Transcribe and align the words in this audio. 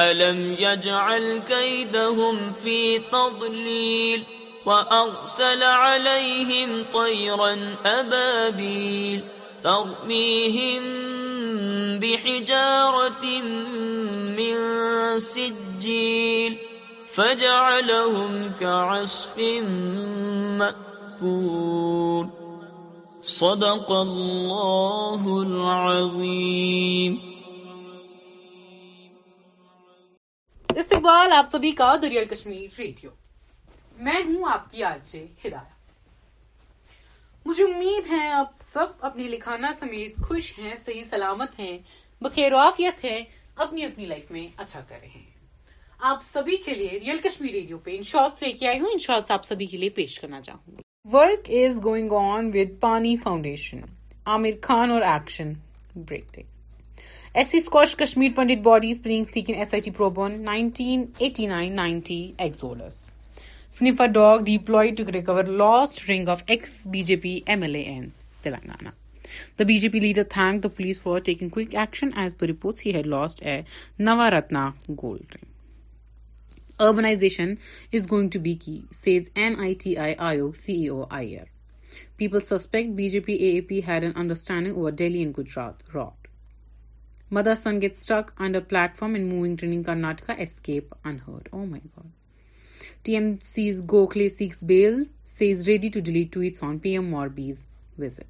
ألم 0.00 0.56
يجعل 0.58 1.38
كيدهم 1.48 2.50
في 2.62 2.98
تضليل 2.98 4.22
وأرسل 4.66 5.62
عليهم 5.62 6.84
طيرا 6.94 7.76
أبابيل 7.86 9.24
ترميهم 9.64 10.82
بحجارة 12.00 13.26
من 14.36 14.54
سجيل 15.18 16.56
فجعلهم 17.08 18.52
كعصف 18.60 19.38
مأكول 21.20 22.28
صدق 23.22 23.92
الله 23.92 25.42
العظيم 25.42 27.29
استقبال 30.80 31.32
آپ 31.36 31.46
سبھی 31.52 31.70
کا 31.78 31.94
دریال 32.02 32.24
کشمیر 32.26 32.78
ریڈیو 32.80 33.10
میں 34.04 34.20
ہوں 34.26 34.44
آپ 34.52 34.70
کی 34.70 34.82
آج 34.90 35.14
ہدایہ 35.44 35.72
مجھے 37.44 37.64
امید 37.64 38.10
ہے 38.10 38.28
آپ 38.36 38.54
سب 38.72 38.86
اپنے 39.08 39.22
لکھانا 39.28 39.70
سمیت 39.80 40.16
خوش 40.28 40.46
ہیں 40.58 40.72
صحیح 40.84 41.02
سلامت 41.10 41.58
ہیں 41.58 41.76
بخیر 42.22 42.52
وافیت 42.52 43.04
ہیں 43.04 43.18
اپنی 43.64 43.84
اپنی 43.84 44.06
لائف 44.12 44.30
میں 44.36 44.46
اچھا 44.64 44.80
کر 44.88 44.98
رہے 45.02 45.08
ہیں 45.16 45.76
آپ 46.12 46.22
سبھی 46.32 46.56
کے 46.64 46.74
لیے 46.78 46.98
ریئل 47.02 47.18
کشمیر 47.28 47.52
ریڈیو 47.58 47.78
پہ 47.84 47.96
ان 47.96 48.02
شارٹس 48.12 48.42
لے 48.42 48.52
کے 48.60 48.68
آئی 48.68 48.80
ہوں 48.80 48.92
ان 48.92 48.98
شارٹس 49.06 49.30
آپ 49.38 49.44
سبھی 49.50 49.66
کے 49.72 49.76
لیے 49.82 49.90
پیش 50.00 50.18
کرنا 50.20 50.40
چاہوں 50.48 50.76
گی 50.76 50.80
work 51.16 51.50
is 51.64 51.82
going 51.88 52.12
on 52.22 52.50
with 52.54 52.80
Paani 52.86 53.16
foundation 53.26 53.80
Aamir 54.36 54.56
Khan 54.68 54.90
اور 54.96 55.02
action 55.14 55.52
break 56.08 56.34
day 56.36 56.42
S 57.38 57.48
C 57.50 57.58
squash 57.58 57.92
Kashmir 57.96 58.30
Pandit 58.36 58.60
body 58.62 58.90
dog 64.12 64.46
to 64.96 65.02
recover 65.14 65.44
lost 65.60 65.96
ring 66.08 66.24
of 66.28 66.40
ex 66.46 66.70
B 66.92 67.02
J 67.10 67.16
P 67.22 67.32
M 67.44 67.62
L 67.62 67.74
A 67.74 67.82
in 67.90 68.04
Telangana 68.42 68.88
the 69.58 69.64
B 69.66 69.76
J 69.78 69.88
P 69.88 69.98
leader 70.00 70.22
thank 70.34 70.62
the 70.64 70.68
police 70.76 70.96
for 71.02 71.18
taking 71.26 71.48
کشنتنا 71.74 74.64
gold 75.02 75.24
ring 75.34 75.44
is 77.94 78.10
going 78.10 78.28
to 78.32 78.38
be 78.42 78.54
care 78.64 78.82
people 82.16 82.38
suspect 82.40 82.88
B 82.96 83.08
J 83.08 83.20
P 83.26 83.32
A 83.44 83.52
head 83.88 84.02
in 84.02 84.12
understanding 84.14 84.74
over 84.76 84.90
daily 84.96 85.22
in 85.22 85.32
Gujarat 85.38 85.74
را 85.94 86.08
Mother 87.36 87.56
son 87.58 87.76
gets 87.82 88.00
stuck 88.04 88.30
on 88.44 88.58
a 88.60 88.60
platform 88.70 89.12
and 89.16 89.32
moving 89.32 89.56
training 89.58 89.82
Karnataka 89.88 90.34
escape 90.44 90.94
unheard. 91.10 91.48
Oh 91.58 91.66
my 91.66 91.80
god. 91.82 92.10
TMC's 93.04 93.82
Gokhale 93.92 94.28
seeks 94.36 94.60
bail, 94.70 94.96
says 95.32 95.68
ready 95.68 95.90
to 95.96 96.02
delete 96.08 96.32
tweets 96.36 96.64
on 96.70 96.80
PM 96.86 97.10
Morbi's 97.14 97.60
visit. 97.96 98.28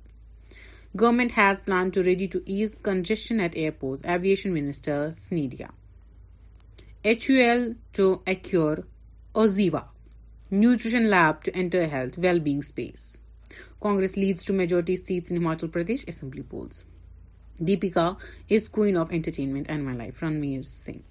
Government 0.96 1.36
has 1.38 1.62
planned 1.68 1.94
to 1.94 2.04
ready 2.10 2.28
to 2.36 2.42
ease 2.56 2.76
congestion 2.90 3.40
at 3.48 3.56
airports, 3.64 4.04
Aviation 4.04 4.54
Minister 4.58 4.98
Snedia. 5.22 5.70
HUL 7.04 7.66
to 7.98 8.06
acquire 8.26 8.84
Oziva, 9.34 9.84
nutrition 10.50 11.08
lab 11.14 11.42
to 11.44 11.56
enter 11.64 11.86
health 11.96 12.18
well-being 12.18 12.62
space. 12.62 13.06
Congress 13.80 14.16
leads 14.16 14.44
to 14.44 14.52
majority 14.52 14.96
seats 14.96 15.30
in 15.30 15.42
Himachal 15.42 15.76
Pradesh 15.78 16.08
Assembly 16.14 16.50
polls. 16.54 16.78
Deepika 17.62 18.18
is 18.48 18.70
queen 18.70 18.96
of 18.96 19.12
entertainment 19.12 19.66
and 19.68 19.84
my 19.84 19.92
life. 19.92 20.20
Ranveer 20.20 20.64
Singh. 20.64 21.04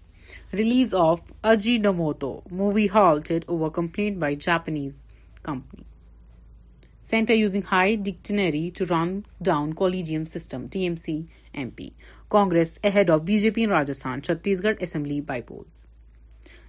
Release 0.52 0.94
of 0.94 1.22
Ajinomoto. 1.44 2.50
Movie 2.50 2.88
halted 2.88 3.46
over 3.48 3.70
complaint 3.70 4.20
by 4.20 4.34
Japanese 4.36 5.04
company. 5.44 5.86
Center 7.04 7.34
using 7.34 7.64
high 7.64 7.96
dictionary 7.96 8.72
to 8.72 8.86
run 8.86 9.26
down 9.42 9.74
collegium 9.74 10.26
system. 10.26 10.70
TMC 10.70 11.28
MP. 11.54 11.94
Congress 12.30 12.80
ahead 12.84 13.12
of 13.12 13.26
BJP 13.26 13.58
in 13.58 13.70
Rajasthan. 13.70 14.22
Chhattisgarh 14.22 14.82
Assembly 14.82 15.22
by 15.22 15.42
polls. 15.42 15.84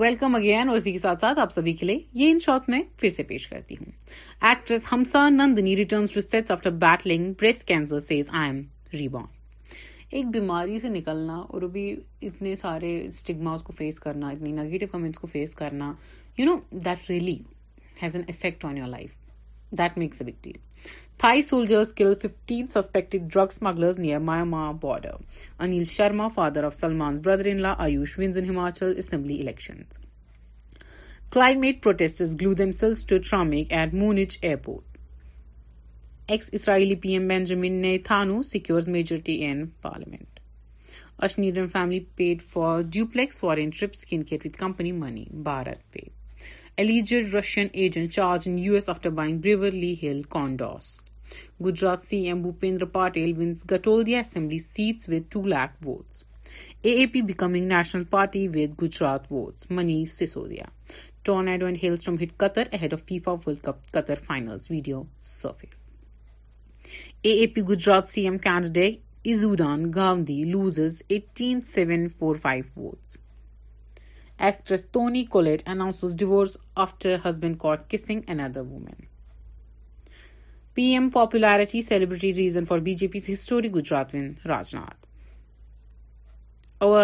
welcome 0.00 0.34
again 0.34 0.68
اور 0.68 0.76
اسی 0.76 0.92
کے 0.92 0.98
ساتھ 0.98 1.20
ساتھ 1.20 1.38
آپ 1.38 1.50
سبھی 1.52 1.72
کے 1.76 1.86
لیے 1.86 1.98
یہ 2.22 2.30
ان 2.32 2.58
میں 2.68 2.80
پھر 3.00 3.08
سے 3.16 3.22
پیش 3.32 3.46
کرتی 3.48 3.74
ہوں 3.80 3.90
actress 4.50 4.86
Hamsa 4.92 5.28
Nandini 5.28 5.76
returns 5.76 6.12
to 6.14 6.20
sets 6.30 6.50
after 6.50 6.70
battling 6.86 7.32
breast 7.40 7.66
cancer 7.68 8.00
says 8.08 8.30
I 8.32 8.50
am 8.50 8.60
reborn 8.98 9.40
ایک 10.16 10.26
بیماری 10.32 10.78
سے 10.78 10.88
نکلنا 10.88 11.34
اور 11.54 11.62
ابھی 11.62 11.82
اتنے 12.22 12.54
سارے 12.62 12.90
اسٹگماز 13.06 13.62
کو 13.64 13.72
فیس 13.76 14.00
کرنا 14.00 14.28
اتنی 14.30 14.50
نگیٹو 14.52 14.86
کمنٹس 14.92 15.18
کو 15.18 15.26
فیس 15.32 15.54
کرنا 15.60 15.92
you 16.38 16.44
know 16.46 16.56
that 16.84 17.08
really 17.10 17.36
has 18.02 18.14
an 18.16 18.24
effect 18.28 18.64
on 18.64 18.76
your 18.78 18.88
life 18.88 19.10
that 19.78 19.96
makes 19.98 20.20
a 20.22 20.26
big 20.30 20.42
deal 20.44 20.58
Thai 21.20 21.42
soldiers 21.42 21.92
kill 21.96 22.14
fifteen 22.24 22.66
suspect 22.74 23.16
drug 23.32 23.46
smugglers 23.54 23.98
near 23.98 24.18
Myanmar 24.48 24.70
border 24.80 25.14
Anil 25.66 25.84
Sharma 25.90 26.28
father 26.34 26.64
of 26.64 26.74
Salman 26.80 27.16
brother 27.24 27.46
in 27.50 27.56
in 27.56 27.62
law 27.62 27.74
Aayush 27.84 28.18
wins 28.18 28.38
Himachal 28.48 28.92
assembly 29.04 29.40
election 29.40 29.82
climate 31.32 31.82
protest 31.82 32.22
glue 32.40 32.52
them 32.54 32.70
tarmac 33.08 33.72
at 33.72 33.94
Munich 33.94 34.38
airport 34.42 34.91
ex 36.30 36.48
Israeli 36.52 36.94
P 37.02 37.08
M 37.12 37.30
Netanyahu 37.68 38.42
secures 38.50 38.88
majority 38.88 39.32
in 39.44 39.64
parliament 39.82 40.38
اشنیڈن 41.26 41.66
family 41.72 41.98
paid 42.16 42.42
for 42.50 42.82
duplex 42.92 43.38
foreign 43.38 43.70
trip 43.78 43.94
کن 44.08 44.22
Kate 44.24 44.46
with 44.46 44.58
company 44.58 44.92
money 45.00 45.24
BharatPe 45.92 46.00
alleged 46.82 47.34
Russian 47.34 47.66
agent 47.72 48.12
charged 48.14 48.48
in 48.48 48.58
U 48.58 48.74
S 48.74 48.88
after 48.90 49.10
buying 49.18 49.38
Beverly 49.46 49.80
لی 49.80 49.94
hill 50.06 50.22
condos 50.30 50.94
Gujarat 51.64 52.02
C 52.06 52.16
M 52.26 52.42
Bhupendra 52.42 52.84
Patel 52.96 53.32
wins 53.38 53.64
Ghatlodia 53.72 54.20
assembly 54.20 54.58
seats 54.68 55.08
with 55.08 55.30
two 55.32 55.44
lakh 55.56 55.86
votes 55.86 56.22
A 56.82 56.94
A 56.98 57.04
P 57.12 57.20
becoming 57.32 57.66
national 57.72 58.04
party 58.10 58.46
with 58.54 58.82
Gujarat 58.84 59.30
votes 59.32 59.70
Manish 59.70 60.04
Sisodia 60.18 60.70
tornado 61.24 61.66
and 61.66 61.78
hills 61.84 62.04
from 62.04 62.22
hit 62.22 62.36
Qatar 62.38 62.74
of 62.92 63.06
FIFA 63.08 63.32
World 63.46 63.62
Cup 63.64 63.90
Qatar 63.92 64.18
finals 64.28 64.70
video 64.70 65.02
surface 65.36 65.90
A 67.26 67.30
A 67.40 67.46
P 67.54 67.60
Gujarat 67.68 68.04
C 68.08 68.22
M 68.26 68.36
candidate 68.44 68.94
Isudan 69.30 69.80
Gandhi 69.94 70.40
loses 70.52 70.94
eighteen 71.14 71.60
seven 71.66 72.02
four 72.18 72.34
five 72.42 72.88
actress 74.46 74.82
Toni 74.92 75.22
Collette 75.34 75.60
announce 75.72 75.98
divorce 76.18 76.52
after 76.84 77.12
husband 77.26 77.54
kissing 77.90 78.20
another 78.40 78.60
woman 78.70 78.98
P 80.74 80.84
M 80.92 81.06
popularity 81.14 81.80
celebrity 81.88 82.30
reason 82.34 82.64
for 82.68 82.78
B 82.86 82.94
J 83.02 83.06
P's 83.12 83.24
history 83.32 83.68
Gujarat 83.74 84.08
win 84.14 84.26
Rajnath 84.76 85.00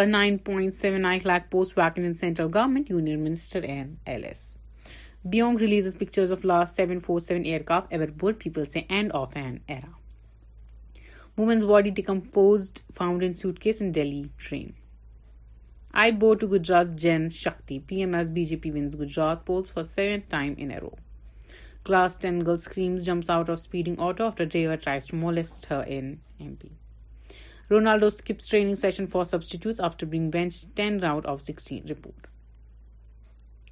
nine 0.08 0.34
point 0.48 0.72
seven 0.80 1.00
nine 1.02 1.18
lakh 1.26 1.44
post 1.50 1.78
week 1.78 1.92
central 2.20 2.48
S 4.24 4.42
بیونگ 5.30 5.56
release 5.60 5.96
pictures 5.98 6.32
of 6.32 6.44
last 6.44 6.70
seven 6.76 6.98
four 7.06 7.18
seven 7.28 7.42
year 7.44 7.62
coffee 7.68 7.96
board 8.20 8.58
سے 8.72 8.78
end 8.88 9.08
of 9.22 9.32
an 9.36 9.56
Iran 9.66 9.92
Woman's 11.38 11.64
body 11.64 11.92
decomposed, 11.92 12.82
found 12.92 13.22
in 13.22 13.36
suitcase 13.36 13.80
in 13.80 13.92
Delhi 13.92 14.28
train. 14.38 14.74
I 15.94 16.10
bow 16.10 16.34
to 16.34 16.48
Gujarat 16.48 16.96
Jan 16.96 17.30
Shakti. 17.30 17.78
PMS 17.78 18.32
BJP 18.36 18.72
wins 18.72 18.96
Gujarat 18.96 19.44
polls 19.44 19.70
for 19.70 19.84
7th 19.84 20.28
time 20.28 20.56
in 20.58 20.72
a 20.72 20.80
row. 20.80 20.98
Class 21.84 22.16
10 22.16 22.40
girl 22.42 22.58
screams, 22.58 23.04
jumps 23.04 23.30
out 23.30 23.48
of 23.48 23.60
speeding 23.60 24.00
auto 24.00 24.26
after 24.26 24.46
driver 24.46 24.76
tries 24.76 25.06
to 25.06 25.14
molest 25.14 25.66
her 25.66 25.84
in 25.84 26.18
MP. 26.40 26.72
Ronaldo 27.70 28.12
skips 28.12 28.48
training 28.48 28.74
session 28.74 29.06
for 29.06 29.24
substitutes 29.24 29.78
after 29.78 30.06
being 30.06 30.32
benched 30.32 30.74
10 30.74 30.98
round 30.98 31.24
of 31.24 31.40
16 31.40 31.84
report. 31.86 32.26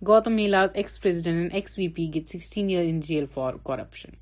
Gautam 0.04 0.36
Mela's 0.36 0.70
ex-president 0.76 1.42
and 1.42 1.52
ex-VP 1.52 2.10
gets 2.10 2.30
16 2.30 2.68
years 2.68 2.84
in 2.84 3.00
jail 3.00 3.26
for 3.26 3.58
corruption. 3.58 4.14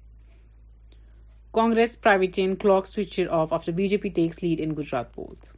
B 1.55 1.87
G 3.87 3.97
takes 3.97 4.39
lead 4.43 4.61
انجرات 4.61 5.15
post 5.15 5.49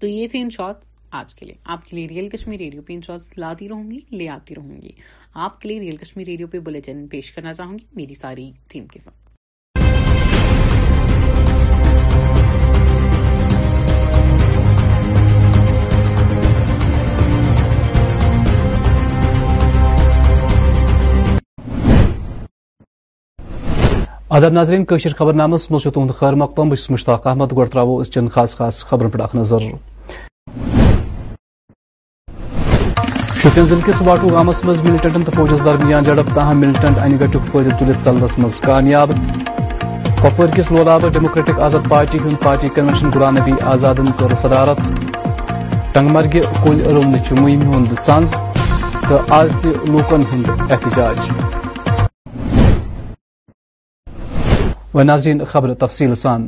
تو 0.00 0.06
یہ 0.06 0.26
تھے 0.30 0.40
ان 0.40 0.50
shorts 0.50 0.90
آج 1.18 1.34
کے 1.34 1.44
لیے 1.46 1.54
آپ 1.72 1.80
کے 1.86 1.92
لیے 1.96 2.06
real 2.08 2.28
Kashmir 2.28 2.58
radio 2.60 2.82
پہ 2.86 2.92
ان 2.92 3.00
شارٹس 3.06 3.28
لاتی 3.38 3.68
رہوں 3.68 3.90
گی 3.90 4.00
لے 4.18 4.28
آتی 4.36 4.52
رہوں 4.54 4.80
گی 4.82 4.92
آپ 5.46 5.52
کے 5.60 5.64
لیے 5.68 5.78
ریئل 5.80 5.96
کشمیر 5.96 6.26
ریڈیو 6.26 6.46
پہ 6.52 6.58
بلیٹن 6.70 7.06
پیش 7.12 7.26
کرنا 7.32 7.52
چاہوں 7.54 7.74
گی 7.78 7.84
میری 8.00 8.14
ساری 8.24 8.46
ٹیم 8.72 8.84
کے 8.92 8.98
ساتھ 9.00 9.31
ادب 24.36 24.52
ناظرین 24.52 24.84
کشر 24.90 25.10
خبر 25.16 25.32
نامس 25.34 25.66
تہد 25.68 26.10
خیر 26.18 26.32
مقدم 26.42 26.68
بس 26.68 26.88
مشتاق 26.90 27.26
احمد 27.26 27.50
گو 27.56 27.64
ترو 27.72 27.96
اس 28.00 28.10
چن 28.10 28.28
خاص 28.34 28.54
خاص 28.56 28.82
خبر 28.90 29.20
اخ 29.22 29.34
نظر 29.34 29.58
شپین 33.42 33.66
ضلع 33.66 33.86
کس 33.86 34.00
واٹو 34.06 34.28
گامس 34.34 34.64
مز 34.64 34.82
ملٹنٹن 34.82 35.24
تو 35.24 35.32
فوجس 35.36 35.64
درمیان 35.64 36.04
جڑپ 36.04 36.34
تاہم 36.34 36.60
ملٹنٹ 36.60 36.98
این 37.04 37.16
گٹ 37.20 37.36
فائدہ 37.52 37.76
تلت 37.80 38.00
ثلنس 38.04 38.38
مز 38.38 38.58
کامیاب 38.66 39.10
کپور 40.22 40.48
کس 40.56 40.70
لولاب 40.72 41.08
ڈیموکریٹک 41.12 41.60
آزاد 41.68 41.88
پارٹی 41.90 42.18
ہند 42.24 42.42
پارٹی 42.44 42.68
کنوینشن 42.74 43.10
غلام 43.14 43.36
نبی 43.38 43.60
آزاد 43.72 44.00
صدارت 44.42 44.78
ٹنگمرگہ 45.94 46.50
کل 46.64 46.82
ارومن 46.90 47.20
مہم 47.42 47.72
ہند 47.72 47.98
سنز 48.06 48.32
تو 49.08 49.18
آز 49.40 49.50
تہ 49.62 49.84
لوکن 49.90 50.24
ہند 50.32 50.70
احتجاج 50.72 51.60
و 54.94 55.04
ناظرین 55.04 55.44
خبر 55.44 55.74
تفصیل 55.74 56.14
سان 56.14 56.46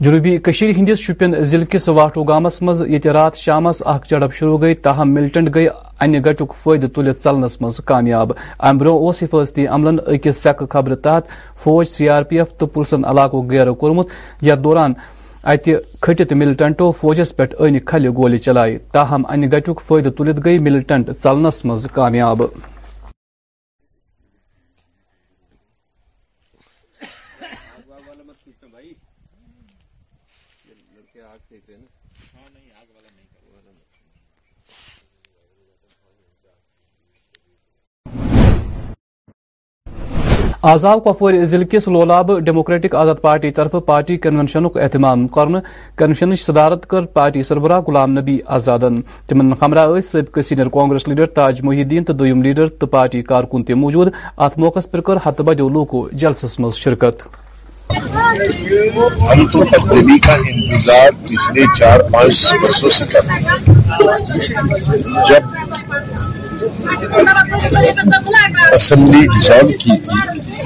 جنوبی 0.00 0.36
کشیر 0.44 0.70
ہندس 0.76 0.98
شپین 0.98 1.34
ضلع 1.50 1.64
کس 1.70 1.88
واٹو 1.88 2.22
گامس 2.28 2.60
مز 2.62 2.82
یت 2.88 3.06
رات 3.16 3.36
شام 3.36 3.66
اخ 3.66 4.08
جڑپ 4.10 4.32
شروع 4.34 4.60
گئی 4.60 4.74
تاہم 4.86 5.10
ملٹنٹ 5.14 5.54
گئی 5.54 5.66
ان 6.04 6.14
گٹ 6.24 6.42
فائدہ 6.62 6.86
تلت 6.94 7.22
ثلنس 7.22 7.80
کامیاب 7.90 8.32
ام 8.58 8.78
برو 8.78 8.98
اس 9.08 9.22
حفاظتی 9.22 9.66
عملن 9.76 9.96
اکس 10.14 10.42
سیکہ 10.42 10.66
خبر 10.72 10.94
تحت 11.06 11.28
فوج 11.64 11.86
سی 11.88 12.08
آر 12.16 12.22
پی 12.30 12.38
ایف 12.40 12.52
تو 12.58 12.66
پلسن 12.74 13.04
علاقوں 13.12 13.42
کورمت 13.80 14.08
یا 14.50 14.54
دوران 14.64 14.92
کھٹت 16.00 16.32
ملٹنٹو 16.32 16.90
فوجس 17.00 17.36
پہ 17.36 17.42
این 17.58 17.78
کھل 17.86 18.08
گولی 18.16 18.38
چلائے 18.46 18.76
تاہم 18.92 19.22
گٹک 19.54 19.80
فائدہ 19.88 20.08
تلت 20.18 20.44
گئی 20.44 20.58
ملٹنٹ 20.66 21.10
ٹلنس 21.22 21.64
مز 21.64 21.86
کامیاب 21.94 22.42
آزاو 40.70 41.00
کپو 41.04 41.30
ضلع 41.44 41.64
کس 41.70 41.86
لولاب 41.94 42.30
ڈیموکریٹک 42.44 42.94
آزاد 42.96 43.14
پارٹی 43.22 43.50
طرف 43.56 43.74
پارٹی 43.86 44.16
کنونشن 44.24 44.64
اہتمام 44.82 45.26
کنونشن 45.28 46.34
صدارت 46.42 46.86
کر 46.90 47.06
پارٹی 47.16 47.42
سربراہ 47.48 47.80
غلام 47.88 48.12
نبی 48.18 48.38
آزادن 48.58 49.00
تم 49.28 49.52
ہمراہبقہ 49.62 50.40
سینئر 50.48 50.68
کانگریس 50.76 51.06
لیڈر 51.08 51.26
تاج 51.38 51.60
محی 51.64 51.82
الدین 51.82 52.04
تو 52.04 52.12
دم 52.12 52.42
لیڈر 52.42 52.66
تو 52.80 52.86
پارٹی 52.94 53.22
کارکن 53.32 53.62
موجود 53.80 54.12
ات 54.46 54.58
موقع 54.58 54.80
پر 54.90 55.00
کر 55.08 55.16
ہتھہ 55.26 55.42
بديو 55.50 55.68
لوکو 55.68 56.08
جلسس 56.12 56.60
مز 56.60 56.86
جب 65.28 66.23
اسمبلی 68.76 69.26
ڈیزالو 69.26 69.68
کی 69.80 69.96
تھی 70.04 70.16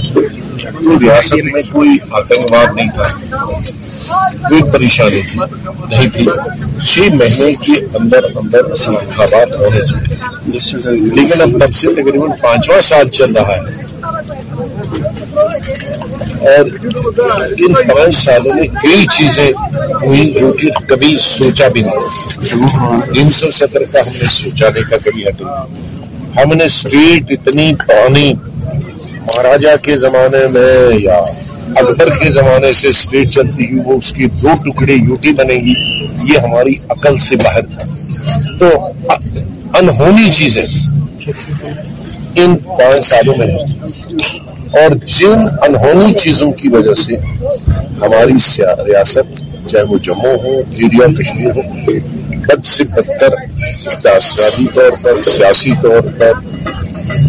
تو 0.62 0.98
ریاست 1.00 1.44
میں 1.52 1.60
کوئی 1.72 1.96
آتنکواد 2.18 2.74
نہیں 2.76 2.86
تھا 2.94 3.42
کوئی 4.48 4.62
پریشانی 4.72 5.20
تھی 5.30 5.38
نہیں 5.66 6.08
تھی 6.14 6.26
چھ 6.90 7.14
مہینے 7.14 7.52
کے 7.66 7.80
اندر 8.00 8.24
اندر 8.42 8.64
انتخابات 8.64 9.56
ہونے 9.60 9.80
چاہیے 9.88 10.96
لیکن 11.20 11.42
اب 11.42 11.58
تب 11.60 11.74
سے 11.80 11.94
تقریباً 12.02 12.38
پانچواں 12.42 12.80
سال 12.92 13.08
چل 13.18 13.36
رہا 13.36 13.56
ہے 13.56 15.06
اور 15.40 16.66
ان 17.66 17.72
پانچ 17.88 18.14
سالوں 18.16 18.54
میں 18.54 18.66
کئی 18.82 19.04
چیزیں 19.16 19.48
ہوئی 20.02 20.30
جو 20.38 20.52
کہ 20.60 20.68
کبھی 20.88 21.16
سوچا 21.22 21.68
بھی 21.74 21.82
نہیں 21.86 23.00
تین 23.12 23.30
سو 23.38 23.50
ستر 23.58 23.84
کا 23.92 24.00
ہم 24.06 24.12
نے 24.20 24.28
سوچانے 24.36 24.80
کا 24.90 24.96
کبھی 25.04 25.24
حد 25.26 25.40
ہم 26.36 26.52
نے 26.58 26.64
اسٹیٹ 26.72 27.30
اتنی 27.36 27.72
پانی 27.88 28.32
مہاراجا 28.34 29.76
کے 29.82 29.96
زمانے 30.06 30.44
میں 30.52 30.98
یا 31.00 31.18
اکبر 31.80 32.08
کے 32.18 32.30
زمانے 32.38 32.72
سے 32.80 32.88
اسٹیٹ 32.88 33.30
چلتی 33.34 33.66
ہوئی 33.70 33.80
وہ 33.84 33.96
اس 33.98 34.12
کی 34.16 34.26
دو 34.42 34.54
ٹکڑے 34.64 34.92
یوٹی 34.94 35.32
بنے 35.42 35.54
گی 35.66 35.74
یہ 36.32 36.38
ہماری 36.46 36.72
عقل 36.96 37.16
سے 37.28 37.36
باہر 37.44 37.66
تھا 37.72 37.82
تو 38.58 38.70
انہونی 39.80 40.30
چیزیں 40.38 40.62
ان 42.42 42.56
پانچ 42.78 43.04
سالوں 43.06 43.34
میں 43.38 43.46
اور 44.80 44.94
جن 45.18 45.46
انہونی 45.66 46.12
چیزوں 46.20 46.50
کی 46.60 46.68
وجہ 46.68 46.94
سے 47.02 47.16
ہماری 48.00 48.34
ریاست 48.86 49.42
چاہے 49.70 49.82
وہ 49.88 49.98
جموں 50.08 50.36
ہو 50.42 50.52
ایریا 50.58 51.06
کشمیر 51.18 51.56
ہو 51.56 51.62
بد 52.46 52.64
سے 52.64 52.84
بدتر 52.94 53.34
اقتصادی 53.92 54.66
طور 54.74 54.90
پر 55.02 55.20
سیاسی 55.30 55.72
طور 55.82 56.10
پر 56.18 56.70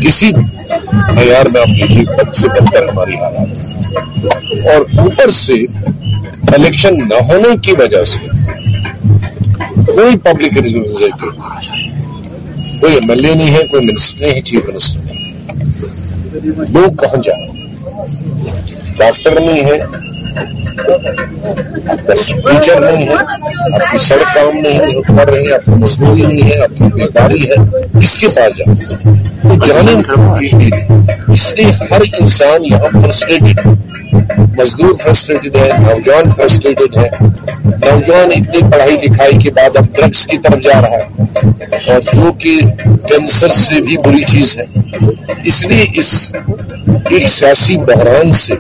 کسی 0.04 0.32
معیار 0.34 1.46
میں 1.54 1.62
آپ 1.62 1.70
کیجیے 1.80 2.04
بد 2.18 2.34
سے 2.36 2.48
بدتر 2.60 2.88
ہماری 2.90 3.16
حالات 3.24 4.38
اور 4.74 4.82
اوپر 5.04 5.30
سے 5.46 5.54
الیکشن 6.54 7.00
نہ 7.10 7.24
ہونے 7.32 7.56
کی 7.66 7.74
وجہ 7.80 8.04
سے 8.16 8.28
کوئی 9.86 10.18
پبلک 10.24 10.58
کوئی 12.80 12.94
ایم 12.94 13.10
ایل 13.10 13.26
اے 13.26 13.34
نہیں 13.36 13.54
ہے 13.56 13.62
کوئی 13.70 13.86
منسٹر 13.86 14.22
نہیں 14.22 14.36
ہے 14.36 14.42
چیف 14.50 14.64
منسٹر 14.68 15.14
نہیں 15.14 16.68
لوگ 16.74 16.92
کہاں 17.02 17.22
جا 17.24 17.36
رہے 17.38 17.62
ہیں 17.62 18.94
ڈاکٹر 18.98 19.40
نہیں 19.40 19.66
ہے 19.66 19.78
ٹیچر 22.06 22.80
نہیں 22.82 23.08
ہے 23.08 23.14
آپ 23.18 23.92
کی 23.92 23.98
سڑک 24.08 24.34
کام 24.36 24.58
نہیں 24.58 24.80
ہے 24.80 25.02
پڑھ 25.18 25.30
رہے 25.30 25.42
ہیں 25.46 25.52
آپ 25.54 25.66
کی 25.66 25.76
مزدوری 25.84 26.22
نہیں 26.26 26.52
ہے 26.52 26.60
آپ 26.64 26.78
کی 26.78 26.88
بیکاری 26.94 27.44
ہے 27.50 27.56
کس 28.00 28.16
کے 28.18 28.28
پاس 28.36 28.58
جانے 29.68 30.02
تو 30.14 30.34
اس 31.34 31.54
لیے 31.58 31.72
ہر 31.92 32.02
انسان 32.20 32.66
یہاں 32.66 33.00
فرسٹریٹڈ 33.02 33.66
ہے 33.68 33.74
مزدور 34.60 34.96
فرسٹریٹڈ 35.02 35.56
ہے 35.58 35.68
نوجوان 35.82 36.32
فرسٹریٹڈ 36.38 36.98
ہے 36.98 37.08
نوجوان 37.66 38.32
اتنی 38.38 38.60
پڑھائی 38.72 38.96
لکھائی 39.04 39.38
کے 39.44 39.52
بعد 39.60 39.76
اب 39.82 39.86
ڈرگس 39.96 40.26
کی 40.32 40.38
طرف 40.44 40.62
جا 40.64 40.80
رہا 40.82 40.98
ہے 41.04 41.46
اور 41.94 42.02
جو 42.14 42.32
کہ 42.42 42.56
کینسر 43.10 43.52
سے 43.60 43.82
بھی 43.86 43.96
بری 44.06 44.22
چیز 44.32 44.58
ہے 44.60 44.66
اس 45.52 45.64
لیے 45.68 45.86
اس 46.00 46.12
ایک 46.36 47.30
سیاسی 47.38 47.78
بحران 47.92 48.32
سے 48.42 48.54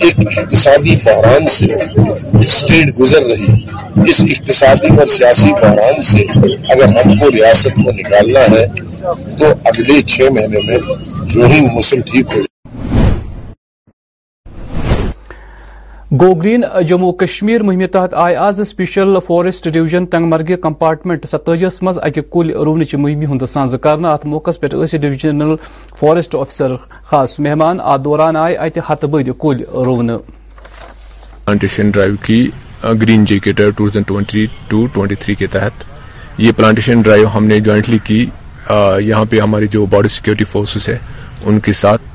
ایک 0.00 0.26
اقتصادی 0.36 0.94
بحران 1.04 1.46
سے 1.58 1.66
اسٹیٹ 1.74 2.98
گزر 3.00 3.26
رہی 3.32 3.52
ہے 3.52 4.08
اس 4.10 4.20
اقتصادی 4.30 4.96
اور 4.98 5.06
سیاسی 5.18 5.52
بحران 5.62 6.02
سے 6.14 6.24
اگر 6.40 6.86
ہم 6.98 7.16
کو 7.20 7.30
ریاست 7.36 7.76
کو 7.84 7.90
نکالنا 8.00 8.46
ہے 8.56 8.64
تو 9.38 9.54
اگلے 9.72 10.02
چھ 10.16 10.32
مہینے 10.32 10.66
میں 10.68 10.78
جو 11.34 11.44
ہی 11.54 11.60
موسم 11.72 12.00
ٹھیک 12.12 12.34
ہو 12.36 12.45
گو 16.20 16.28
گرین 16.40 16.64
جمو 16.88 17.10
کشمیر 17.20 17.62
مہمہ 17.62 17.86
تحت 17.92 18.14
آئے 18.24 18.34
آز 18.42 18.60
سپیشل 18.68 19.18
فارسٹ 19.26 19.66
ڈویژن 19.74 20.04
ٹنگمرگہ 20.10 20.56
کمپارٹمنٹ 20.62 21.26
ستجیس 21.30 21.82
مز 21.82 21.98
اکہ 22.02 22.20
کل 22.32 22.50
رونچ 22.66 22.94
مہم 23.04 23.22
ہند 23.32 23.42
سانز 23.52 23.74
کرنا 23.82 24.12
ات 24.12 24.24
موقع 24.34 24.50
پہ 24.60 24.66
ڈویژنل 24.74 25.54
فارسٹ 26.00 26.34
آفیسر 26.40 26.74
خاص 27.10 27.38
مہمان 27.46 27.80
ات 27.94 28.04
دوران 28.04 28.36
آئے 28.44 28.56
ات 28.88 29.04
بد 29.10 29.30
کل 29.42 29.62
رونا 29.86 30.16
پلانٹیشن 31.44 31.90
ڈرائیو 31.98 32.14
کی 32.26 32.38
گرین 33.02 33.24
جے 33.32 33.38
ٹوینٹی 34.06 34.46
تھری 34.66 35.34
کے 35.38 35.46
تحت 35.58 35.84
یہ 36.46 36.52
پلانٹیشن 36.56 37.00
ڈرائیو 37.04 37.28
ہم 37.34 37.46
نے 37.52 37.60
جوائنٹلی 37.68 37.98
کی 38.04 38.24
یہاں 39.06 39.24
پہ 39.30 39.40
ہماری 39.40 39.66
جو 39.70 39.86
بارڈر 39.92 40.08
سیکورٹی 40.18 40.44
فورسز 40.52 40.88
ہے 40.88 40.98
ان 41.44 41.60
کے 41.66 41.72
ساتھ 41.84 42.14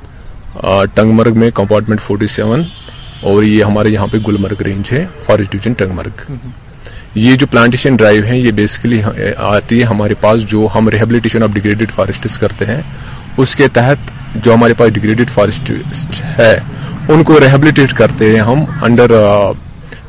ٹنگ 0.94 1.12
مرگ 1.16 1.38
میں 1.40 1.50
کمپارٹمنٹ 1.56 2.02
فورٹی 2.02 2.28
سیون 2.32 2.64
اور 3.30 3.44
یہ 3.44 3.64
ہمارے 3.64 3.90
یہاں 3.90 4.08
پہ 4.12 4.18
رینج 4.66 4.92
ہے 4.92 5.34
ٹنگمرگ 5.78 6.22
یہ 7.22 7.36
جو 7.36 7.48
پلانٹیشن 7.52 7.96
ڈرائیو 7.96 8.24
ہے 8.26 8.38
یہ 8.40 8.52
بیسکلی 8.60 9.02
آتی 9.48 9.80
ہے 9.80 9.86
ہمارے 9.86 10.14
پاس 10.22 10.46
جو 10.52 10.68
ہم 10.76 10.88
آف 10.88 11.58
فارسٹس 11.96 12.38
کرتے 12.44 12.66
ہیں 12.66 12.82
اس 13.44 13.56
کے 13.56 13.68
تحت 13.74 14.12
جو 14.44 14.54
ہمارے 14.54 14.74
پاس 14.82 14.94
ڈیگریڈیڈ 14.94 15.30
فارسٹ 15.34 15.72
ہے 16.40 16.54
ان 17.14 17.24
کو 17.30 17.40
ریہبلیٹیٹ 17.40 17.94
کرتے 18.02 18.30
ہیں 18.34 18.40
ہم 18.50 18.64
انڈر 18.90 19.12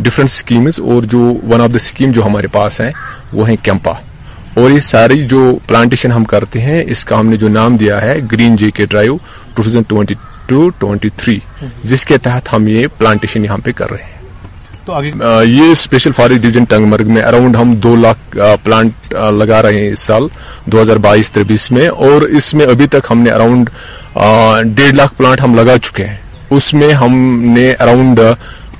ڈفرینٹ 0.05 0.31
اسکیمز 0.31 0.81
اور 0.93 1.03
جو 1.15 1.19
ون 1.49 1.61
آف 1.61 1.71
دا 1.75 1.79
اسکیم 1.85 2.11
جو 2.19 2.25
ہمارے 2.27 2.47
پاس 2.57 2.81
ہیں 2.81 2.91
وہ 3.33 3.49
ہیں 3.49 3.57
کیمپا 3.63 3.93
اور 4.61 4.71
یہ 4.71 4.79
ساری 4.93 5.23
جو 5.29 5.41
پلانٹیشن 5.67 6.13
ہم 6.13 6.25
کرتے 6.33 6.61
ہیں 6.61 6.83
اس 6.95 7.05
کا 7.05 7.21
ہم 7.21 7.27
نے 7.29 7.37
جو 7.43 7.49
نام 7.49 7.77
دیا 7.83 8.01
ہے 8.03 8.19
green 8.33 8.57
J 8.63 8.71
K 8.79 8.87
drive 8.91 9.17
two 9.55 9.63
thousand 9.63 9.89
twenty 9.89 10.15
two 10.53 10.69
twenty 10.79 11.09
three 11.17 11.39
جس 11.93 12.05
کے 12.07 12.17
تحت 12.25 12.53
ہم 12.53 12.67
یہ 12.69 12.87
پلانٹیشن 12.99 13.45
یہاں 13.45 13.59
پہ 13.65 13.73
کر 13.77 13.91
رہے 13.91 14.03
ہیں 14.05 14.21
تو 14.85 14.99
یہ 15.45 15.71
اسپیشل 15.73 16.13
فارسٹ 16.17 16.43
ڈویژن 16.43 16.65
ٹنگ 16.71 16.87
مرگ 16.91 17.11
میں 17.15 17.23
اراؤنڈ 17.23 17.57
ہم 17.57 17.75
دو 17.85 17.95
لاکھ 17.97 18.37
پلانٹ 18.65 19.15
لگا 19.39 19.61
رہے 19.63 19.81
ہیں 19.83 19.91
اس 19.93 19.99
سال 20.11 20.27
دو 20.73 20.81
ہزار 20.83 20.97
بائیس 21.09 21.31
تربیس 21.33 21.71
میں 21.73 21.87
اور 22.09 22.23
اس 22.41 22.53
میں 22.59 22.67
ابھی 22.75 22.87
تک 22.95 23.07
ہم 23.11 23.19
نے 23.23 23.31
اراؤنڈ 23.31 23.71
ڈیڑھ 24.77 24.95
لاکھ 24.95 25.15
پلانٹ 25.17 25.41
ہم 25.45 25.55
لگا 25.61 25.79
چکے 25.85 26.05
ہیں 26.07 26.17
اس 26.57 26.73
میں 26.81 26.93
ہم 27.03 27.15
نے 27.55 27.71
اراؤنڈ 27.85 28.21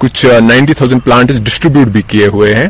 کچھ 0.05 0.25
نائنٹی 0.51 0.75
تھاؤزینڈ 0.81 1.05
پلانٹ 1.05 1.33
ڈسٹریبیوٹ 1.47 1.87
بھی 1.97 2.03
کیے 2.09 2.27
ہوئے 2.35 2.55
ہیں 2.55 2.69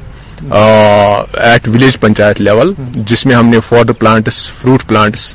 ایٹ 1.50 1.68
ولیج 1.75 1.99
پنچایت 2.00 2.40
لیول 2.40 2.73
جس 3.11 3.26
میں 3.26 3.35
ہم 3.37 3.47
نے 3.54 3.61
food 3.68 3.90
plants 3.99 4.47
fruit 4.61 4.87
plants 4.88 5.35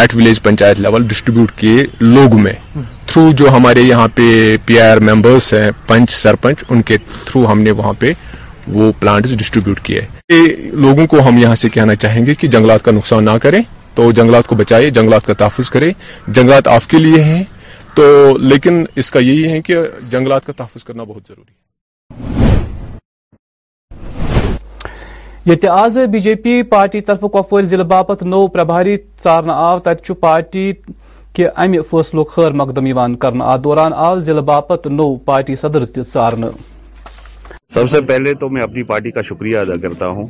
at 0.00 0.14
village 0.16 0.42
panchayat 0.42 0.80
level 0.80 1.06
distribute 1.08 1.50
کیے 1.58 1.84
لوگ 2.00 2.38
میں 2.40 2.52
تھرو 3.06 3.30
جو 3.36 3.48
ہمارے 3.56 3.80
یہاں 3.82 4.06
پہ 4.14 4.56
پی 4.66 4.78
آئی 4.80 4.90
آر 4.90 4.98
ممبرس 5.10 5.52
ہیں 5.54 5.70
پنچ 5.86 6.10
سرپنچ 6.14 6.64
ان 6.68 6.82
کے 6.90 6.96
تھرو 7.24 7.44
ہم 7.50 7.60
نے 7.62 7.70
وہاں 7.80 7.92
پہ 8.00 8.12
وہ 8.72 8.90
پلانٹ 9.00 9.26
ڈسٹریبیوٹ 9.38 9.80
کیے 9.86 10.00
لوگوں 10.84 11.06
کو 11.10 11.20
ہم 11.28 11.38
یہاں 11.38 11.54
سے 11.62 11.68
کہنا 11.76 11.94
چاہیں 12.02 12.24
گے 12.26 12.34
کہ 12.40 12.48
جنگلات 12.48 12.82
کا 12.84 12.92
نقصان 12.92 13.24
نہ 13.24 13.36
کریں 13.42 13.60
تو 13.94 14.10
جنگلات 14.18 14.46
کو 14.48 14.54
بچائے 14.56 14.90
جنگلات 14.98 15.26
کا 15.26 15.32
تحفظ 15.38 15.70
کرے 15.70 15.90
جنگلات 16.28 16.68
آپ 16.74 16.86
کے 16.90 16.98
لیے 16.98 17.22
ہیں 17.24 17.42
تو 17.96 18.04
لیکن 18.50 18.84
اس 19.02 19.10
کا 19.10 19.18
یہی 19.20 19.50
ہے 19.52 19.60
کہ 19.62 19.76
جنگلات 20.10 20.46
کا 20.46 20.52
تحفظ 20.56 20.84
کرنا 20.84 21.04
بہت 21.08 21.28
ضروری 21.28 21.52
ہے 25.98 26.06
بی 26.06 26.18
جے 26.26 26.34
پی 26.42 26.62
پارٹی 26.70 27.00
طرف 27.06 27.20
کپور 27.32 27.62
ضلع 27.70 27.84
باپت 27.92 28.22
نو 28.22 28.46
پرنا 28.56 29.52
آو 29.52 29.78
تجو 29.86 30.14
پارٹی 30.24 30.72
کہ 31.36 31.48
خیر 32.30 32.52
مقدم 32.60 33.14
کرنا 33.20 33.56
دوران 33.64 33.92
آو 34.06 34.40
باپت 34.46 34.86
نو 34.86 35.14
پارٹی 35.24 35.54
صدر 35.60 35.84
سب 37.74 37.88
سے 37.90 38.00
پہلے 38.08 38.32
تو 38.40 38.48
میں 38.54 38.62
اپنی 38.62 38.82
پارٹی 38.90 39.10
کا 39.10 39.22
شکریہ 39.28 39.58
ادا 39.58 39.76
کرتا 39.82 40.06
ہوں 40.16 40.26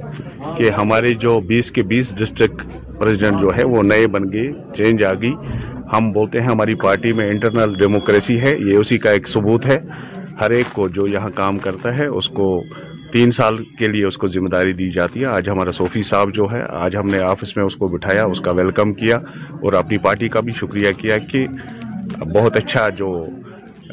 کہ 0.57 0.71
ہمارے 0.77 1.13
جو 1.25 1.39
بیس 1.47 1.71
کے 1.79 1.83
بیس 1.95 2.15
ڈسٹرکٹ 2.19 3.45
وہ 3.71 3.83
نئے 3.83 4.07
بن 4.17 4.31
گئے 4.33 4.51
چینج 4.77 5.05
آ 5.05 5.13
گئی 5.23 5.33
ہم 5.97 6.11
بولتے 6.13 6.41
ہیں 6.41 6.49
ہماری 6.49 6.75
پارٹی 6.85 7.13
میں 7.19 7.29
انٹرنل 7.31 7.75
ڈیموکریسی 7.79 8.41
ہے 8.43 8.55
یہ 8.71 8.77
اسی 8.77 8.99
کا 9.07 9.11
ایک 9.17 9.29
ثبوت 9.29 9.67
ہے 9.67 9.79
ہر 10.41 10.51
ایک 10.59 10.73
کو 10.75 10.89
جو 10.99 11.07
یہاں 11.13 11.29
کام 11.35 11.59
کرتا 11.67 11.97
ہے 11.99 12.07
اس 12.21 12.29
کو 12.37 12.47
تین 13.12 13.31
سال 13.37 13.57
کے 13.78 13.87
لیے 13.95 14.04
اس 14.07 14.16
کو 14.19 14.28
ذمہ 14.35 14.49
داری 14.49 14.73
دی 14.73 14.90
جاتی 14.90 15.21
ہے 15.21 15.26
آج 15.28 15.49
ہمارا 15.50 15.73
صوفی 15.78 16.02
صاحب 16.11 16.33
جو 16.35 16.47
ہے 16.52 16.61
آج 16.83 16.97
ہم 16.97 17.07
نے 17.12 17.19
آفس 17.31 17.57
میں 17.57 17.64
اس 17.64 17.75
کو 17.83 17.88
بٹھایا 17.95 18.25
اس 18.35 18.40
کا 18.45 18.50
ویلکم 18.61 18.92
کیا 19.00 19.16
اور 19.62 19.73
اپنی 19.83 19.99
پارٹی 20.07 20.28
کا 20.37 20.40
بھی 20.47 20.52
شکریہ 20.61 20.92
کیا 20.99 21.19
کہ 21.33 21.47
بہت 22.35 22.57
اچھا 22.57 22.88
جو 23.00 23.12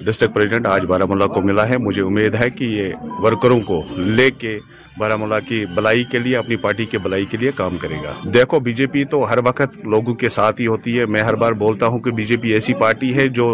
ڈسٹرک 0.06 0.34
پریزیڈنٹ 0.36 0.68
آج 0.68 0.86
بارہ 0.90 1.06
ملا 1.14 1.26
کو 1.34 1.42
ملا 1.50 1.68
ہے 1.70 1.78
مجھے 1.88 2.02
امید 2.02 2.36
ہے 2.44 2.50
کہ 2.60 2.64
یہ 2.76 3.10
ورکروں 3.24 3.60
کو 3.68 3.82
لے 4.20 4.30
کے 4.42 4.58
بارہولہ 5.00 5.36
کی 5.48 5.66
بلائی 5.76 6.04
کے 6.12 6.20
لیے 6.20 6.36
اپنی 6.38 6.56
پارٹی 6.64 6.86
کے 6.94 6.98
بلائی 7.04 7.26
کے 7.32 7.38
لیے 7.42 7.52
کام 7.58 7.76
کرے 7.84 7.98
گا 8.04 8.14
دیکھو 8.34 8.60
بی 8.66 8.72
جے 8.80 8.86
پی 8.94 9.04
تو 9.14 9.22
ہر 9.32 9.38
وقت 9.46 9.78
لوگوں 9.94 10.14
کے 10.24 10.30
ساتھ 10.38 10.60
ہی 10.62 10.68
ہوتی 10.68 10.98
ہے 11.00 11.06
میں 11.16 11.22
ہر 11.28 11.36
بار 11.44 11.52
بولتا 11.64 11.88
ہوں 11.94 12.00
کہ 12.08 12.12
بی 12.20 12.24
جے 12.32 12.38
پی 12.44 12.52
ایسی 12.54 12.74
پارٹی 12.82 13.14
ہے 13.18 13.28
جو 13.40 13.48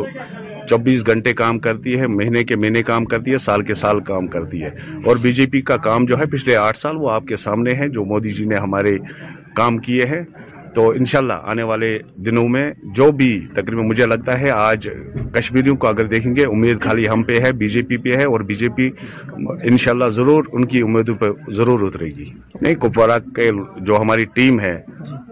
چوبیس 0.70 1.06
گھنٹے 1.08 1.34
کام 1.44 1.60
کرتی 1.68 2.00
ہے 2.00 2.08
مہینے 2.16 2.44
کے 2.52 2.56
مہینے 2.62 2.82
کام 2.84 3.06
کرتی 3.14 3.32
ہے 3.34 3.38
سال 3.48 3.62
کے 3.66 3.74
سال 3.84 4.00
کام 4.12 4.28
کرتی 4.36 4.64
ہے 4.64 4.70
اور 5.10 5.18
بی 5.26 5.34
جے 5.40 5.46
پی 5.56 5.62
کا 5.70 5.78
کام 5.88 6.06
جو 6.12 6.20
ہے 6.20 6.26
پچھلے 6.32 6.56
آٹھ 6.66 6.78
سال 6.78 6.98
وہ 7.04 7.12
آپ 7.18 7.26
کے 7.34 7.38
سامنے 7.46 7.76
ہے 7.82 7.88
جو 7.98 8.06
مودی 8.14 8.34
جی 8.40 8.46
نے 8.54 8.62
ہمارے 8.66 8.98
کام 9.62 9.78
کیے 9.88 10.06
ہیں 10.14 10.24
تو 10.76 10.84
انشاءاللہ 11.00 11.34
آنے 11.52 11.64
والے 11.70 11.88
دنوں 12.26 12.48
میں 12.56 12.64
جو 12.96 13.10
بھی 13.22 13.30
تقریباً 13.56 13.86
مجھے 13.88 14.06
لگتا 14.06 14.40
ہے 14.40 14.50
آج 14.52 14.88
کشمیریوں 15.34 15.76
کو 15.84 15.88
اگر 15.88 16.08
دیکھیں 16.14 16.36
گے 16.36 16.46
امید 16.56 16.82
خالی 16.84 17.08
ہم 17.10 17.24
پہ 17.30 17.40
ہے 17.46 17.52
بی 17.62 17.68
جے 17.76 17.82
پی 17.90 17.98
پہ 18.04 18.16
ہے 18.20 18.24
اور 18.32 18.40
بی 18.50 18.56
جے 18.62 18.70
پی 18.76 18.90
انشاءاللہ 19.72 20.10
ضرور 20.20 20.44
ان 20.54 20.66
کی 20.74 20.82
امیدوں 20.88 21.16
پہ 21.22 21.26
ضرور 21.58 21.86
اترے 21.88 22.06
گی 22.18 22.26
نہیں 22.62 22.76
کپوارہ 22.82 23.18
کے 23.36 23.50
جو 23.90 24.00
ہماری 24.02 24.26
ٹیم 24.34 24.60
ہے 24.60 24.74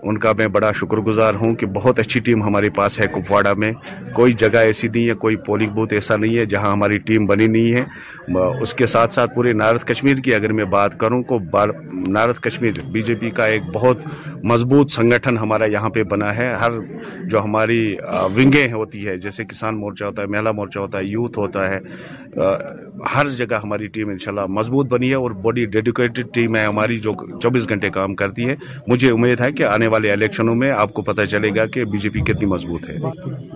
ان 0.10 0.18
کا 0.24 0.32
میں 0.38 0.48
بڑا 0.56 0.72
شکر 0.80 0.98
گزار 1.10 1.34
ہوں 1.42 1.54
کہ 1.60 1.66
بہت 1.76 2.00
اچھی 2.00 2.20
ٹیم 2.24 2.42
ہمارے 2.44 2.70
پاس 2.78 3.00
ہے 3.00 3.06
کپواڑہ 3.14 3.54
میں 3.64 3.72
کوئی 4.16 4.34
جگہ 4.44 4.64
ایسی 4.70 4.88
نہیں 4.94 5.08
ہے 5.10 5.14
کوئی 5.26 5.36
پولنگ 5.46 5.70
بوتھ 5.74 5.94
ایسا 6.00 6.16
نہیں 6.24 6.38
ہے 6.38 6.46
جہاں 6.56 6.72
ہماری 6.72 6.98
ٹیم 7.10 7.26
بنی 7.26 7.48
نہیں 7.48 7.74
ہے 7.76 8.42
اس 8.62 8.74
کے 8.80 8.86
ساتھ 8.96 9.14
ساتھ 9.14 9.36
پورے 9.36 9.54
نارتھ 9.62 9.86
کشمیر 9.88 10.18
کی 10.26 10.36
اگر 10.36 10.52
میں 10.60 10.66
بات 10.78 10.98
کروں 11.00 11.22
تو 11.30 11.38
north 12.18 12.42
Kashmir 12.42 12.84
B 12.94 13.02
J 13.12 13.16
P 13.22 13.30
کا 13.38 13.46
ایک 13.56 13.64
بہت 13.74 14.04
مضبوط 14.52 14.92
سنگٹھن 14.92 15.33
ہمارا 15.42 15.66
یہاں 15.72 15.90
پہ 15.94 16.04
بنا 16.12 16.36
ہے 16.38 16.54
ہر 16.62 16.80
جو 17.30 17.44
ہماری 17.44 17.96
ونگیں 18.36 18.72
ہوتی 18.74 19.06
ہے 19.08 19.18
جیسے 19.24 19.46
کسان 19.46 19.78
مورچہ 19.80 20.04
ہوتا 20.06 20.22
ہے 20.22 20.28
مہیلا 20.32 20.52
مورچہ 20.56 20.80
ہوتا 20.80 20.98
ہے 20.98 21.04
یوتھ 21.06 21.40
ہوتا 21.40 21.68
ہے 21.70 21.80
ہر 23.16 23.28
جگہ 23.38 23.56
ہماری 23.64 23.88
ٹیم 23.94 24.10
انشاءاللہ 24.10 24.46
مضبوط 24.60 24.88
بنی 24.92 25.10
ہے 25.10 25.16
اور 25.16 25.32
بڑی 25.42 25.66
ڈیڈوکیٹڈ 25.76 26.34
ٹیم 26.34 26.56
ہے 26.56 26.64
ہماری 26.66 27.00
جو 27.00 27.14
چوبیس 27.42 27.68
گھنٹے 27.70 27.90
کام 27.94 28.16
کرتی 28.16 28.48
ہے 28.50 28.56
مجھے 28.88 29.12
امید 29.12 29.42
ہے 29.42 29.52
کہ 29.58 29.64
آنے 29.64 29.88
والے 29.96 30.12
الیکشنوں 30.12 30.56
میں 30.56 30.72
آپ 30.78 30.94
کو 30.94 31.02
پتہ 31.12 31.26
چلے 31.32 31.50
گا 31.56 31.66
کہ 31.74 31.84
بی 31.94 31.98
جے 32.04 32.10
پی 32.10 32.22
کتنی 32.32 32.46
مضبوط 32.54 32.90
ہے 32.90 32.96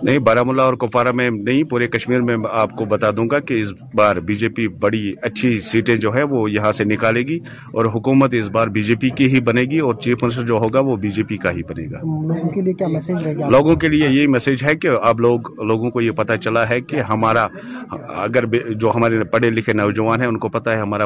نہیں 0.03 0.17
بارہ 0.27 0.43
ملا 0.47 0.63
اور 0.63 0.73
کپوارہ 0.85 1.11
میں 1.21 1.29
نہیں 1.31 1.63
پورے 1.69 1.87
کشمیر 1.87 2.21
میں 2.29 2.35
آپ 2.51 2.71
کو 2.77 2.85
بتا 2.95 3.11
دوں 3.17 3.25
گا 3.31 3.39
کہ 3.49 3.59
اس 3.61 3.73
بار 3.95 4.15
بی 4.27 4.35
جے 4.41 4.49
پی 4.55 4.67
بڑی 4.87 5.11
اچھی 5.21 5.59
سیٹیں 5.71 5.95
جو 5.95 6.13
ہے 6.15 6.23
وہ 6.31 6.49
یہاں 6.51 6.71
سے 6.77 6.83
نکالے 6.91 7.21
گی 7.27 7.39
اور 7.73 7.85
حکومت 7.95 8.33
اس 8.39 8.47
بار 8.57 8.67
بی 8.77 8.81
جے 8.81 8.95
پی 9.01 9.09
کی 9.17 9.33
ہی 9.33 9.41
بنے 9.51 9.61
گی 9.71 9.79
اور 9.87 9.95
چیف 10.03 10.23
منسٹر 10.23 10.43
جو 10.47 10.57
ہوگا 10.63 10.79
وہ 10.89 10.95
بی 11.05 11.09
جے 11.17 11.23
پی 11.27 11.37
کا 11.43 11.51
ہی 11.51 11.61
بنے 11.69 11.87
گا 11.91 11.99
لوگوں 12.05 13.75
کے 13.75 13.87
لیے 13.95 13.99
کیا 14.19 14.27
میسج 14.35 14.63
ہے 14.67 14.75
کہ 14.85 14.89
اب 15.09 15.19
لوگوں 15.67 15.89
کو 15.97 16.01
یہ 16.01 16.11
پتا 16.21 16.37
چلا 16.47 16.67
ہے 16.69 16.79
کہ 16.91 17.01
ہمارا 17.09 17.47
اگر 18.27 18.45
جو 18.85 18.91
ہمارے 18.95 19.23
پڑھے 19.35 19.49
لکھے 19.59 19.73
نوجوان 19.83 20.21
ہیں 20.21 20.27
ان 20.27 20.39
کو 20.45 20.49
پتا 20.57 20.71
ہے 20.73 20.79
ہمارا 20.81 21.05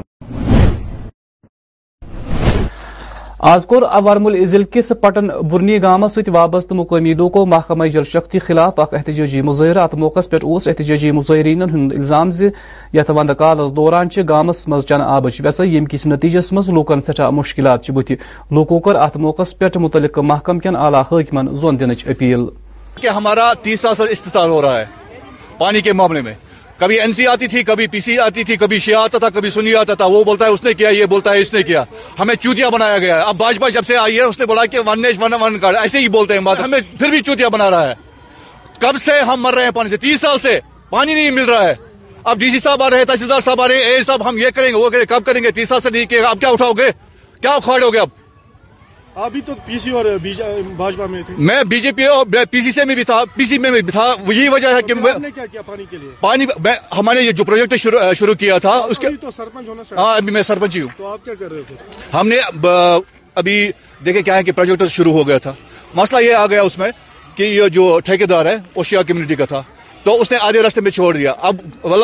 آز 3.49 3.65
کور 3.67 3.81
کورم 4.05 4.27
ضلع 4.45 4.65
کس 4.71 4.91
پٹن 5.01 5.27
برنی 5.51 5.77
ست 6.11 6.27
وابستہ 6.33 6.73
مقامی 6.73 7.13
لوکو 7.21 7.45
محکمہ 7.53 7.85
جل 7.93 8.03
شختی 8.09 8.39
خلاف 8.39 8.79
اخ 8.79 8.93
احتجاجی 8.97 9.41
مظاہرہ 9.41 9.79
ات 9.83 9.93
موقع 10.03 10.19
پہ 10.29 10.37
اس 10.41 10.67
احتجاجی 10.67 11.09
مظاہرین 11.19 11.61
ہند 11.73 11.91
الامز 11.97 12.41
وند 13.15 13.29
کالس 13.37 13.71
دوران 13.75 14.07
مز 14.67 14.85
چن 14.89 15.01
آبچ 15.05 15.39
ویسا 15.43 15.63
یم 15.65 15.85
کس 15.91 16.05
نتیجس 16.13 16.51
مز 16.53 16.69
لوکن 16.77 17.01
سٹھا 17.07 17.29
مشکلات 17.39 17.91
بت 17.93 18.11
لوکو 18.57 18.79
کر 18.89 18.95
ات 19.07 19.17
موقع 19.25 19.41
پہ 19.59 19.77
متعلق 19.79 20.19
محکم 20.33 20.59
کن 20.65 20.75
اعلی 20.85 21.01
حکمن 21.11 21.47
حاقم 21.55 21.77
دنچ 21.77 22.07
اپیل 22.13 22.45
ہمارا 23.15 23.51
تیسرا 23.63 24.45
ہو 24.45 24.61
رہا 24.61 24.77
ہے 24.79 24.85
پانی 25.57 25.81
کے 25.89 25.93
معاملے 25.93 26.21
میں 26.29 26.33
کبھی 26.81 26.99
این 27.01 27.11
سی 27.13 27.23
e 27.23 27.27
آتی 27.31 27.47
تھی 27.47 27.61
کبھی 27.63 27.85
پی 27.87 27.99
سی 27.99 28.15
e 28.17 28.19
آتی 28.19 28.43
تھی 28.43 28.55
کبھی 28.57 28.77
شیعہ 28.79 29.01
آتا 29.01 29.17
تھا 29.19 29.29
کبھی 29.33 29.49
سنی 29.49 29.73
آتا 29.75 29.93
تھا 29.95 30.05
وہ 30.09 30.23
بولتا 30.25 30.45
ہے 30.45 30.49
اس 30.51 30.63
نے 30.63 30.73
کیا 30.73 30.89
یہ 30.89 31.05
بولتا 31.09 31.31
ہے 31.33 31.41
اس 31.41 31.53
نے 31.53 31.61
کیا 31.63 31.83
ہمیں 32.19 32.33
چوتیاں 32.41 32.69
بنایا 32.71 32.97
گیا 32.97 33.15
ہے 33.17 33.21
اب 33.29 33.35
بھاجپا 33.37 33.69
جب 33.73 33.85
سے 33.87 33.97
آئی 33.97 34.15
ہے 34.17 34.21
اس 34.23 34.39
نے 34.39 34.45
بولا 34.51 34.65
کہ 34.71 34.79
one 34.85 35.01
nation 35.01 35.15
one 35.21 35.33
one 35.41 35.59
card 35.59 35.75
ایسے 35.81 35.99
ہی 35.99 36.07
بولتے 36.15 36.33
ہیں 36.33 36.41
بات 36.45 36.59
ہمیں 36.63 36.79
پھر 36.99 37.09
بھی 37.09 37.21
چوتیاں 37.25 37.49
بنا 37.53 37.69
رہا 37.71 37.89
ہے 37.89 37.93
کب 38.79 38.97
سے 39.05 39.19
ہم 39.27 39.41
مر 39.41 39.53
رہے 39.55 39.63
ہیں 39.63 39.71
پانی 39.75 39.89
سے 39.89 39.97
تیس 40.07 40.21
سال 40.21 40.39
سے 40.47 40.59
پانی 40.89 41.13
نہیں 41.13 41.29
مل 41.31 41.45
رہا 41.49 41.67
ہے 41.67 41.73
اب 42.23 42.39
ڈی 42.39 42.49
سی 42.51 42.59
صاحب 42.63 42.83
آ 42.83 42.89
رہے 42.89 42.97
ہیں 42.97 43.05
تحصیلدار 43.11 43.39
صاحب 43.47 43.61
آ 43.61 43.67
رہے 43.67 43.75
ہیں 43.75 43.83
اے 43.91 44.01
صاحب 44.07 44.27
ہم 44.29 44.37
یہ 44.37 44.49
کریں 44.55 44.69
گے 44.71 44.75
وہ 44.77 44.89
کریں 44.89 45.05
کب 45.09 45.25
کریں 45.25 45.43
گے 45.43 45.51
تیس 45.59 45.69
سال 45.69 45.79
سے 45.85 45.89
نہیں 45.89 46.05
کہ 46.11 46.21
اب 46.31 46.39
کیا 46.39 46.49
اٹھاؤ 46.55 46.73
گے 46.79 46.89
کیا 47.41 47.51
اکھاڑو 47.51 47.85
ہو 47.85 47.93
گیا 47.93 48.01
اب 48.01 48.09
ابھی 49.15 49.39
تو 49.45 49.53
پی 49.65 49.77
سی 49.79 49.91
اور 49.91 50.05
بھاجپا 50.75 51.05
میں 51.09 51.21
تھے 51.27 51.33
میں 51.37 51.61
بی 51.67 51.79
جے 51.81 51.91
پی 51.95 52.03
اور 52.05 52.25
پی 52.51 52.59
سی 52.61 52.71
سی 52.71 52.81
میں 52.87 52.95
بھی 52.95 53.03
تھا 53.03 53.23
پی 53.35 53.45
سی 53.45 53.57
میں 53.57 53.71
بھی 53.71 53.81
تھا 53.91 54.05
یہی 54.27 54.47
وجہ 54.49 54.67
ہے 54.75 54.81
کہ 54.87 54.93
پانی 55.39 55.85
کے 55.89 55.97
لیے 55.97 56.75
ہمارے 56.97 57.31
جو 57.31 57.43
پروجیکٹ 57.45 57.87
شروع 58.19 58.33
کیا 58.39 58.57
تھا 58.65 58.71
اس 58.89 58.99
کے 58.99 59.07
سرپنچ 59.35 59.67
ہونا 59.69 59.81
ہاں، 59.97 60.13
ابھی 60.15 60.31
میں 60.33 60.43
سرپنچ 60.43 60.75
ہی 60.75 60.81
ہوں 60.81 60.89
تو 60.97 61.07
آپ 61.07 61.25
کیا 61.25 61.33
کر 61.39 61.51
رہے 61.51 61.61
تھے 61.67 61.75
ہم 62.13 62.27
نے 62.27 62.37
ابھی 63.35 63.57
دیکھے 64.05 64.21
کیا 64.21 64.35
ہے 64.37 64.43
کہ 64.43 64.51
پروجیکٹ 64.51 64.83
شروع 64.91 65.13
ہو 65.13 65.27
گیا 65.27 65.37
تھا 65.47 65.53
مسئلہ 65.95 66.23
یہ 66.25 66.35
آ 66.35 66.45
گیا 66.53 66.61
اس 66.61 66.77
میں 66.77 66.91
کہ 67.35 67.43
یہ 67.43 67.67
جو 67.79 67.99
دار 68.29 68.45
ہے 68.45 68.55
اوشیا 68.73 69.01
کمیونٹی 69.07 69.35
کا 69.35 69.45
تھا 69.53 69.61
تو 70.05 70.15
اس 70.21 70.31
نے 70.31 70.37
آدھے 70.41 70.61
راستے 70.63 70.81
میں 70.81 70.91
چھوڑ 70.91 71.13
دیا 71.15 71.33
اب 71.49 71.55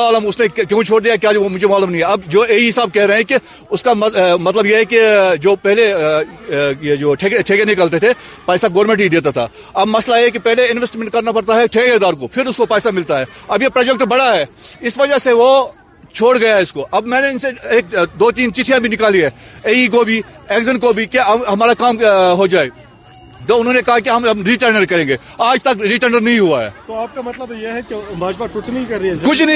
عالم 0.01 0.27
اس 0.27 0.39
نے 0.39 0.47
کیوں 0.65 0.81
چھوڑ 0.87 0.99
دیا 1.01 1.15
کیا 1.21 1.29
وہ 1.41 1.47
مجھے 1.49 1.67
معلوم 1.67 1.89
نہیں 1.89 2.01
ہے 2.01 2.05
اب 2.13 2.21
جو 2.33 2.41
اے 2.49 2.59
صاحب 2.75 2.89
کہہ 2.93 3.05
رہے 3.09 3.15
ہیں 3.15 3.23
کہ 3.29 3.37
اس 3.73 3.83
کا 3.83 3.93
مطلب 3.93 4.65
یہ 4.65 4.75
ہے 4.75 4.83
کہ 4.91 4.99
جو 5.41 5.55
پہلے 5.61 5.87
یہ 6.87 6.95
جو 6.99 7.13
ٹھیکے 7.19 7.63
نکلتے 7.71 7.99
تھے 7.99 8.11
پیسہ 8.45 8.67
گورنمنٹ 8.75 9.01
ہی 9.01 9.07
دیتا 9.15 9.31
تھا 9.37 9.47
اب 9.73 9.87
مسئلہ 9.97 10.15
یہ 10.23 10.29
کہ 10.33 10.39
پہلے 10.43 10.67
انویسٹمنٹ 10.71 11.11
کرنا 11.11 11.31
پڑتا 11.39 11.59
ہے 11.59 11.67
ٹھیکے 11.77 11.97
دار 12.05 12.13
کو 12.19 12.27
پھر 12.37 12.45
اس 12.53 12.57
کو 12.57 12.65
پیسہ 12.75 12.89
ملتا 12.99 13.19
ہے 13.19 13.25
اب 13.47 13.61
یہ 13.61 13.69
پروجیکٹ 13.73 14.03
بڑا 14.15 14.33
ہے 14.35 14.45
اس 14.87 14.97
وجہ 14.99 15.17
سے 15.23 15.31
وہ 15.41 15.49
چھوڑ 16.13 16.37
گیا 16.39 16.55
ہے 16.57 16.61
اس 16.61 16.73
کو 16.73 16.85
اب 16.97 17.07
میں 17.07 17.21
نے 17.21 17.29
ان 17.29 17.39
سے 17.39 17.47
ایک 17.75 17.95
دو 18.19 18.31
تین 18.37 18.53
چٹیاں 18.53 18.79
بھی 18.79 18.89
نکالی 18.89 19.23
ہے 19.23 19.29
اے 19.63 19.73
ای 19.73 19.87
کو 19.95 20.03
بھی 20.09 20.21
ایگزن 20.47 20.79
کو 20.79 20.93
بھی 20.99 21.05
کہ 21.15 21.19
ہمارا 21.47 21.73
کام 21.77 22.01
ہو 22.37 22.47
جائے 22.55 22.69
جو 23.47 23.55
انہوں 23.59 23.73
نے 23.73 23.81
کہا 23.85 23.99
کہ 24.05 24.09
ہم 24.09 24.41
ریٹرنر 24.47 24.85
کریں 24.89 25.07
گے 25.07 25.15
آج 25.49 25.61
تک 25.63 25.81
ریٹرنر 25.89 26.21
نہیں 26.21 26.39
ہوا 26.39 26.63
ہے 26.63 26.69
تو 26.85 26.95
آپ 26.99 27.13
کا 27.15 27.21
مطلب 27.25 27.51
یہ 27.59 27.67
ہے 27.75 27.79
کہ 27.87 27.95
کچھ 28.53 28.69
نہیں 28.69 28.85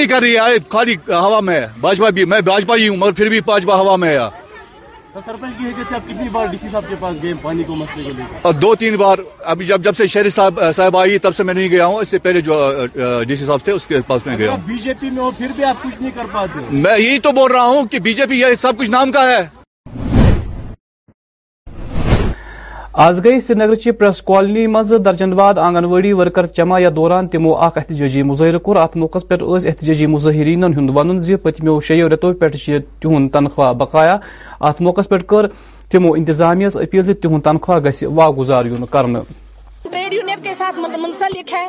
کر 0.08 0.20
رہی 0.20 0.36
ہے 0.36 0.48
ہے 0.50 0.56
خالی 0.72 0.94
ہوا 1.08 1.40
میں 1.50 1.60
بھاجپا 1.86 2.76
ہی 2.76 2.88
ہوں 2.88 2.96
مگر 2.96 3.12
پھر 3.20 3.28
بھی 3.28 3.40
ہے 4.06 4.28
سرپنچ 5.24 5.56
کی 5.58 5.64
حیثیت 5.64 6.88
کے 6.88 6.94
پاس 7.00 7.16
گئے 7.22 7.32
کو 7.66 7.74
مسئلے 7.76 8.10
لے 8.16 8.22
کر 8.44 8.52
دو 8.60 8.74
تین 8.82 8.96
بار 9.02 9.18
ابھی 9.54 9.64
جب 9.70 9.80
جب 9.84 9.96
سے 9.96 10.06
شہری 10.14 10.30
صاحب 10.38 10.60
صاحب 10.76 10.96
آئی 10.96 11.18
تب 11.26 11.34
سے 11.36 11.42
میں 11.48 11.54
نہیں 11.54 11.68
گیا 11.70 11.86
ہوں 11.86 11.98
اس 12.00 12.08
سے 12.08 12.18
پہلے 12.26 12.40
جو 12.48 12.58
ڈی 13.28 13.36
سی 13.36 13.46
صاحب 13.46 13.64
تھے 13.64 13.72
اس 13.72 13.86
کے 13.86 14.00
پاس 14.06 14.26
میں 14.26 14.36
گیا 14.38 14.50
ہوں 14.50 14.58
بی 14.68 14.78
جے 14.82 14.94
پی 15.00 15.10
میں 15.18 15.30
پھر 15.38 15.52
بھی 15.56 15.64
آپ 15.72 15.82
کچھ 15.82 16.00
نہیں 16.02 16.12
کر 16.18 16.32
پاتے 16.34 16.64
میں 16.70 16.98
یہی 16.98 17.18
تو 17.28 17.32
بول 17.40 17.50
رہا 17.52 17.64
ہوں 17.72 17.86
کہ 17.92 17.98
بی 18.08 18.12
جے 18.20 18.26
پی 18.30 18.40
یہ 18.40 18.54
سب 18.60 18.78
کچھ 18.78 18.90
نام 18.96 19.12
کا 19.16 19.30
ہے 19.30 19.40
آز 23.00 23.20
گئی 23.24 23.38
سرینگر 23.40 23.74
چی 23.74 23.90
پریس 23.92 24.20
کالونی 24.22 24.66
مرجن 24.66 25.32
واد 25.32 25.58
واڑی 25.90 26.12
ورکر 26.12 26.46
جمعہ 26.56 26.88
دوران 26.96 27.28
تمو 27.32 27.52
اخ 27.64 27.76
احتجاجی 27.76 28.22
مظاہرہ 28.22 28.58
کور 28.62 28.76
ات 28.76 28.96
موقع 28.96 29.18
پہ 29.28 29.34
احتجاجی 29.66 30.06
مظاہرین 30.14 30.64
ہند 30.64 30.90
ون 30.94 31.18
زی 31.26 31.34
زو 31.64 31.78
شیو 31.88 32.08
ریتو 32.08 32.32
پہ 32.40 32.48
تہ 33.00 33.18
تنخواہ 33.32 33.72
بقایا 33.82 34.16
ات 34.68 34.80
موقع 34.88 35.00
پہ 35.10 35.40
تمو 35.92 36.12
انتظامیہ 36.16 36.66
اپیل 36.82 37.12
کہ 37.14 37.28
تہ 37.28 37.38
تنخواہ 37.48 37.78
گس 37.88 38.02
واگزار 38.16 38.64
کر 38.90 39.06
کے 40.42 40.54
ساتھ 40.58 40.78
منسلک 41.04 41.52
ہے 41.52 41.64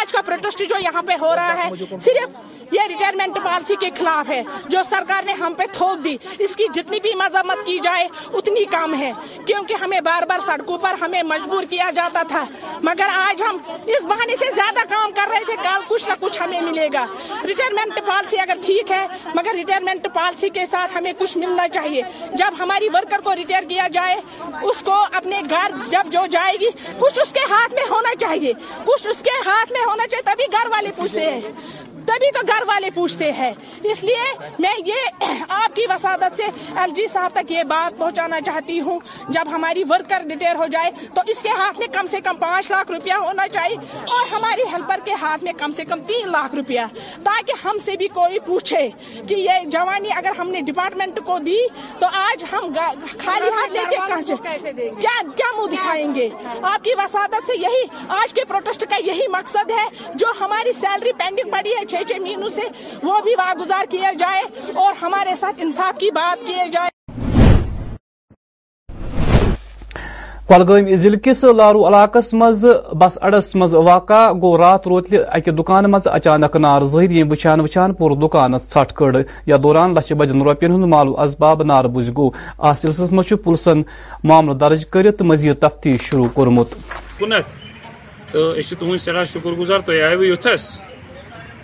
آج 0.00 0.12
کا 0.12 0.20
پروٹسٹ 0.30 0.62
جو 0.70 0.78
یہاں 0.84 1.02
پہ 1.06 1.12
ہو 1.20 1.34
رہا 1.36 1.64
ہے 1.64 1.68
صرف 2.06 2.40
یہ 2.74 2.86
ریٹائرمنٹ 2.88 3.34
پالیسی 3.44 3.74
کے 3.80 3.88
خلاف 3.98 4.28
ہے 4.30 4.42
جو 4.74 4.78
سرکار 4.90 5.22
نے 5.24 5.32
ہم 5.38 5.54
پہ 5.56 5.62
تھوپ 5.72 6.04
دی 6.04 6.16
اس 6.44 6.54
کی 6.56 6.64
جتنی 6.74 7.00
بھی 7.06 7.10
مذمت 7.22 7.64
کی 7.66 7.78
جائے 7.86 8.06
اتنی 8.38 8.64
کم 8.74 8.94
ہے 8.98 9.10
کیونکہ 9.46 9.82
ہمیں 9.84 9.98
بار 10.06 10.22
بار 10.28 10.44
سڑکوں 10.46 10.78
پر 10.84 10.94
ہمیں 11.00 11.22
مجبور 11.32 11.64
کیا 11.70 11.90
جاتا 11.96 12.22
تھا 12.28 12.44
مگر 12.88 13.12
آج 13.24 13.42
ہم 13.48 13.58
اس 13.96 14.06
بہانے 14.12 14.36
سے 14.36 14.46
زیادہ 14.54 14.84
کام 14.92 15.12
کر 15.16 15.28
رہے 15.32 15.44
تھے 15.50 15.56
کل 15.62 15.84
کچھ 15.88 16.08
نہ 16.08 16.14
کچھ 16.20 16.40
ہمیں 16.42 16.60
ملے 16.60 16.88
گا 16.94 17.04
ریٹائرمنٹ 17.50 18.00
پالیسی 18.06 18.40
اگر 18.46 18.64
ٹھیک 18.66 18.90
ہے 18.96 19.04
مگر 19.34 19.54
ریٹائرمنٹ 19.60 20.08
پالیسی 20.14 20.48
کے 20.56 20.66
ساتھ 20.70 20.96
ہمیں 20.96 21.12
کچھ 21.18 21.36
ملنا 21.44 21.68
چاہیے 21.76 22.02
جب 22.42 22.58
ہماری 22.62 22.88
ورکر 22.94 23.24
کو 23.24 23.34
ریٹائر 23.42 23.68
کیا 23.74 23.88
جائے 23.98 24.16
اس 24.72 24.82
کو 24.88 24.96
اپنے 25.22 25.42
گھر 25.50 25.76
جب 25.90 26.12
جو 26.16 26.26
جائے 26.38 26.56
گی 26.64 26.72
کچھ 27.04 27.20
اس 27.26 27.32
کے 27.38 27.46
ہاتھ 27.52 27.74
میں 27.80 27.88
ہونا 27.90 28.11
چاہیے 28.20 28.52
کچھ 28.84 29.06
اس 29.10 29.22
کے 29.22 29.38
ہاتھ 29.46 29.72
میں 29.72 29.84
ہونا 29.86 30.06
چاہیے 30.10 30.30
تبھی 30.32 30.44
گھر 30.56 30.68
والے 30.72 30.90
پوچھے 30.96 31.30
تبھی 32.06 32.30
تو 32.34 32.40
گھر 32.52 32.62
والے 32.68 32.90
پوچھتے 32.94 33.30
ہیں 33.38 33.52
اس 33.92 34.02
لیے 34.04 34.24
میں 34.64 34.74
یہ 34.86 35.24
آپ 35.56 35.74
کی 35.76 35.82
وسادت 35.94 36.36
سے 36.36 36.44
ایل 36.80 36.92
جی 36.94 37.06
صاحب 37.12 37.30
تک 37.34 37.50
یہ 37.52 37.62
بات 37.72 37.98
پہنچانا 37.98 38.40
چاہتی 38.46 38.80
ہوں 38.88 38.98
جب 39.36 39.50
ہماری 39.52 39.82
ورکر 39.90 40.24
ریٹائر 40.30 40.54
ہو 40.62 40.66
جائے 40.74 40.90
تو 41.14 41.20
اس 41.34 41.42
کے 41.42 41.48
ہاتھ 41.58 41.78
میں 41.78 41.86
کم 41.94 42.06
سے 42.10 42.20
کم 42.26 42.36
پانچ 42.40 42.70
لاکھ 42.70 42.90
روپیہ 42.92 43.18
ہونا 43.24 43.46
چاہیے 43.56 43.76
اور 44.16 44.32
ہماری 44.32 44.62
ہیلپر 44.72 45.00
کے 45.04 45.14
ہاتھ 45.22 45.44
میں 45.44 45.52
کم 45.58 45.72
سے 45.80 45.84
کم 45.92 46.02
تین 46.06 46.30
لاکھ 46.32 46.54
روپیہ 46.54 46.80
تاکہ 47.30 47.66
ہم 47.66 47.78
سے 47.84 47.96
بھی 48.02 48.08
کوئی 48.18 48.38
پوچھے 48.46 48.82
کہ 49.28 49.34
یہ 49.34 49.68
جوانی 49.76 50.12
اگر 50.16 50.38
ہم 50.38 50.50
نے 50.56 50.60
ڈپارٹمنٹ 50.72 51.20
کو 51.26 51.38
دی 51.50 51.60
تو 51.98 52.06
آج 52.22 52.44
ہم 52.52 52.72
خالی 53.24 53.50
ہاتھ 53.58 53.72
لے 53.72 53.84
کے 53.90 54.56
کیا 55.02 55.50
منہ 55.56 55.70
دکھائیں 55.72 56.14
گے 56.14 56.28
آپ 56.70 56.84
کی 56.84 56.90
وسادت 57.04 57.46
سے 57.46 57.56
یہی 57.58 57.84
آج 58.20 58.32
کے 58.34 58.44
پروٹیسٹ 58.48 58.84
کا 58.90 58.96
یہی 59.06 59.26
مقصد 59.38 59.70
ہے 59.78 59.86
جو 60.22 60.26
ہماری 60.40 60.72
سیلری 60.80 61.12
پینڈنگ 61.18 61.50
پڑی 61.52 61.70
ہے 61.78 61.84
چھ 61.92 62.02
چھ 62.08 62.18
مہینوں 62.22 62.48
سے 62.54 62.62
وہ 63.06 63.20
بھی 63.24 63.32
واگزار 63.38 63.84
کیا 63.90 64.10
جائے 64.18 64.42
اور 64.82 64.94
ہمارے 65.02 65.34
ساتھ 65.40 65.60
انصاف 65.62 65.96
کی 65.98 66.10
بات 66.18 66.44
کیا 66.46 66.64
جائے 66.72 66.90
کلگام 70.48 70.88
ضلع 71.02 71.18
کس 71.24 71.42
لارو 71.56 71.86
علاقس 71.88 72.32
مز 72.40 72.64
بس 73.00 73.18
اڈس 73.28 73.54
مز 73.60 73.74
واقع 73.88 74.18
گو 74.42 74.56
رات 74.58 74.86
روتلی 74.92 75.18
اکہ 75.36 75.52
دکان 75.60 75.84
مز 75.92 76.08
اچانک 76.18 76.56
نار 76.64 76.84
ظہری 76.94 77.22
وچان 77.30 77.60
وچان 77.66 77.94
پور 78.00 78.10
دکان 78.26 78.56
ژھٹ 78.74 78.92
کڑ 78.98 79.12
یا 79.50 79.56
دوران 79.62 79.94
لچھ 79.96 80.12
بجن 80.22 80.42
روپین 80.48 80.72
ہند 80.72 80.84
مالو 80.94 81.18
اسباب 81.24 81.62
نار 81.72 81.84
بج 81.96 82.10
گو 82.16 82.30
آ 82.70 82.74
سلسلس 82.84 83.12
مز 83.18 83.32
پلسن 83.44 83.82
معاملہ 84.28 84.54
درج 84.64 84.86
کرت 84.94 85.22
مزید 85.32 85.58
تفتیش 85.66 86.08
شروع 86.08 86.28
کورمت 86.34 86.74
تہ 87.18 87.40
تہ 88.32 88.60
شکر 89.32 89.52
گزار 89.60 89.78
تہ 89.86 90.02
آو 90.12 90.22
یوتھس 90.24 90.66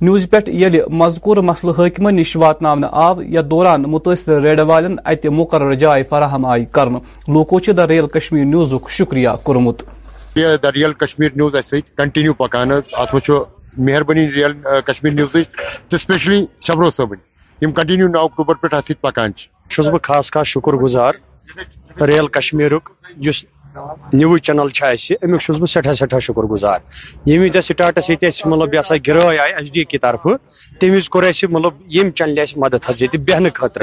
نیوز 0.00 0.28
پیٹ 0.30 0.48
یل 0.52 0.78
مذکور 1.02 1.36
مسئلہ 1.50 1.72
حکم 1.78 2.08
نش 2.18 2.34
واتن 2.42 2.84
آو 2.90 3.22
یت 3.36 3.44
دوران 3.50 3.82
متاثر 3.92 4.40
ریڈ 4.42 4.60
والن 4.68 4.96
ات 5.12 5.24
مقرر 5.38 5.72
جائے 5.84 6.02
فراہم 6.10 6.44
آئی 6.54 6.64
کرن 6.72 6.96
لوکو 7.34 7.58
چھ 7.60 7.76
دا 7.76 7.86
ریل 7.88 8.06
کشمیر 8.18 8.44
نیوز 8.44 8.74
شکریہ 8.98 9.28
کورمت 9.42 9.82
دا 10.62 10.72
ریل 10.76 10.92
کشمیر 11.04 11.30
نیوز 11.36 11.54
اس 11.58 11.70
سیت 11.70 11.96
کنٹینیو 11.96 12.34
پکانس 12.44 12.92
اتھ 12.98 13.14
وچھو 13.14 13.42
مہربانی 13.88 14.26
ریل 14.36 14.52
کشمیر 14.86 15.12
نیوز 15.12 15.36
سپیشلی 15.96 16.44
شبرو 16.66 16.90
صاحبن 16.96 17.26
یم 17.62 17.72
کنٹینیو 17.74 18.08
نو 18.08 18.20
اکتوبر 18.24 18.54
پہ 18.60 18.74
اتھ 18.76 18.90
پکان 19.00 19.30
چھس 19.36 19.86
بہ 19.92 19.98
خاص 20.06 20.30
خاص 20.32 20.46
شکر 20.46 20.72
گزار 20.82 21.14
ریل 22.06 22.26
کشمیر 22.36 22.72
اس 23.28 23.44
نیوز 24.12 24.40
چینل 24.46 24.68
امیک 25.22 25.50
بہ 25.60 25.66
سٹھا 25.72 25.94
سٹھا 26.00 26.18
شکر 26.26 26.46
گزار 26.52 26.78
یم 27.30 27.42
وز 27.42 27.56
سٹارٹس 27.68 28.10
یہ 28.10 28.46
مطلب 28.48 28.74
یہ 28.74 28.82
سا 28.88 28.94
گروہ 29.08 29.26
آئی 29.28 29.38
ایچ 29.52 29.72
ڈی 29.72 29.84
کی 29.92 29.98
طرف 30.04 30.26
تم 30.80 30.94
وز 30.96 31.08
کور 31.14 31.22
اہس 31.28 31.44
مطلب 31.56 31.82
یم 31.96 32.10
چینل 32.18 32.38
اس 32.42 32.56
مدد 32.64 32.90
حس 32.90 33.02
یہ 33.02 33.16
بہن 33.28 33.46
خاطر 33.54 33.82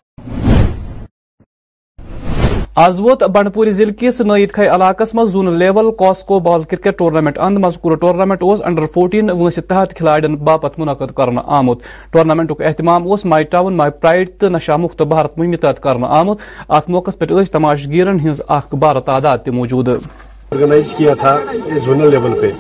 آز 2.84 3.00
ووت 3.00 3.22
بنڈپور 3.34 3.68
ضلع 3.76 3.92
کس 4.00 4.20
نعت 4.22 4.54
خی 4.54 4.66
علاقہ 4.70 5.04
مز 5.16 5.30
zone 5.32 5.52
level 5.60 5.90
Cosco 6.00 6.40
ball 6.48 6.64
cricket 6.70 6.98
tournament 6.98 7.38
اند 7.46 7.58
مذکور 7.66 7.96
ٹورنامنٹ 7.98 8.40
اس 8.46 8.62
انڈر 8.66 8.86
فورٹین 8.94 9.30
وس 9.42 9.60
تحت 9.68 9.94
کھلاڑین 9.98 10.36
باپت 10.50 10.78
منعقد 10.80 11.12
کرنا 11.18 11.42
آمت 11.58 11.84
ٹورنامنٹ 12.14 12.52
اہتمام 12.60 13.12
اس 13.12 13.24
مائی 13.34 13.44
ٹاؤن 13.52 13.78
مائی 13.78 13.92
پرائڈ 14.02 14.30
تو 14.40 14.50
نشا 14.56 14.76
مخت 14.78 15.02
بھارت 15.14 15.38
مہم 15.38 15.56
تحت 15.62 15.82
کرنا 15.84 16.08
آمت 16.20 16.40
ات 16.78 16.90
موقع 16.96 17.12
پہ 17.20 17.44
تماش 17.52 17.88
گیرن 17.92 18.20
ہز 18.28 18.42
اخ 18.58 18.76
بار 18.80 19.00
تعداد 19.12 19.38
تہ 19.46 19.52
موجود 19.60 19.88
آرگنائز 19.90 20.94
کیا 20.98 21.14
تھا 21.20 21.38
زونل 21.86 22.10
لیول 22.16 22.40
پہ 22.42 22.52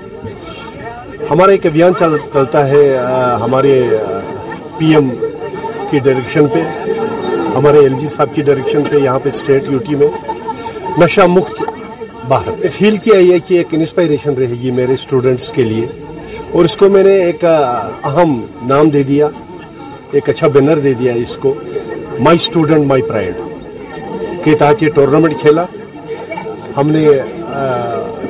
ہمارا 1.32 1.51
ایک 1.51 1.65
ابھیان 1.65 1.93
چلتا 1.99 2.67
ہے 2.69 2.86
ہمارے 3.43 3.82
پی 4.78 4.93
ایم 4.95 5.10
کی 5.89 5.99
ڈائریکشن 6.04 6.47
پہ 6.54 6.63
ہمارے 7.56 7.80
ایل 7.80 7.94
جی 8.00 8.08
صاحب 8.15 8.34
کی 8.36 8.41
ڈائریکشن 8.48 8.82
پہ 8.89 8.96
یہاں 9.02 9.20
پہ 9.24 9.30
اسٹیٹ 9.34 9.68
یوٹی 9.72 9.96
میں 9.96 10.08
نشا 11.00 11.26
مخت 11.30 11.62
باہر 12.28 12.65
فیل 12.78 12.98
کیا 13.04 13.20
یہ 13.20 13.38
کہ 13.48 13.58
ایک 13.58 13.74
انسپائریشن 13.74 14.34
رہے 14.39 14.56
گی 14.62 14.72
میرے 14.80 14.96
سٹوڈنٹس 15.04 15.52
کے 15.56 15.63
لیے 15.70 15.86
اور 16.52 16.65
اس 16.65 16.76
کو 16.78 16.89
میں 16.96 17.04
نے 17.04 17.13
ایک 17.26 17.46
اہم 17.50 18.39
نام 18.72 18.89
دے 18.96 19.04
دیا 19.12 19.28
ایک 20.13 20.30
اچھا 20.30 20.48
بینر 20.58 20.80
دے 20.84 20.94
دیا 21.00 21.13
اس 21.22 21.38
کو 21.41 21.54
مائی 22.28 22.38
اسٹوڈنٹ 22.41 22.86
مائی 22.88 23.02
پرائڈ 23.08 23.41
کے 24.44 24.56
تحت 24.60 24.84
یہ 24.84 24.89
ٹورنامنٹ 24.96 25.39
کھیلا 25.41 25.65
ہم 26.78 26.89
نے 26.98 27.08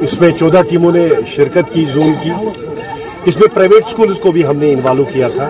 اس 0.05 0.19
میں 0.21 0.29
چودہ 0.39 0.61
ٹیموں 0.69 0.91
نے 0.91 1.07
شرکت 1.35 1.73
کی 1.73 1.85
زون 1.93 2.13
کی 2.23 2.29
اس 3.29 3.37
میں 3.39 3.53
پرائیویٹ 3.55 3.85
سکولز 3.91 4.19
کو 4.23 4.31
بھی 4.31 4.45
ہم 4.47 4.57
نے 4.65 4.71
انوالو 4.73 5.03
کیا 5.13 5.27
تھا 5.37 5.49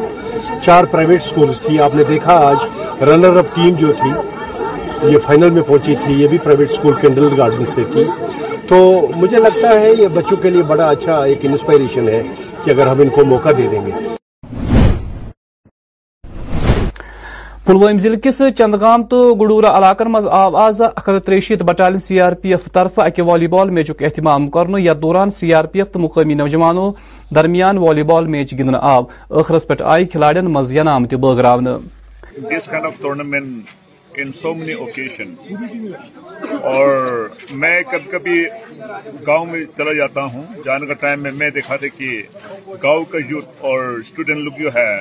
چار 0.66 0.84
پرائیویٹ 0.92 1.22
سکولز 1.24 1.60
تھی 1.66 1.80
آپ 1.82 1.96
نے 1.96 2.04
دیکھا 2.08 2.34
آج 2.46 3.04
رنر 3.08 3.38
اپ 3.38 3.54
ٹیم 3.56 3.74
جو 3.80 3.92
تھی 4.00 4.10
یہ 5.12 5.18
فائنل 5.26 5.50
میں 5.58 5.62
پہنچی 5.68 5.96
تھی 6.04 6.14
یہ 6.22 6.28
بھی 6.28 6.38
پرائیویٹ 6.44 6.70
سکول 6.72 6.94
کنڈل 7.02 7.34
گارڈن 7.40 7.66
سے 7.74 7.84
تھی 7.94 8.04
تو 8.68 8.80
مجھے 9.16 9.40
لگتا 9.40 9.80
ہے 9.80 9.92
یہ 9.98 10.08
بچوں 10.20 10.38
کے 10.42 10.50
لیے 10.56 10.64
بڑا 10.74 10.90
اچھا 10.90 11.22
ایک 11.24 11.46
انسپائریشن 11.52 12.10
ہے 12.14 12.24
کہ 12.64 12.70
اگر 12.72 12.88
ہم 12.92 13.02
ان 13.02 13.10
کو 13.20 13.26
موقع 13.36 13.50
دے 13.58 13.68
دیں 13.72 13.86
گے 13.86 13.92
پلوام 17.68 17.98
ضلع 17.98 18.16
کس 18.24 18.42
چندگام 18.58 19.04
تو 19.10 19.20
گڈورہ 19.36 19.70
علاقن 19.78 20.12
مز 20.12 20.26
آو 20.40 20.56
آز 20.64 20.82
اختتہ 20.82 21.20
تریشیت 21.26 21.48
شیت 21.48 21.62
battalion 21.68 22.00
C 22.00 22.20
R 22.22 22.32
P 22.42 22.50
F 22.54 22.66
طرف 22.74 23.00
اکہ 23.00 23.22
والی 23.30 23.48
بال 23.54 23.70
میچ 23.78 23.90
اہتمام 24.00 24.48
کور 24.58 24.68
یتھ 24.80 24.98
دوران 25.02 25.30
سی 25.38 25.54
آر 25.60 25.66
پی 25.72 25.80
ایف 25.82 25.90
تو 25.92 26.00
مقامی 26.00 26.34
نوجوانوں 26.34 26.92
درمیان 27.36 27.78
والی 27.86 28.04
بال 28.12 28.28
میچ 28.36 28.54
گندن 28.60 28.76
آورس 28.82 29.68
پہ 29.68 30.04
کھلاڑین 30.12 30.52
مز 30.58 30.72
ینام 30.76 31.06
تی 31.10 31.16
تغرا 31.22 31.56
سو 34.36 34.54
مینی 34.56 34.74
اوکیشن 34.74 35.34
اور 36.72 37.28
میں 37.62 37.82
کبھی 37.92 38.08
کبھی 38.12 38.46
گاؤں 39.28 39.46
میں 39.46 39.64
چلا 39.78 39.94
جاتا 39.94 40.24
ہوں 40.34 40.44
جانے 40.66 40.86
کا 40.88 40.94
ٹائم 41.02 41.22
میں 41.24 41.32
میں 41.40 41.50
دیکھا 41.56 41.76
تھا 41.82 41.88
کہ 41.98 42.12
گاؤں 42.84 43.04
کا 43.12 43.18
یوتھ 43.30 43.64
اور 43.70 43.84
اسٹوڈنٹ 44.00 44.44
لوگ 44.44 44.60
جو 44.62 44.74
ہے 44.76 44.96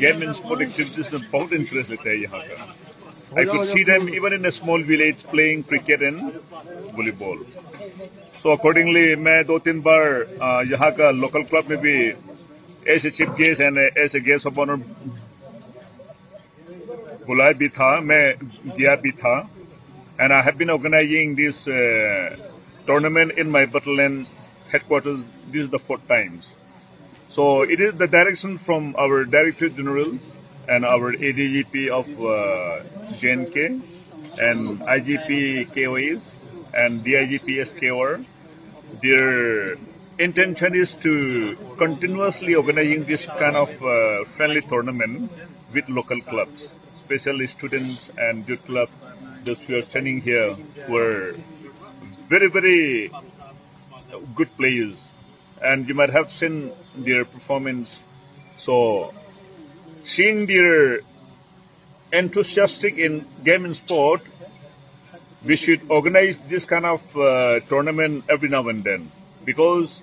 گیم 0.00 0.20
اینڈ 0.20 0.42
بہت 0.46 1.52
انٹرسٹ 1.56 1.90
لیتے 1.90 2.10
ہیں 2.10 2.16
یہاں 2.16 3.44
کا 3.52 4.46
اسمال 4.48 4.82
ولیج 4.90 5.26
والی 5.32 7.10
بال 7.18 7.42
سو 8.42 8.50
اکارڈنگلی 8.52 9.14
میں 9.26 9.42
دو 9.48 9.58
تین 9.66 9.80
بار 9.88 10.10
یہاں 10.70 10.90
کا 10.96 11.10
لوکل 11.20 11.42
کلب 11.50 11.68
میں 11.68 11.76
بھی 11.86 11.96
ایسے 12.94 13.10
چیف 13.10 13.28
گیس 13.38 13.60
ایسے 13.94 14.18
گیسٹ 14.26 14.46
آف 14.46 14.58
آنر 14.60 14.74
بلایا 17.26 17.52
بھی 17.58 17.68
تھا 17.74 17.88
میں 18.04 18.24
بھی 19.02 19.10
تھا 19.20 19.30
and 20.16 20.32
I 20.32 20.42
have 20.46 20.56
been 20.56 20.70
organising 20.70 21.34
this 21.36 21.68
tournament 22.86 23.32
in 23.40 23.48
my 23.50 23.66
headquarters 24.88 25.24
this 25.52 25.56
is 25.64 25.70
the 25.72 25.76
four 25.86 25.96
times 26.06 26.52
so 27.34 27.46
it 27.60 27.80
is 27.86 27.98
the 28.00 28.04
direction 28.16 28.56
from 28.66 28.90
our 29.04 29.22
director 29.36 29.68
general 29.78 30.10
and 30.74 30.84
our 30.88 31.12
A 31.18 31.30
D 31.38 31.48
G 31.52 31.62
P 31.70 31.88
of 32.00 32.06
J 33.20 33.28
and 33.30 33.48
K 33.54 33.66
and 34.48 34.82
I 34.86 35.00
G 35.08 35.16
P 35.26 35.64
K 35.74 35.86
and 35.86 37.02
D 37.04 37.16
I 37.16 37.26
G 37.28 37.38
P 37.44 37.58
S 37.58 37.72
K 37.80 37.88
اور 37.98 38.14
their 39.02 39.72
intention 40.24 40.80
is 40.80 40.94
to 41.02 41.18
continuously 41.84 42.54
organising 42.54 43.14
this 43.14 43.26
kind 43.38 43.56
of 43.56 43.76
friendly 44.36 44.60
tournament 44.68 45.42
with 45.76 45.90
local 45.90 46.20
clubs 46.30 46.72
special 47.04 47.46
students 47.46 48.10
and 48.16 48.48
youth 48.48 48.64
club, 48.64 48.88
those 49.44 49.58
who 49.66 49.76
are 49.76 49.82
standing 49.82 50.20
here 50.20 50.56
were 50.88 51.36
very, 52.28 52.48
very 52.48 53.10
good 54.34 54.50
players, 54.56 54.96
and 55.62 55.88
you 55.88 55.94
might 55.94 56.10
have 56.10 56.32
seen 56.32 56.72
their 56.96 57.24
performance. 57.26 57.98
So 58.56 59.12
seeing 60.04 60.46
their 60.46 61.00
enthusiastic 62.12 62.96
in 62.96 63.26
game 63.44 63.66
and 63.66 63.76
sport, 63.76 64.22
we 65.44 65.56
should 65.56 65.82
organize 65.90 66.38
this 66.48 66.64
kind 66.64 66.86
of 66.86 67.16
uh, 67.16 67.60
tournament 67.68 68.24
every 68.30 68.48
now 68.48 68.66
and 68.68 68.82
then, 68.82 69.10
because 69.44 70.00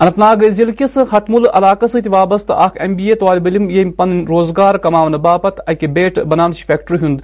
Anantnag 0.18 0.42
ضلع 0.52 0.72
کس 0.78 0.96
ہتم 1.12 1.34
علاقہ 1.52 1.86
ست 1.88 2.06
وابستہ 2.10 2.52
اخ 2.62 2.72
M 2.80 2.94
B 2.96 3.04
اے 3.08 3.14
طالب 3.20 3.46
علم 3.46 3.68
M 3.70 3.90
پن 3.98 4.10
روزگار 4.28 4.74
کمانہ 4.86 5.16
باپت 5.26 5.60
اکہ 5.66 5.86
بیٹ 5.96 6.18
بنانشی 6.32 6.64
فیکٹری 6.66 6.96
ہند 7.04 7.18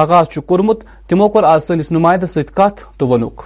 آغاز 0.00 0.28
چھ 0.32 0.38
كومت 0.48 0.84
تمو 1.08 1.28
کور 1.34 1.42
آج 1.50 1.70
نمائندہ 1.90 2.26
ست 2.34 2.60
تو 2.98 3.08
ونوک 3.08 3.44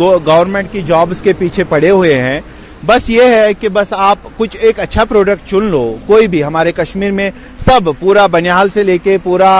گورنمنٹ 0.00 0.72
کی 0.72 0.82
جابس 0.92 1.22
کے 1.22 1.32
پیچھے 1.38 1.64
پڑے 1.70 1.90
ہوئے 1.90 2.14
ہیں 2.20 2.40
بس 2.86 3.08
یہ 3.10 3.34
ہے 3.34 3.52
کہ 3.60 3.68
بس 3.72 3.92
آپ 3.96 4.18
کچھ 4.36 4.56
ایک 4.60 4.80
اچھا 4.80 5.04
پروڈکٹ 5.08 5.48
چن 5.50 5.64
لو 5.70 5.82
کوئی 6.06 6.26
بھی 6.28 6.42
ہمارے 6.44 6.72
کشمیر 6.72 7.10
میں 7.12 7.30
سب 7.64 7.88
پورا 8.00 8.26
بنیال 8.32 8.68
سے 8.70 8.82
لے 8.82 8.96
کے 9.02 9.16
پورا 9.22 9.50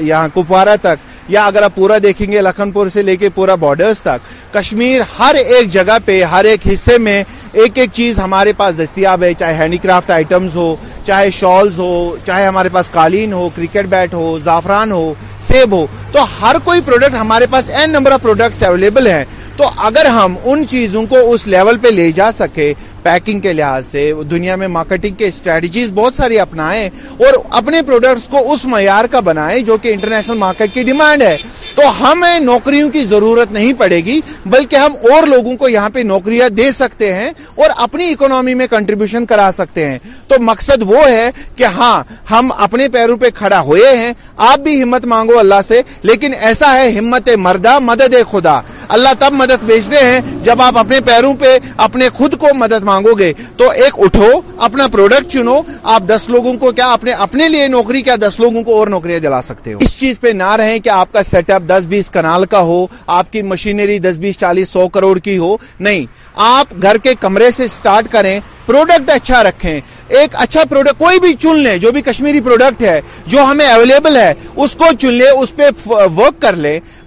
یہاں 0.00 0.26
کپوارہ 0.34 0.76
تک 0.82 1.30
یا 1.32 1.46
اگر 1.46 1.62
آپ 1.62 1.74
پورا 1.74 1.96
دیکھیں 2.02 2.30
گے 2.32 2.42
لکھن 2.42 2.70
پور 2.72 2.88
سے 2.92 3.02
لے 3.02 3.16
کے 3.16 3.28
پورا 3.34 3.54
بارڈرز 3.64 4.00
تک 4.02 4.28
کشمیر 4.54 5.00
ہر 5.18 5.34
ایک 5.46 5.68
جگہ 5.70 5.96
پہ 6.04 6.22
ہر 6.32 6.44
ایک 6.50 6.66
حصے 6.72 6.98
میں 7.06 7.22
ایک 7.52 7.78
ایک 7.78 7.90
چیز 7.92 8.18
ہمارے 8.18 8.52
پاس 8.56 8.78
دستیاب 8.78 9.22
ہے 9.22 9.32
چاہے 9.38 9.54
ہینڈی 9.56 9.76
کرافٹ 9.82 10.10
آئٹمز 10.10 10.56
ہو 10.56 10.74
چاہے 11.06 11.30
شالز 11.30 11.78
ہو 11.78 12.16
چاہے 12.26 12.46
ہمارے 12.46 12.68
پاس 12.72 12.90
قالین 12.92 13.32
ہو 13.32 13.48
کرکٹ 13.56 13.86
بیٹ 13.90 14.14
ہو 14.14 14.38
زعفران 14.44 14.92
ہو 14.92 15.12
سیب 15.48 15.74
ہو 15.76 15.84
تو 16.12 16.20
ہر 16.40 16.56
کوئی 16.64 16.80
پروڈکٹ 16.86 17.14
ہمارے 17.20 17.46
پاس 17.50 17.70
n 17.78 17.90
number 17.90 18.12
of 18.12 18.22
products 18.22 18.62
available 18.66 19.06
ہیں 19.06 19.24
تو 19.56 19.64
اگر 19.86 20.06
ہم 20.06 20.34
ان 20.44 20.66
چیزوں 20.68 21.02
کو 21.10 21.30
اس 21.32 21.46
لیول 21.46 21.78
پہ 21.82 21.88
لے 21.88 22.10
جا 22.12 22.30
سکے 22.38 22.72
پیکنگ 23.06 23.40
کے 23.40 23.52
لحاظ 23.52 23.86
سے 23.90 24.00
دنیا 24.30 24.54
میں 24.60 24.68
مارکیٹنگ 24.76 25.14
کے 25.20 25.26
اسٹریٹجیز 25.28 25.92
بہت 25.98 26.14
ساری 26.14 26.38
اپنائیں 26.44 26.88
اور 27.24 27.32
اپنے 27.58 27.82
پروڈکٹس 27.86 28.26
کو 28.28 28.38
اس 28.52 28.64
معیار 28.72 29.04
کا 29.10 29.20
بنائیں 29.28 29.58
جو 29.68 29.76
کہ 29.82 29.92
انٹرنیشنل 29.94 30.36
مارکیٹ 30.38 30.72
کی 30.74 30.82
ڈیمانڈ 30.88 31.22
ہے 31.22 31.36
تو 31.74 31.82
ہمیں 32.00 32.38
نوکریوں 32.40 32.88
کی 32.90 33.04
ضرورت 33.12 33.52
نہیں 33.52 33.72
پڑے 33.78 34.00
گی 34.04 34.20
بلکہ 34.54 34.76
ہم 34.84 34.94
اور 35.12 35.26
لوگوں 35.34 35.54
کو 35.60 35.68
یہاں 35.68 35.90
پہ 35.94 36.00
نوکریاں 36.12 36.48
دے 36.60 36.70
سکتے 36.82 37.12
ہیں 37.14 37.28
اور 37.60 37.70
اپنی 37.86 38.10
اکنومی 38.12 38.54
میں 38.60 38.66
کنٹریبیوشن 38.70 39.26
کرا 39.32 39.48
سکتے 39.60 39.86
ہیں 39.88 39.98
تو 40.28 40.40
مقصد 40.50 40.82
وہ 40.92 41.04
ہے 41.08 41.28
کہ 41.56 41.64
ہاں 41.78 41.96
ہم 42.30 42.50
اپنے 42.66 42.88
پیروں 42.96 43.16
پہ 43.24 43.30
کھڑا 43.34 43.60
ہوئے 43.70 43.96
ہیں 43.98 44.12
آپ 44.52 44.58
بھی 44.66 44.82
ہمت 44.82 45.04
مانگو 45.14 45.38
اللہ 45.38 45.60
سے 45.68 45.80
لیکن 46.10 46.32
ایسا 46.48 46.74
ہے 46.76 46.90
ہمت 46.98 47.28
مردہ 47.48 47.78
مدد 47.90 48.14
خدا 48.30 48.58
اللہ 48.96 49.12
تب 49.18 49.32
مدد 49.42 49.64
بیچتے 49.70 50.04
ہیں 50.04 50.20
جب 50.44 50.60
آپ 50.62 50.78
اپنے 50.78 50.98
پیروں 51.06 51.32
پہ 51.44 51.56
اپنے 51.88 52.08
خود 52.18 52.34
کو 52.40 52.48
مدد 52.56 52.82
مانگو 52.84 52.94
مانگو 52.96 53.12
گے 53.18 53.32
تو 53.56 53.68
ایک 53.84 53.94
اٹھو 54.04 54.28
اپنا 54.66 54.86
پروڈکٹ 54.92 55.30
چنو 55.32 55.56
آپ 55.94 56.02
دس 56.08 56.28
لوگوں 56.34 56.52
کو 56.60 56.70
کیا 56.78 56.86
اپنے 56.92 57.12
اپنے 57.26 57.48
لیے 57.48 57.66
نوکری 57.68 58.00
کیا 58.08 58.14
دس 58.20 58.38
لوگوں 58.40 58.62
کو 58.64 58.78
اور 58.78 58.88
نوکریاں 58.94 59.18
دلا 59.24 59.40
سکتے 59.50 59.72
ہو 59.72 59.78
اس 59.84 59.98
چیز 59.98 60.20
پہ 60.20 60.28
نہ 60.42 60.50
رہیں 60.60 60.78
کہ 60.84 60.90
آپ 61.00 61.12
کا 61.12 61.22
سیٹ 61.32 61.50
اپ 61.56 61.62
دس 61.76 61.86
بیس 61.88 62.10
کنال 62.16 62.44
کا 62.54 62.60
ہو 62.70 62.84
آپ 63.18 63.32
کی 63.32 63.42
مشینری 63.52 63.98
دس 64.06 64.18
بیس 64.24 64.38
چالیس 64.38 64.68
سو 64.78 64.88
کروڑ 64.96 65.18
کی 65.28 65.36
ہو 65.38 65.56
نہیں 65.88 66.06
آپ 66.50 66.74
گھر 66.82 66.96
کے 67.06 67.14
کمرے 67.20 67.50
سے 67.60 67.68
سٹارٹ 67.76 68.08
کریں 68.12 68.38
پروڈکٹ 68.66 69.10
اچھا 69.10 69.42
رکھیں 69.44 69.80
ایک 70.18 70.34
اچھا 70.38 70.60
پروڈکٹ 70.70 70.98
کوئی 70.98 71.18
بھی 71.20 71.32
چن 71.40 71.58
لیں 71.62 71.76
جو 71.78 71.90
بھی 71.92 72.00
کشمیری 72.02 72.40
پروڈکٹ 72.46 72.82
ہے 72.82 73.00
جو 73.26 73.42
ہمیں 73.50 73.66
اویلیبل 73.66 74.16
ہے 74.16 74.32
اس 74.64 74.74
کو 74.78 74.84
چن 74.98 75.14
لے 75.14 75.28
اس 75.42 75.54
پہ 75.56 75.68
ورک 76.16 76.40
کر 76.42 76.54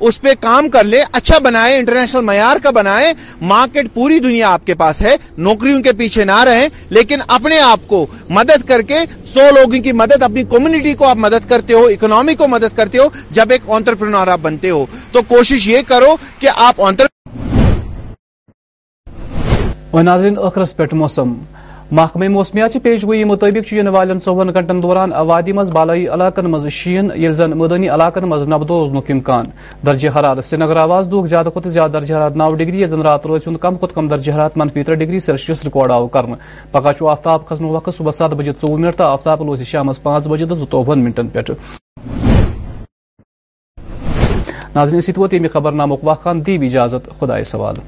اس 0.08 0.20
پہ 0.22 0.30
کام 0.42 0.68
کر 0.74 0.84
لے 0.84 1.02
اچھا 1.20 1.38
بنائے 1.44 1.76
انٹرنیشنل 1.78 2.22
معیار 2.26 2.58
کا 2.64 2.70
بنائے 2.76 3.12
مارکیٹ 3.50 3.88
پوری 3.94 4.20
دنیا 4.20 4.50
آپ 4.50 4.66
کے 4.66 4.74
پاس 4.82 5.02
ہے 5.02 5.16
نوکریوں 5.48 5.82
کے 5.84 5.92
پیچھے 6.00 6.26
نہ 6.26 6.38
رہیں 6.50 6.68
لیکن 6.98 7.20
اپنے 7.38 7.60
آپ 7.60 7.88
کو 7.88 8.06
مدد 8.30 8.68
کر 8.68 8.82
کے 8.92 9.00
سو 9.34 9.50
لوگوں 9.56 9.82
کی 9.84 9.92
مدد 10.04 10.24
اپنی 10.24 10.44
کمیونٹی 10.56 10.94
کو 11.02 11.08
آپ 11.08 11.18
مدد 11.28 11.50
کرتے 11.50 11.74
ہو 11.74 11.84
اکنامی 11.86 12.36
کو 12.44 12.48
مدد 12.56 12.78
کرتے 12.78 12.98
ہو 12.98 13.08
جب 13.40 13.52
ایک 13.52 13.70
آنٹرپر 13.78 14.14
آپ 14.26 14.40
بنتے 14.42 14.70
ہو 14.70 14.86
تو 15.12 15.22
کوشش 15.36 15.68
یہ 15.68 15.82
کرو 15.88 16.16
کہ 16.40 16.50
آپ 16.56 16.82
آنٹر 16.88 17.06
وہ 19.94 20.02
ناظرین 20.02 20.34
اخرس 20.46 20.76
پیٹ 20.78 20.94
موسم 20.94 21.34
محکمہ 21.98 22.28
موسمیات 22.30 22.74
چہ 22.74 22.80
پیش 22.84 23.04
گوئی 23.06 23.24
مطابق 23.24 23.68
چھ 23.68 23.74
ین 23.74 23.88
والن 23.96 24.20
صوبن 24.24 24.54
گھنٹن 24.54 24.82
دوران 24.84 25.14
اوادی 25.22 25.52
مز 25.60 25.72
بالائی 25.74 26.06
علاقن 26.16 26.46
مز 26.52 26.68
شین 26.72 27.10
یل 27.22 27.34
زن 27.34 27.52
مدنی 27.58 27.90
علاقن 27.90 28.24
مز 28.30 28.48
نبدو 28.50 28.78
نک 28.94 29.10
امکان 29.12 29.46
درجہ 29.86 30.10
حرارت 30.18 30.46
سری 30.46 30.60
نگر 30.64 30.76
آواز 30.82 31.08
دوک 31.12 31.26
زیادہ 31.28 31.50
کھت 31.54 31.68
زیادہ 31.70 31.92
درجہ 31.92 32.16
حرارت 32.16 32.36
نو 32.38 32.54
ڈگری 32.56 32.82
یل 32.82 32.88
زن 32.90 33.02
رات 33.10 33.26
روز 33.28 33.48
کم 33.62 33.78
کھت 33.82 33.96
کم 33.96 34.08
درجہ 34.08 34.32
حرارت 34.36 34.58
منفی 34.58 34.84
تر 34.90 34.94
ڈگری 35.04 35.20
سیلسیس 35.20 35.64
ریکارڈ 35.66 35.92
آو 35.92 36.08
کرن 36.18 36.34
پگہ 36.72 36.92
چھ 36.98 37.10
آفتاب 37.12 37.48
کھسن 37.48 37.66
وقت 37.76 37.94
صبح 37.98 38.12
سات 38.18 38.34
بجے 38.44 38.52
ژو 38.62 38.76
منٹ 38.78 38.98
تو 38.98 39.04
آفتاب 39.04 39.44
لوز 39.46 39.64
شامس 39.72 40.02
پانچ 40.04 40.28
بجے 40.28 40.46
تو 40.50 40.56
زتوبن 40.56 41.04
منٹن 41.04 41.28
پیٹ 41.38 41.52
ناظرین 44.76 45.02
سیت 45.02 45.20
وتی 45.20 45.40
خبر 45.54 45.72
نامک 45.82 46.04
واقعہ 46.08 46.34
دی 46.46 46.58
اجازت 46.66 47.10
خدائے 47.20 47.44
سوال 47.44 47.82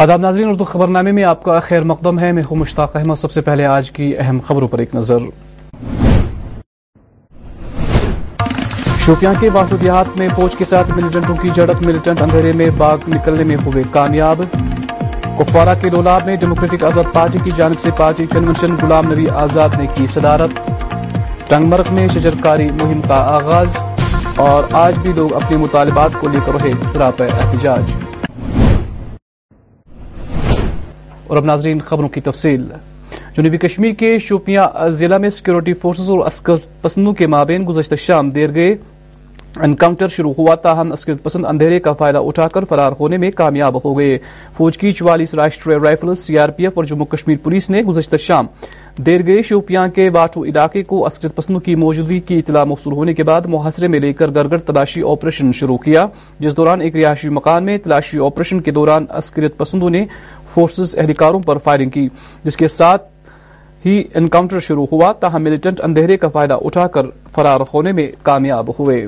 آداب 0.00 0.20
ناظرین 0.20 0.46
اردو 0.48 0.64
خبرنامے 0.64 1.10
میں 1.12 1.24
آپ 1.30 1.42
کا 1.44 1.58
خیر 1.60 1.82
مقدم 1.88 2.18
ہے 2.18 2.30
میں 2.32 2.42
ہوں 2.50 2.56
مشتاق 2.56 2.94
احمد 2.96 3.14
سب 3.22 3.32
سے 3.32 3.40
پہلے 3.48 3.64
آج 3.66 3.90
کی 3.96 4.06
اہم 4.18 4.38
خبروں 4.46 4.68
پر 4.74 4.78
ایک 4.82 4.94
نظر 4.94 5.18
شوپیاں 9.06 9.32
کے 9.40 9.50
واٹو 9.52 9.76
دیہات 9.82 10.16
میں 10.18 10.28
فوج 10.36 10.56
کے 10.58 10.64
ساتھ 10.70 10.90
ملیٹنٹوں 10.96 11.36
کی 11.42 11.48
جھڑپ 11.54 11.82
ملیٹنٹ 11.86 12.22
اندھیرے 12.22 12.52
میں 12.60 12.70
باغ 12.78 13.06
نکلنے 13.14 13.44
میں 13.50 13.56
ہوئے 13.66 13.82
کامیاب 13.92 14.42
کپوارہ 15.38 15.74
کے 15.80 15.90
لولاب 15.94 16.24
میں 16.26 16.36
ڈیموکریٹک 16.44 16.84
آزاد 16.92 17.12
پارٹی 17.14 17.38
کی 17.44 17.50
جانب 17.56 17.80
سے 17.80 17.90
پارٹی 17.98 18.26
کنونشن 18.34 18.66
غلام 18.72 18.82
گلام 18.86 19.12
نبی 19.12 19.28
آزاد 19.46 19.80
نے 19.80 19.86
کی 19.94 20.06
صدارت 20.14 20.60
ٹنگمرگ 21.50 21.92
میں 21.94 22.06
شجرکاری 22.14 22.68
مہم 22.82 23.00
کا 23.08 23.22
آغاز 23.36 23.76
اور 24.46 24.72
آج 24.86 24.98
بھی 25.02 25.12
لوگ 25.16 25.32
اپنے 25.42 25.56
مطالبات 25.66 26.20
کو 26.20 26.28
لے 26.32 26.38
کر 26.46 26.60
رہے 26.60 26.72
سراپ 26.92 27.22
احتجاج 27.32 27.96
اور 31.30 31.38
اب 31.38 31.44
ناظرین 31.44 31.80
خبروں 31.88 32.08
کی 32.14 32.20
تفصیل 32.28 32.62
جنوبی 33.36 33.58
کشمیر 33.66 33.92
کے 33.98 34.18
شوپیاں 34.28 34.66
ضلع 35.00 35.16
میں 35.24 35.28
سیکیورٹی 35.30 35.72
فورسز 35.82 36.10
اور 36.10 36.54
پسندوں 36.82 37.12
کے 37.20 37.26
مابین 37.34 37.66
گزشتہ 37.68 37.94
شام 38.06 38.30
دیر 38.38 38.54
گئے 38.54 38.74
انکاؤنٹر 39.64 40.08
شروع 40.16 40.32
ہوا 40.38 40.54
تاہم 40.64 40.92
پسند 41.22 41.44
اندھیرے 41.48 41.78
کا 41.86 41.92
فائدہ 42.00 42.18
اٹھا 42.24 42.46
کر 42.48 42.64
فرار 42.68 42.92
ہونے 42.98 43.16
میں 43.22 43.30
کامیاب 43.40 43.76
ہو 43.84 43.96
گئے 43.98 44.18
فوج 44.56 44.78
کی 44.78 44.92
چوالیس 44.98 45.34
Rashtriya 45.40 45.74
rifles 45.82 46.18
C 46.18 46.38
R 46.38 46.48
P 46.56 46.64
F 46.66 46.76
اور 46.78 46.84
جموں 46.90 47.06
کشمیر 47.14 47.36
پولیس 47.42 47.68
نے 47.70 47.82
گزشتہ 47.88 48.16
شام 48.26 48.46
دیر 49.06 49.24
گئے 49.26 49.42
شوپیاں 49.48 49.86
کے 49.94 50.08
واٹو 50.12 50.44
علاقے 50.44 50.82
کو 50.84 51.04
اسکر 51.06 51.28
پسندوں 51.34 51.60
کی 51.66 51.74
موجودگی 51.84 52.18
کی 52.28 52.38
اطلاع 52.38 52.64
مخصول 52.72 52.92
ہونے 52.94 53.14
کے 53.14 53.22
بعد 53.30 53.42
محاصرے 53.56 53.88
میں 53.94 54.00
لے 54.00 54.12
کر 54.20 54.30
گرگر 54.34 54.58
تلاشی 54.70 55.02
آپریشن 55.10 55.52
شروع 55.60 55.76
کیا 55.84 56.06
جس 56.40 56.56
دوران 56.56 56.80
ایک 56.86 56.96
رہائشی 56.96 57.28
مکان 57.40 57.64
میں 57.64 57.76
تلاشی 57.84 58.18
آپریشن 58.26 58.60
کے 58.62 58.70
دوران 58.78 59.04
اسکرت 59.22 59.56
پسندوں 59.58 59.90
نے 59.96 60.04
فورسز 60.54 60.94
اہلکاروں 60.98 61.40
پر 61.46 61.58
فائرنگ 61.64 61.90
کی 61.90 62.08
جس 62.44 62.56
کے 62.56 62.68
ساتھ 62.68 63.08
ہی 63.86 64.02
انکاؤنٹر 64.20 64.60
شروع 64.60 64.86
ہوا 64.92 65.12
تاہم 65.20 65.42
ملیٹنٹ 65.42 65.80
اندھیرے 65.84 66.16
کا 66.24 66.28
فائدہ 66.38 66.58
اٹھا 66.64 66.86
کر 66.96 67.06
فرار 67.34 67.60
ہونے 67.74 67.92
میں 67.98 68.10
کامیاب 68.24 68.70
ہوئے 68.78 69.06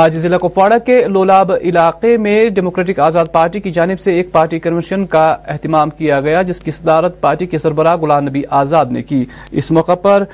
آج 0.00 0.14
ضلع 0.18 0.36
کپواڑہ 0.42 0.74
کے 0.84 1.00
لولاب 1.14 1.50
علاقے 1.52 2.16
میں 2.26 2.48
ڈیموکریٹک 2.56 2.98
آزاد 3.06 3.24
پارٹی 3.32 3.60
کی 3.60 3.70
جانب 3.70 4.00
سے 4.00 4.14
ایک 4.16 4.30
پارٹی 4.32 4.58
کنونشن 4.58 5.04
کا 5.14 5.24
اہتمام 5.52 5.90
کیا 5.98 6.20
گیا 6.26 6.40
جس 6.50 6.60
کی 6.60 6.70
صدارت 6.70 7.20
پارٹی 7.20 7.46
کے 7.46 7.58
سربراہ 7.58 7.96
غلام 8.02 8.22
نبی 8.28 8.42
آزاد 8.60 8.92
نے 8.92 9.02
کی 9.02 9.24
اس 9.60 9.70
موقع 9.78 9.94
پر 10.02 10.24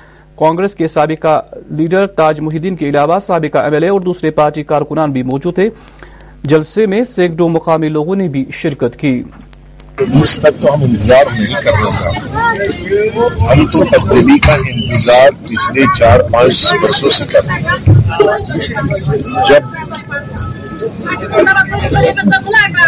کانگریس 0.40 0.74
کے 0.76 0.88
سابقہ 0.88 1.40
لیڈر 1.78 2.06
تاج 2.20 2.40
محدین 2.40 2.76
کے 2.76 2.88
علاوہ 2.88 3.18
سابقہ 3.26 3.58
ایم 3.64 3.72
ایل 3.74 3.82
اے 3.82 3.88
اور 3.88 4.00
دوسرے 4.00 4.30
پارٹی 4.38 4.62
کارکنان 4.70 5.12
بھی 5.12 5.22
موجود 5.32 5.54
تھے 5.54 5.68
جلسے 6.54 6.86
میں 6.94 7.02
سینکڑوں 7.16 7.48
مقامی 7.58 7.88
لوگوں 7.98 8.16
نے 8.16 8.28
بھی 8.36 8.44
شرکت 8.60 8.96
کی 9.00 9.22
اس 10.22 10.38
تک 10.40 10.54
تو 10.62 10.72
ہم 10.74 10.82
انتظار 10.84 11.24
نہیں 11.38 11.62
کر 11.62 11.72
رہے 11.72 11.96
تھے 12.00 13.08
ہم 13.48 13.66
تو 13.72 13.84
تبدیلی 13.96 14.38
کا 14.46 14.54
انتظار 14.68 15.30
پچھلے 15.48 15.84
چار 15.98 16.20
پانچ 16.32 16.64
برسوں 16.82 17.10
سے 17.10 17.24
کر 17.32 17.48
رہے 17.48 17.60
ہیں 17.60 19.44
جب 19.48 19.76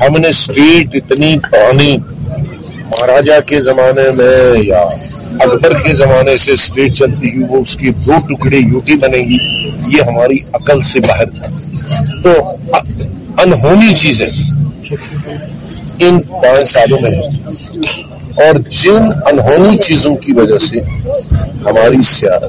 ہم 0.01 0.17
نے 0.21 0.29
اسٹریٹ 0.29 0.95
اتنی 1.03 1.37
پانی 1.51 1.97
مہاراجا 1.99 3.41
کے 3.49 3.61
زمانے 3.71 4.09
میں 4.17 4.63
یا 4.63 4.85
اکبر 5.45 5.73
کے 5.83 5.93
زمانے 5.95 6.37
سے 6.45 6.53
اسٹیٹ 6.53 6.93
چلتی 6.97 7.31
ہوئی 7.33 7.45
وہ 7.49 7.61
اس 7.63 7.77
کی 7.77 7.91
دو 8.07 8.19
ٹکڑے 8.29 8.57
یوٹی 8.59 8.95
بنے 9.03 9.19
گی 9.29 9.37
یہ 9.97 10.01
ہماری 10.09 10.39
عقل 10.61 10.81
سے 10.91 11.01
باہر 11.07 11.31
تھا 11.39 11.47
تو 12.25 12.31
انہونی 13.45 13.95
چیزیں 14.03 14.27
ان 16.07 16.21
پانچ 16.29 16.69
سالوں 16.71 17.01
میں 17.03 17.11
ہیں 17.11 18.03
اور 18.47 18.55
جن 18.83 19.13
انہونی 19.33 19.77
چیزوں 19.87 20.15
کی 20.25 20.33
وجہ 20.41 20.59
سے 20.69 20.81
ہماری 21.65 22.01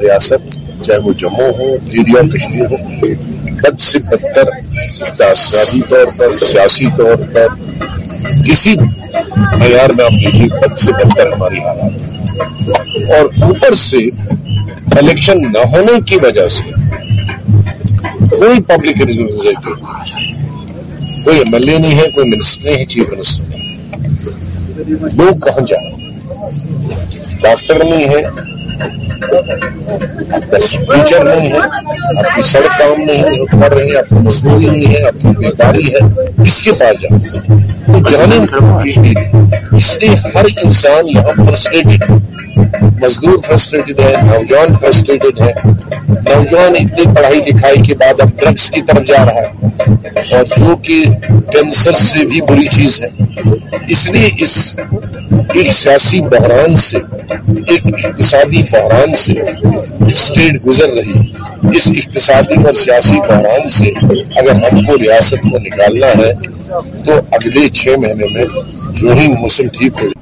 ریاست 0.01 0.57
چاہے 0.85 0.97
وہ 1.03 1.13
جموں 1.21 1.51
ہو 1.59 1.71
ایریا 1.91 2.21
کشمیر 2.33 2.65
ہو 2.71 2.77
بد 3.63 3.79
سے 3.79 3.99
بدتر 4.11 4.49
اقتصادی 5.05 5.81
طور 5.89 6.05
پر 6.17 6.35
سیاسی 6.45 6.87
طور 6.97 7.25
پر 7.33 7.85
کسی 8.49 8.75
معیار 8.81 9.89
میں 9.97 10.05
آپ 10.05 10.13
دیکھیے 10.23 10.47
بد 10.61 10.77
سے 10.77 10.91
بدتر 11.03 11.31
ہماری 11.33 11.59
حالات 11.65 12.05
اور 13.15 13.25
اوپر 13.45 13.73
سے 13.83 13.97
الیکشن 14.99 15.41
نہ 15.53 15.59
ہونے 15.73 15.99
کی 16.09 16.17
وجہ 16.23 16.47
سے 16.55 16.71
کوئی 18.29 18.61
پبلک 18.67 19.01
ریپرزنٹیٹیو 19.01 19.73
کوئی 21.23 21.37
ایم 21.39 21.53
ایل 21.53 21.69
اے 21.69 21.77
نہیں 21.77 21.99
ہے 21.99 22.07
کوئی 22.15 22.29
منسٹر 22.29 22.67
نہیں 22.69 22.79
ہے 22.83 22.85
چیف 22.93 23.13
منسٹر 23.13 23.55
نہیں 24.01 25.17
لوگ 25.17 25.37
کہاں 25.45 25.65
جا 25.67 25.77
ڈاکٹر 27.41 27.83
نہیں 27.83 28.07
ہے 28.09 28.21
ٹیچر 30.39 31.23
نہیں 31.23 31.51
ہے 31.51 31.59
آپ 31.59 32.35
کی 32.35 32.41
سڑک 32.51 32.77
کام 32.79 33.01
نہیں 33.05 33.23
ہے 33.23 33.45
پڑھ 33.61 33.73
رہے 33.73 33.85
ہیں 33.85 33.95
آپ 33.97 34.09
کی 34.09 34.17
مزدوری 34.27 34.65
نہیں 34.69 34.93
ہے 34.95 35.03
آپ 35.07 35.21
کی 35.21 35.33
بیکاری 35.37 35.87
ہے 35.93 35.99
کس 36.43 36.61
کے 36.61 36.71
پاس 36.79 37.01
جانے 37.01 37.35
تو 37.87 37.99
جانے 38.11 39.15
اس 39.77 39.97
لیے 40.01 40.15
ہر 40.35 40.45
انسان 40.63 41.09
یہاں 41.15 41.43
فرسٹریٹڈ 41.45 42.09
ہے 42.09 42.15
مزدور 43.01 43.37
فرسٹریٹڈ 43.45 43.99
ہے 43.99 44.13
نوجوان 44.25 44.77
فرسٹریٹڈ 44.81 45.39
ہے 45.41 45.51
نوجوان 46.09 46.75
اتنے 46.79 47.03
پڑھائی 47.15 47.39
لکھائی 47.47 47.81
کے 47.87 47.95
بعد 47.99 48.19
اب 48.21 48.29
ڈرگس 48.39 48.69
کی 48.75 48.81
طرف 48.87 49.05
جا 49.07 49.23
رہا 49.25 49.41
ہے 49.47 49.91
اور 50.37 50.43
جو 50.57 50.75
کہ 50.87 51.01
کینسر 51.53 51.95
سے 52.03 52.25
بھی 52.31 52.41
بری 52.49 52.65
چیز 52.77 53.01
ہے 53.03 53.09
اس 53.95 54.09
لیے 54.15 54.29
اس 54.43 54.55
ایک 55.31 55.71
سیاسی 55.73 56.21
بحران 56.31 56.75
سے 56.87 56.97
ایک 57.67 57.85
اقتصادی 58.03 58.61
بحران 58.71 59.15
سے 59.25 59.33
اسٹیٹ 60.11 60.65
گزر 60.65 60.89
رہی 60.97 61.21
اس 61.77 61.87
اقتصادی 61.95 62.61
اور 62.65 62.73
سیاسی 62.85 63.19
بحران 63.29 63.69
سے 63.77 63.91
اگر 64.11 64.53
ہم 64.65 64.83
کو 64.87 64.97
ریاست 65.01 65.49
کو 65.51 65.57
نکالنا 65.67 66.07
ہے 66.23 66.31
تو 67.05 67.19
اگلے 67.39 67.69
چھ 67.81 67.97
مہینے 68.03 68.33
میں 68.33 68.45
جو 69.01 69.11
ہی 69.19 69.27
موسم 69.41 69.67
ٹھیک 69.77 70.03
ہو 70.03 70.16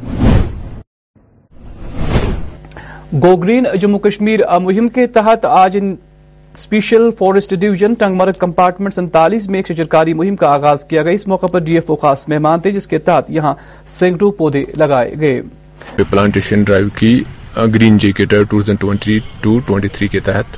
گوگرین 3.26 3.66
جموں 3.82 3.98
کشمیر 4.00 4.40
مہم 4.62 4.88
کے 4.96 5.06
تحت 5.18 5.46
آج 5.50 5.78
ان 5.82 5.96
فارسٹ 7.20 7.54
ڈیویژن 7.60 7.94
ٹنگمرگ 8.00 8.34
کمپارٹمنٹ 8.40 8.94
سنتالیس 8.94 9.48
میں 9.54 9.60
ایک 9.60 9.72
شجرکاری 9.72 10.14
مہم 10.20 10.36
کا 10.42 10.50
آغاز 10.54 10.84
کیا 10.90 11.04
گیا 11.04 11.12
اس 11.20 11.26
موقع 11.28 11.46
پر 11.54 11.60
ڈی 11.70 11.74
ایف 11.76 11.90
او 11.90 11.96
خاص 12.04 12.28
مہمان 12.30 12.60
تھے 12.66 12.72
جس 12.72 12.88
کے 12.88 12.98
تحت 13.08 13.30
یہاں 13.38 13.54
پودے 14.38 14.64
لگائے 14.78 15.12
گئے 15.20 16.04
پلانٹیشن 16.10 16.64
ڈرائیو 16.64 16.88
کی 17.00 17.14
گرین 17.74 17.98
جیٹینڈی 18.04 19.18
ٹو 19.42 19.58
ٹوئنٹی 19.68 19.88
تھری 19.94 20.08
کے 20.16 20.20
تحت 20.30 20.58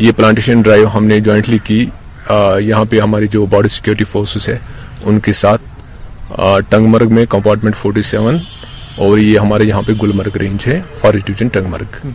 یہ 0.00 0.12
پلانٹیشن 0.16 0.62
ڈرائیو 0.62 0.88
ہم 0.94 1.04
نے 1.14 1.20
جوائنٹلی 1.28 1.58
کی 1.64 1.84
یہاں 2.30 2.84
پہ 2.90 3.00
ہماری 3.00 3.28
جو 3.36 3.46
بارڈر 3.54 3.68
سیکیورٹی 3.78 4.04
فورسز 4.12 4.48
ہے 4.48 4.58
ان 5.04 5.20
کے 5.28 5.32
ساتھ 5.44 6.32
ٹنگ 6.68 6.86
مرگ 6.90 7.12
میں 7.14 7.26
کمپارٹمنٹ 7.36 7.76
فورٹی 7.76 8.02
سیون 8.12 8.38
اور 8.96 9.18
یہ 9.18 9.38
ہمارے 9.38 9.64
یہاں 9.64 9.82
پہ 9.86 9.92
گلمرگ 10.02 10.36
رینج 10.40 10.66
ہے 10.66 10.80
فارسٹ 11.00 11.26
ڈویژنگ 11.26 12.06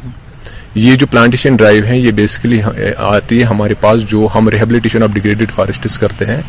یہ 0.79 0.95
جو 1.01 1.07
پلانٹیشن 1.11 1.55
ڈرائیو 1.55 1.85
ہے 1.85 1.97
یہ 1.97 2.11
بیسکلی 2.15 2.59
آتی 2.97 3.39
ہے 3.39 3.43
ہمارے 3.45 3.73
پاس 3.81 4.01
جو 4.09 4.27
ہم 4.33 4.49
ریبلیٹیشن 4.55 5.03
کرتے 5.99 6.25
ہیں 6.25 6.41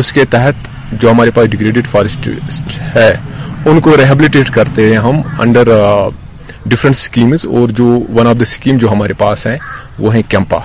اس 0.00 0.12
کے 0.12 0.24
تحت 0.30 0.68
جو 1.00 1.10
ہمارے 1.10 1.30
پاس 1.34 1.48
ڈیگریڈیڈ 1.50 1.86
فارسٹ 1.90 2.28
ہے 2.96 3.10
ان 3.70 3.80
کو 3.80 3.96
ریحیبلیٹیٹ 3.96 4.50
کرتے 4.54 4.86
ہیں 4.90 4.98
ہم 5.06 5.20
انڈر 5.42 5.68
ڈفرینٹ 6.70 6.96
اسکیمز 6.96 7.46
اور 7.56 7.68
جو 7.80 7.84
ون 8.16 8.26
آف 8.26 8.36
دا 8.38 8.42
اسکیم 8.48 8.76
جو 8.84 8.90
ہمارے 8.92 9.12
پاس 9.18 9.46
ہیں 9.46 9.56
وہ 9.98 10.14
ہیں 10.14 10.22
کیمپا 10.28 10.58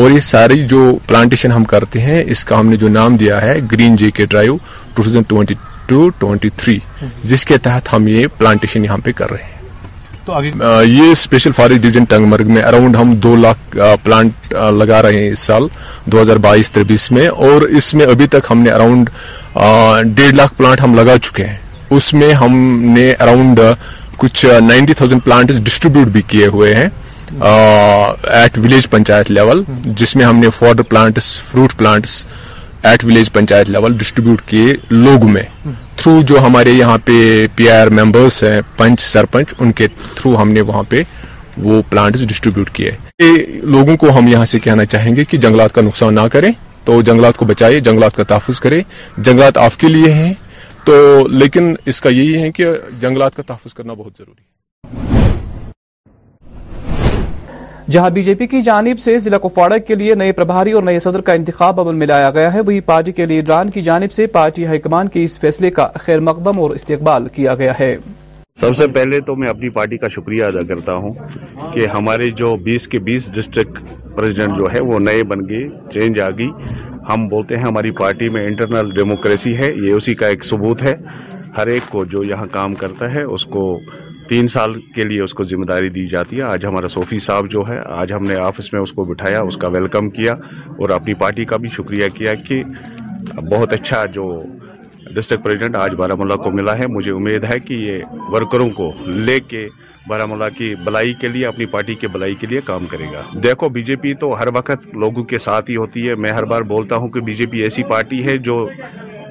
اور 0.00 0.10
یہ 0.10 0.20
ساری 0.20 0.62
جو 0.68 0.84
پلانٹیشن 1.06 1.52
ہم 1.52 1.64
کرتے 1.74 2.00
ہیں 2.00 2.22
اس 2.34 2.44
کا 2.44 2.60
ہم 2.60 2.68
نے 2.70 2.76
جو 2.82 2.88
نام 2.88 3.16
دیا 3.22 3.40
ہے 3.42 3.58
green 3.72 3.96
J 4.02 4.10
K 4.16 4.26
drive 4.26 4.56
two 4.94 5.02
thousand 5.02 5.26
twenty 5.28 5.54
two 5.88 6.08
twenty 6.18 6.48
three 6.62 6.78
جس 7.30 7.44
کے 7.46 7.56
تحت 7.66 7.92
ہم 7.92 8.06
یہ 8.08 8.26
پلانٹیشن 8.38 8.84
یہاں 8.84 8.96
پہ 9.04 9.12
کر 9.16 9.30
رہے 9.30 9.42
ہیں 9.42 9.56
تو 10.24 10.40
یہ 10.84 11.10
اسپیشل 11.10 11.52
فارسٹ 11.56 11.82
ڈویژن 11.82 12.04
ٹنگمرگ 12.08 12.50
میں 12.52 12.62
اراؤنڈ 12.62 12.96
ہم 12.96 13.14
دو 13.26 13.34
لاکھ 13.36 13.76
پلانٹ 14.04 14.52
لگا 14.80 15.00
رہے 15.02 15.22
ہیں 15.22 15.30
اس 15.32 15.38
سال 15.50 15.66
دو 16.12 16.20
ہزار 16.20 16.36
بائیس 16.48 16.70
تربیس 16.70 17.10
میں 17.12 17.26
اور 17.48 17.62
اس 17.80 17.92
میں 17.94 18.06
ابھی 18.14 18.26
تک 18.34 18.46
ہم 18.50 18.60
نے 18.62 18.70
اراؤنڈ 18.70 19.10
ڈیڑھ 20.16 20.34
لاکھ 20.34 20.54
پلانٹ 20.56 20.80
ہم 20.84 20.94
لگا 20.94 21.18
چکے 21.28 21.44
ہیں 21.46 21.56
اس 21.96 22.12
میں 22.20 22.32
ہم 22.42 22.56
نے 22.94 23.10
اراؤنڈ 23.18 23.60
کچھ 24.24 24.44
نائنٹی 24.68 24.94
تھاؤزینڈ 25.00 25.24
پلانٹ 25.24 25.52
ڈسٹریبیوٹ 25.66 26.06
بھی 26.18 26.22
کیے 26.32 26.46
ہوئے 26.56 26.74
ہیں 26.74 26.88
ایٹ 28.40 28.58
ولیج 28.64 28.88
پنچایت 28.90 29.30
لیول 29.30 29.62
جس 30.02 30.14
میں 30.16 30.24
ہم 30.24 30.38
نے 30.42 30.50
fodder 30.58 30.82
plants 30.92 31.32
fruit 31.50 31.76
plants 31.78 32.24
at 32.86 33.04
village 33.04 33.30
panchayat 33.32 33.70
level 33.70 33.96
distribute 33.98 34.42
کیے 34.48 34.74
لوگ 34.90 35.26
میں 35.30 35.42
تھرو 35.96 36.20
جو 36.28 36.38
ہمارے 36.46 36.70
یہاں 36.72 36.98
پہ 37.04 37.46
پی 37.56 37.68
آئی 37.70 37.80
آر 37.80 37.88
ممبرس 38.00 38.42
ہیں 38.44 38.60
پنچ 38.76 39.00
سرپنچ 39.02 39.54
ان 39.58 39.72
کے 39.78 39.86
تھرو 40.14 40.36
ہم 40.42 40.50
نے 40.52 40.60
وہاں 40.70 40.82
پہ 40.88 41.02
وہ 41.62 41.80
پلانٹس 41.90 42.26
ڈسٹریبیوٹ 42.28 42.70
کیے 42.74 42.90
لوگوں 43.76 43.96
کو 44.00 44.16
ہم 44.18 44.28
یہاں 44.28 44.44
سے 44.52 44.58
کہنا 44.68 44.84
چاہیں 44.94 45.14
گے 45.16 45.24
کہ 45.30 45.38
جنگلات 45.38 45.74
کا 45.74 45.82
نقصان 45.82 46.14
نہ 46.14 46.26
کریں 46.32 46.50
تو 46.84 47.00
جنگلات 47.02 47.36
کو 47.36 47.44
بچائے 47.44 47.80
جنگلات 47.80 48.16
کا 48.16 48.22
تحفظ 48.28 48.60
کرے 48.60 48.80
جنگلات 49.18 49.58
آپ 49.64 49.76
کے 49.80 49.88
لیے 49.88 50.12
ہیں 50.12 50.32
تو 50.84 51.26
لیکن 51.30 51.74
اس 51.86 52.00
کا 52.00 52.08
یہی 52.10 52.42
ہے 52.42 52.50
کہ 52.52 52.72
جنگلات 53.00 53.36
کا 53.36 53.42
تحفظ 53.46 53.74
کرنا 53.74 53.94
بہت 53.94 54.18
ضروری 54.18 54.40
ہے 54.40 55.17
جہاں 57.90 58.08
بی 58.10 58.22
جے 58.22 58.32
پی 58.38 58.46
کی 58.46 58.60
جانب 58.62 58.98
سے 59.00 59.16
ضلع 59.18 59.36
کپواڑہ 59.42 59.74
کے 59.88 59.94
لیے 60.00 60.14
نئے 60.14 60.32
پرباری 60.38 60.72
اور 60.78 60.82
نئے 60.82 60.98
صدر 61.00 61.20
کا 61.28 61.32
انتخاب 61.38 61.78
عمل 61.80 61.94
میں 62.00 62.06
لایا 62.06 62.30
گیا 62.30 62.52
ہے 62.54 62.60
وہی 62.66 62.80
پارٹی 62.88 63.12
کے 63.20 63.26
لیڈران 63.26 63.70
کی 63.76 63.80
جانب 63.82 64.12
سے 64.12 64.26
پارٹی 64.34 64.66
ہائی 64.66 64.78
کمانڈ 64.86 65.10
کے 65.12 65.22
اس 65.24 65.38
فیصلے 65.40 65.70
کا 65.78 65.86
خیر 66.04 66.20
مقدم 66.28 66.58
اور 66.60 66.70
استقبال 66.70 67.28
کیا 67.36 67.54
گیا 67.58 67.72
ہے 67.78 67.96
سب 68.60 68.76
سے 68.76 68.86
پہلے 68.94 69.20
تو 69.26 69.36
میں 69.36 69.48
اپنی 69.48 69.68
پارٹی 69.78 69.96
کا 69.98 70.08
شکریہ 70.16 70.44
ادا 70.44 70.62
کرتا 70.74 70.94
ہوں 71.04 71.14
کہ 71.74 71.86
ہمارے 71.94 72.28
جو 72.42 72.54
بیس 72.64 72.86
کے 72.94 72.98
بیس 73.08 73.30
ڈسٹرکٹ 73.34 73.78
پریزیڈنٹ 74.16 74.56
جو 74.56 74.72
ہے 74.72 74.80
وہ 74.92 74.98
نئے 75.04 75.22
بن 75.32 75.48
گئے 75.48 75.64
چینج 75.92 76.20
آ 76.20 76.28
گئی 76.38 76.50
ہم 77.12 77.26
بولتے 77.28 77.56
ہیں 77.56 77.64
ہماری 77.64 77.90
پارٹی 78.00 78.28
میں 78.36 78.44
انٹرنل 78.48 78.90
ڈیموکریسی 78.96 79.56
ہے 79.58 79.70
یہ 79.86 79.92
اسی 79.92 80.14
کا 80.22 80.26
ایک 80.34 80.44
ثبوت 80.44 80.82
ہے 80.82 80.94
ہر 81.56 81.66
ایک 81.76 81.88
کو 81.90 82.04
جو 82.14 82.24
یہاں 82.28 82.44
کام 82.52 82.74
کرتا 82.84 83.12
ہے 83.14 83.22
اس 83.38 83.44
کو 83.56 83.64
تین 84.28 84.46
سال 84.52 84.72
کے 84.94 85.04
لیے 85.08 85.20
اس 85.22 85.34
کو 85.34 85.44
ذمہ 85.50 85.64
داری 85.66 85.88
دی 85.90 86.06
جاتی 86.08 86.36
ہے 86.36 86.42
آج 86.44 86.64
ہمارا 86.66 86.88
صوفی 86.94 87.18
صاحب 87.26 87.50
جو 87.50 87.62
ہے 87.68 87.78
آج 87.98 88.12
ہم 88.12 88.24
نے 88.28 88.34
آفس 88.48 88.72
میں 88.72 88.80
اس 88.80 88.92
کو 88.96 89.04
بٹھایا 89.12 89.40
اس 89.50 89.56
کا 89.60 89.68
ویلکم 89.76 90.10
کیا 90.18 90.32
اور 90.80 90.90
اپنی 90.98 91.14
پارٹی 91.22 91.44
کا 91.52 91.56
بھی 91.62 91.68
شکریہ 91.76 92.08
کیا 92.14 92.34
کہ 92.48 92.62
بہت 93.50 93.72
اچھا 93.72 94.04
جو 94.16 94.28
ڈسٹرکٹ 95.14 95.44
پریزیڈنٹ 95.44 95.76
آج 95.84 95.94
بارہ 95.98 96.14
ملا 96.22 96.36
کو 96.44 96.50
ملا 96.58 96.76
ہے 96.78 96.86
مجھے 96.96 97.10
امید 97.12 97.44
ہے 97.52 97.58
کہ 97.68 97.74
یہ 97.84 98.16
ورکروں 98.32 98.68
کو 98.76 98.92
لے 99.26 99.38
کے 99.48 99.66
بارہولہ 100.06 100.44
کی 100.56 100.74
بلائی 100.84 101.12
کے 101.20 101.28
لیے 101.28 101.46
اپنی 101.46 101.66
پارٹی 101.70 101.94
کے 102.00 102.08
بلائی 102.12 102.34
کے 102.40 102.46
لیے 102.50 102.60
کام 102.66 102.86
کرے 102.90 103.06
گا 103.12 103.22
دیکھو 103.42 103.68
بی 103.68 103.82
جے 103.82 103.96
پی 104.02 104.12
تو 104.20 104.32
ہر 104.40 104.48
وقت 104.54 104.86
لوگوں 105.02 105.24
کے 105.32 105.38
ساتھ 105.46 105.70
ہی 105.70 105.76
ہوتی 105.76 106.08
ہے 106.08 106.14
میں 106.22 106.30
ہر 106.32 106.44
بار 106.52 106.62
بولتا 106.72 106.96
ہوں 106.96 107.08
کہ 107.14 107.20
بی 107.26 107.34
جے 107.34 107.46
پی 107.50 107.62
ایسی 107.62 107.82
پارٹی 107.90 108.24
ہے 108.26 108.36
جو 108.48 108.64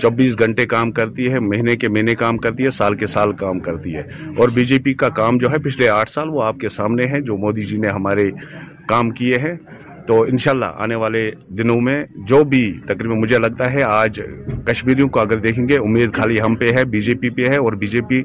چوبیس 0.02 0.38
گھنٹے 0.40 0.66
کام 0.76 0.92
کرتی 0.98 1.32
ہے 1.34 1.40
مہینے 1.40 1.76
کے 1.78 1.90
مہینے 1.90 2.16
کام 2.16 2.38
کرتی 2.38 2.66
ہے 2.66 2.70
سال 2.80 2.96
کے 2.98 3.08
سال 3.08 3.32
کام 3.36 3.60
کرتی 3.68 3.96
ہے 3.96 4.04
اور 4.42 4.50
بی 4.54 4.66
جے 4.66 4.78
پی 4.86 4.94
کا 5.04 5.10
کام 5.22 5.38
جو 5.42 5.52
ہے 5.52 5.58
پچھلے 5.70 5.90
آٹھ 5.90 6.10
سال 6.10 6.30
وہ 6.34 6.44
آپ 6.44 6.58
کے 6.62 6.70
سامنے 6.78 7.10
ہے 7.14 7.22
جو 7.32 7.38
مودی 7.46 7.66
جی 7.66 7.78
نے 7.78 7.88
ہمارے 7.96 8.30
کام 8.88 9.10
کیے 9.20 9.38
ہیں 9.46 9.56
تو 10.08 10.22
انشاءاللہ 10.32 10.66
آنے 10.84 10.96
والے 11.02 11.20
دنوں 11.58 11.82
میں 11.88 11.96
جو 12.28 12.44
بھی 12.52 12.62
تقریباً 12.88 13.20
مجھے 13.20 13.38
لگتا 13.38 13.72
ہے 13.74 13.84
آج 13.84 14.20
کشمیریوں 14.68 15.08
کو 15.16 15.20
اگر 15.20 15.40
دیکھیں 15.46 15.68
گے 15.70 15.78
امید 15.88 16.14
خالی 16.16 16.40
ہم 16.42 16.56
پہ 16.62 16.72
ہے 16.78 16.84
بی 16.94 17.00
جے 17.08 17.16
پی 17.22 17.30
پہ 17.40 17.48
ہے 17.52 17.58
اور 17.66 17.74
بی 17.82 17.88
جے 17.96 18.02
پی 18.10 18.22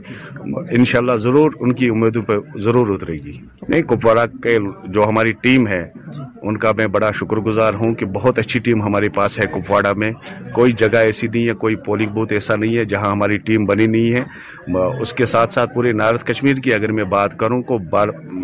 انشاءاللہ 0.79 1.17
ضرور 1.25 1.51
ان 1.61 1.73
کی 1.81 1.89
امیدوں 1.95 2.23
پہ 2.29 2.33
ضرور 2.65 2.93
اترے 2.95 3.15
گی 3.25 3.37
نہیں 3.69 3.83
کپواڑہ 3.93 4.27
کے 4.43 4.57
جو 4.95 5.09
ہماری 5.09 5.33
ٹیم 5.43 5.67
ہے 5.69 5.83
ان 6.19 6.57
کا 6.65 6.73
میں 6.77 6.87
بڑا 6.97 7.11
شکر 7.21 7.37
گزار 7.49 7.75
ہوں 7.81 7.95
کہ 7.99 8.07
بہت 8.15 8.39
اچھی 8.39 8.61
ٹیم 8.69 8.83
ہمارے 8.83 9.09
پاس 9.17 9.39
ہے 9.41 9.47
کپواڑہ 9.55 9.93
میں 10.03 10.11
کوئی 10.55 10.73
جگہ 10.83 11.03
ایسی 11.09 11.27
نہیں 11.35 11.49
ہے 11.49 11.55
کوئی 11.65 11.77
پولنگ 11.87 12.13
بوتھ 12.15 12.33
ایسا 12.39 12.57
نہیں 12.63 12.77
ہے 12.79 12.85
جہاں 12.95 13.11
ہماری 13.11 13.39
ٹیم 13.51 13.65
بنی 13.67 13.87
نہیں 13.95 14.17
ہے 14.17 14.81
اس 15.01 15.13
کے 15.19 15.27
ساتھ 15.35 15.53
ساتھ 15.55 15.75
پورے 15.75 15.93
نارتھ 16.03 16.25
کشمیر 16.27 16.57
کی 16.65 16.75
اگر 16.75 16.93
میں 17.01 17.05
بات 17.19 17.37
کروں 17.39 17.61
تو 17.69 17.79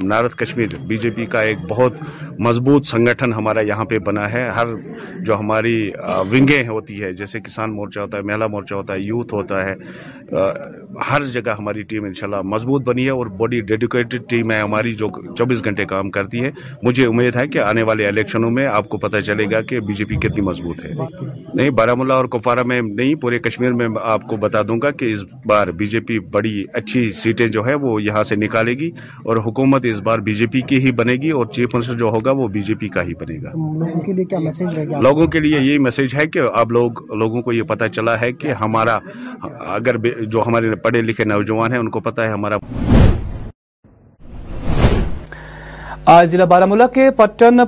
north 0.06 0.36
Kashmir 0.36 0.78
B 0.88 0.96
J 1.06 1.10
P 1.16 1.26
کا 1.32 1.40
ایک 1.50 1.58
بہت 1.70 2.00
مضبوط 2.46 2.86
سنگٹھن 2.86 3.27
ہمارا 3.36 3.60
یہاں 3.68 3.84
پہ 3.92 3.98
بنا 4.06 4.30
ہے 4.32 4.48
ہر 4.56 4.74
جو 5.24 5.38
ہماری 5.38 5.80
ونگیں 6.30 6.68
ہوتی 6.68 7.02
ہے 7.02 7.12
جیسے 7.12 7.40
کسان 7.44 7.74
مورچہ 7.74 8.00
ہوتا 8.00 8.16
ہے 8.18 8.22
مہلا 8.30 8.46
مورچہ 8.50 8.74
ہوتا 8.74 8.94
ہے 8.94 9.00
یوتھ 9.00 9.34
ہوتا 9.34 9.62
ہے 9.66 9.74
ہر 11.10 11.22
جگہ 11.32 11.50
ہماری 11.58 11.82
ٹیم 11.90 12.04
انشاءاللہ 12.04 12.40
مضبوط 12.54 12.82
بنی 12.86 13.04
ہے 13.04 13.10
اور 13.10 13.26
بڑی 13.40 13.60
ڈیڈیکیٹڈ 13.70 14.28
ٹیم 14.30 14.50
ہے 14.50 14.60
ہماری 14.60 14.94
جو 14.94 15.08
چوبیس 15.38 15.64
گھنٹے 15.64 15.84
کام 15.92 16.10
کرتی 16.10 16.44
ہے 16.44 16.50
مجھے 16.82 17.06
امید 17.06 17.36
ہے 17.42 17.46
کہ 17.52 17.58
آنے 17.66 17.82
والے 17.88 18.06
الیکشنوں 18.06 18.50
میں 18.50 18.66
آپ 18.72 18.88
کو 18.88 18.98
پتہ 19.06 19.20
چلے 19.26 19.44
گا 19.52 19.60
کہ 19.68 19.80
بی 19.88 19.92
جے 19.98 20.04
پی 20.08 20.16
کتنی 20.26 20.44
مضبوط 20.48 20.84
ہے 20.84 20.92
نہیں 21.54 21.70
بارہ 21.78 21.94
ملا 21.98 22.14
اور 22.14 22.24
کپوارہ 22.36 22.62
میں 22.66 22.80
نہیں 22.84 23.14
پورے 23.22 23.38
کشمیر 23.38 23.72
میں 23.80 23.88
آپ 24.12 24.26
کو 24.28 24.36
بتا 24.46 24.62
دوں 24.68 24.76
گا 24.82 24.90
کہ 25.00 25.12
اس 25.12 25.24
بار 25.46 25.68
بی 25.80 25.86
جے 25.92 26.00
پی 26.08 26.18
بڑی 26.32 26.62
اچھی 26.74 27.10
سیٹیں 27.22 27.46
جو 27.56 27.66
ہے 27.66 27.74
وہ 27.82 28.00
یہاں 28.02 28.22
سے 28.32 28.36
نکالے 28.44 28.72
گی 28.78 28.90
اور 29.24 29.36
حکومت 29.46 29.84
اس 29.92 30.00
بار 30.08 30.18
بی 30.28 30.32
جے 30.42 30.46
پی 30.52 30.60
کی 30.68 30.84
ہی 30.86 30.92
بنے 31.02 31.12
گی 31.22 31.30
اور 31.40 31.46
چیف 31.54 31.74
منسٹر 31.74 31.94
جو 31.98 32.08
ہوگا 32.14 32.32
وہ 32.36 32.48
بی 32.52 32.60
جے 32.70 32.74
پی 32.80 32.88
کا 32.94 33.02
ہی 33.08 33.14
بنے 33.20 33.38
گا 33.42 35.00
لوگوں 35.08 35.26
کے 35.34 35.40
لیے 35.40 35.60
یہ 35.60 35.78
میسج 35.86 36.14
ہے 36.18 36.26
کہ 36.36 36.42
اب 36.62 36.72
لوگ 36.78 37.02
لوگوں 37.22 37.40
کو 37.48 37.52
یہ 37.52 37.62
پتا 37.72 37.88
چلا 37.98 38.20
ہے 38.20 38.32
کہ 38.42 38.52
ہمارا 38.64 38.98
اگر 39.78 39.96
جو 40.36 40.42
ہمارے 40.46 40.74
پڑھے 40.86 41.02
لکھے 41.10 41.24
نوجوان 41.34 41.72
ہیں 41.72 41.80
ان 41.84 41.90
کو 41.96 42.00
پتا 42.10 42.24
ہے 42.24 42.30
ہمارا 42.38 42.58
آج 46.14 46.30
ضلع 46.30 46.44
بارہ 46.50 46.64
ملک 46.68 46.92
کے 46.94 47.10
پٹن 47.16 47.60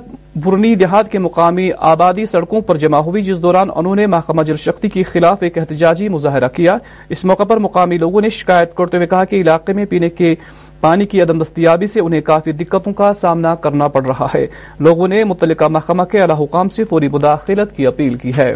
برنی 0.43 0.73
دیہات 0.81 1.11
کے 1.11 1.19
مقامی 1.19 1.69
آبادی 1.89 2.25
سڑکوں 2.31 2.61
پر 2.69 2.77
جمع 2.83 2.97
ہوئی 3.07 3.21
جس 3.23 3.41
دوران 3.41 3.69
انہوں 3.81 3.95
نے 3.95 4.05
محکمہ 4.13 4.43
جل 4.49 4.55
شکتی 4.63 4.89
کے 4.89 5.03
خلاف 5.11 5.43
ایک 5.47 5.57
احتجاجی 5.57 6.07
مظاہرہ 6.13 6.47
کیا 6.55 6.77
اس 7.15 7.23
موقع 7.31 7.43
پر 7.49 7.57
مقامی 7.65 7.97
لوگوں 8.05 8.21
نے 8.21 8.29
شکایت 8.37 8.73
کرتے 8.75 8.97
ہوئے 8.97 9.07
کہا 9.13 9.23
کہ 9.33 9.41
علاقے 9.41 9.73
میں 9.79 9.85
پینے 9.91 10.09
کے 10.21 10.33
پانی 10.81 11.05
کی 11.05 11.21
عدم 11.21 11.41
دستیابی 11.43 11.87
سے 11.87 11.99
انہیں 12.01 12.21
کافی 12.27 12.51
دقتوں 12.59 12.91
کا 12.99 13.13
سامنا 13.21 13.53
کرنا 13.65 13.87
پڑ 13.95 14.05
رہا 14.07 14.27
ہے 14.33 14.45
لوگوں 14.87 15.07
نے 15.07 15.23
متعلقہ 15.31 15.65
محکمہ 15.77 16.03
کے 16.11 16.21
حکام 16.39 16.69
سے 16.77 16.83
فوری 16.89 17.07
مداخلت 17.15 17.75
کی 17.75 17.87
اپیل 17.87 18.15
کی 18.23 18.31
ہے 18.37 18.53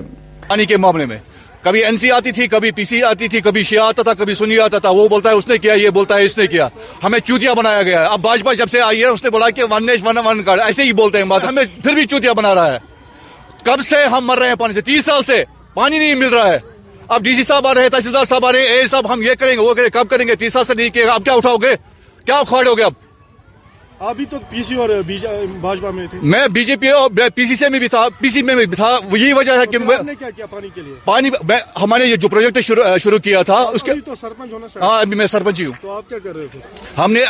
پانی 0.48 0.66
کے 0.72 0.78
معاملے 0.86 1.06
میں 1.12 1.18
کبھی 1.64 1.84
این 1.86 1.98
سی 1.98 2.12
آتی 2.18 2.32
تھی 2.38 2.48
کبھی 2.48 2.72
پی 2.78 2.84
سی 2.90 3.04
آتی 3.04 3.28
تھی 3.34 3.40
کبھی 3.48 3.64
شیعہ 3.72 3.84
آتا 3.88 4.04
تھا 4.08 4.14
کبھی 4.18 4.34
سنی 4.42 4.58
آتا 4.66 4.80
تھا 4.86 4.90
وہ 4.98 5.08
بولتا 5.14 5.30
ہے 5.30 5.36
اس 5.36 5.48
نے 5.48 5.58
کیا 5.58 5.74
یہ 5.84 5.90
بولتا 5.98 6.18
ہے 6.18 6.26
اس 6.26 6.38
نے 6.38 6.48
کیا 6.48 6.68
ہمیں 7.04 7.20
چوتیا 7.26 7.54
بنایا 7.62 7.82
گیا 7.84 8.02
ہے 8.02 8.06
اب 8.16 8.20
بھاجپا 8.26 8.54
جب 8.64 8.70
سے 8.72 8.82
آئی 8.88 9.00
ہے 9.02 9.08
اس 9.16 9.24
نے 9.24 9.30
بولا 9.38 9.50
کہ 9.60 9.64
one 9.72 9.86
nation 9.86 10.04
one 10.06 10.18
one 10.26 10.44
card 10.44 10.60
ایسے 10.66 10.84
ہی 10.84 10.92
بولتے 11.00 11.24
ہیں 11.24 11.40
پھر 11.84 11.94
بھی 11.94 12.06
چوتیا 12.14 12.34
بنا 12.42 12.54
رہا 12.56 12.74
ہے 12.74 12.78
کب 13.64 13.82
سے 13.90 14.04
ہم 14.18 14.26
مر 14.28 14.38
رہے 14.38 14.48
ہیں 14.48 14.56
پانی 14.66 14.74
سے 14.74 14.82
تیس 14.92 15.06
سال 15.06 15.24
سے 15.32 15.44
پانی 15.74 16.00
نہیں 16.00 16.16
مل 16.26 16.30
رہا 16.34 16.52
ہے 16.52 16.60
اب 17.16 17.24
ڈی 17.24 17.34
سی 17.36 17.44
صاحب 17.48 17.68
آ 17.68 17.74
رہے 17.74 17.82
ہیں 17.82 17.90
تحصیلدار 17.98 18.24
صاحب 18.32 18.46
آ 18.46 18.52
رہے 18.52 18.68
ہیں 18.68 18.78
اے 18.78 18.86
صاحب 18.92 19.12
ہم 19.14 19.22
یہ 19.26 19.34
کریں 19.40 19.56
گے 19.56 19.60
وہ 19.62 19.74
کریں 19.80 19.90
کب 19.94 20.10
کریں 20.10 20.28
گے 20.28 20.36
تیس 20.44 20.54
سال 20.54 20.64
سے 20.70 20.74
نہیں 20.74 20.90
کیے 20.96 21.06
اب 21.16 21.24
کیا 21.24 21.34
اٹھاؤ 21.40 21.58
گے 21.64 21.74
کیا 22.26 22.38
اکھاڑے 22.40 22.70
ہو 22.70 22.78
گئے 22.78 22.86
اب 22.86 22.94
ابھی 24.10 24.26
تو 24.30 24.38
پی 24.50 24.64
سی 24.68 24.76
اور 24.86 24.90
میں 25.10 26.06
تھے 26.12 26.18
میں 26.34 26.46
بی 26.54 26.64
جے 26.66 26.76
پی 26.80 26.88
اور 26.90 27.28
پی 27.36 27.46
سی 27.48 27.56
سے 27.56 27.70
میں 27.70 27.80
بھی 27.80 27.88
تھا 27.88 28.08
پی 28.20 28.30
سی 28.30 28.42
میں 28.48 28.56
بھی 28.56 28.66
تھا 28.76 28.90
یہی 29.12 29.32
وجہ 29.34 29.58
ہے 29.60 29.66
کہ 29.74 29.78
پانی 29.88 30.70
کے 30.76 30.82
لیے 30.82 31.60
ہمارے 31.82 32.16
جو 32.16 32.30
پروجیکٹ 32.30 32.60
شروع 33.04 33.18
کیا 33.24 33.42
تھا 33.52 33.60
اس 33.80 33.84
کے 33.84 33.92
سرپنچ 34.22 34.78
ہاں، 34.82 35.00
میں 35.16 35.28
سرپنچ 35.36 35.60
ہی 35.62 35.66
ہوں 35.66 35.74
تو 35.82 35.92
آپ 35.98 36.10
کیا 36.10 36.18
کر 36.24 36.36
رہے 36.36 36.46
تھے 36.52 36.60
ہم 36.98 37.12
نے 37.12 37.24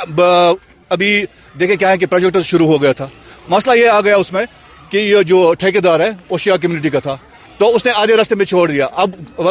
ابھی 0.95 1.11
دیکھیں 1.59 1.75
کیا 1.75 1.91
ہے 1.91 1.97
کہ 1.97 2.05
پروجیکٹ 2.15 2.37
شروع 2.45 2.67
ہو 2.67 2.81
گیا 2.81 2.91
تھا 3.01 3.07
مسئلہ 3.49 3.77
یہ 3.79 3.89
آ 3.89 4.01
گیا 4.09 4.15
اس 4.23 4.33
میں 4.33 4.45
کہ 4.89 4.97
یہ 4.97 5.21
جو 5.33 5.53
دار 5.83 5.99
ہے 5.99 6.09
اوشیا 6.35 6.57
کمیونٹی 6.63 6.89
کا 6.89 6.99
تھا 7.07 7.15
تو 7.59 7.69
اس 7.75 7.85
نے 7.85 7.91
آدھے 7.95 8.15
راستے 8.17 8.35
میں 8.35 8.45
چھوڑ 8.45 8.67
دیا 8.69 8.87
اب 9.03 9.09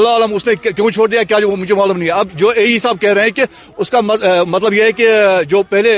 عالم 0.08 0.34
اس 0.34 0.46
نے 0.46 0.54
کیوں 0.64 0.88
چھوڑ 0.94 1.06
دیا 1.08 1.22
کیا 1.28 1.38
جو 1.40 1.54
مجھے 1.56 1.74
معلوم 1.74 1.98
نہیں 1.98 2.08
ہے 2.08 2.12
اب 2.20 2.28
جو 2.42 2.48
اے 2.48 2.66
صاحب 2.82 2.96
کہہ 3.00 3.12
رہے 3.16 3.22
ہیں 3.24 3.30
کہ 3.36 3.44
اس 3.80 3.90
کا 3.90 4.00
مطلب 4.10 4.72
یہ 4.74 4.82
ہے 4.82 4.92
کہ 4.98 5.08
جو 5.48 5.62
پہلے 5.68 5.94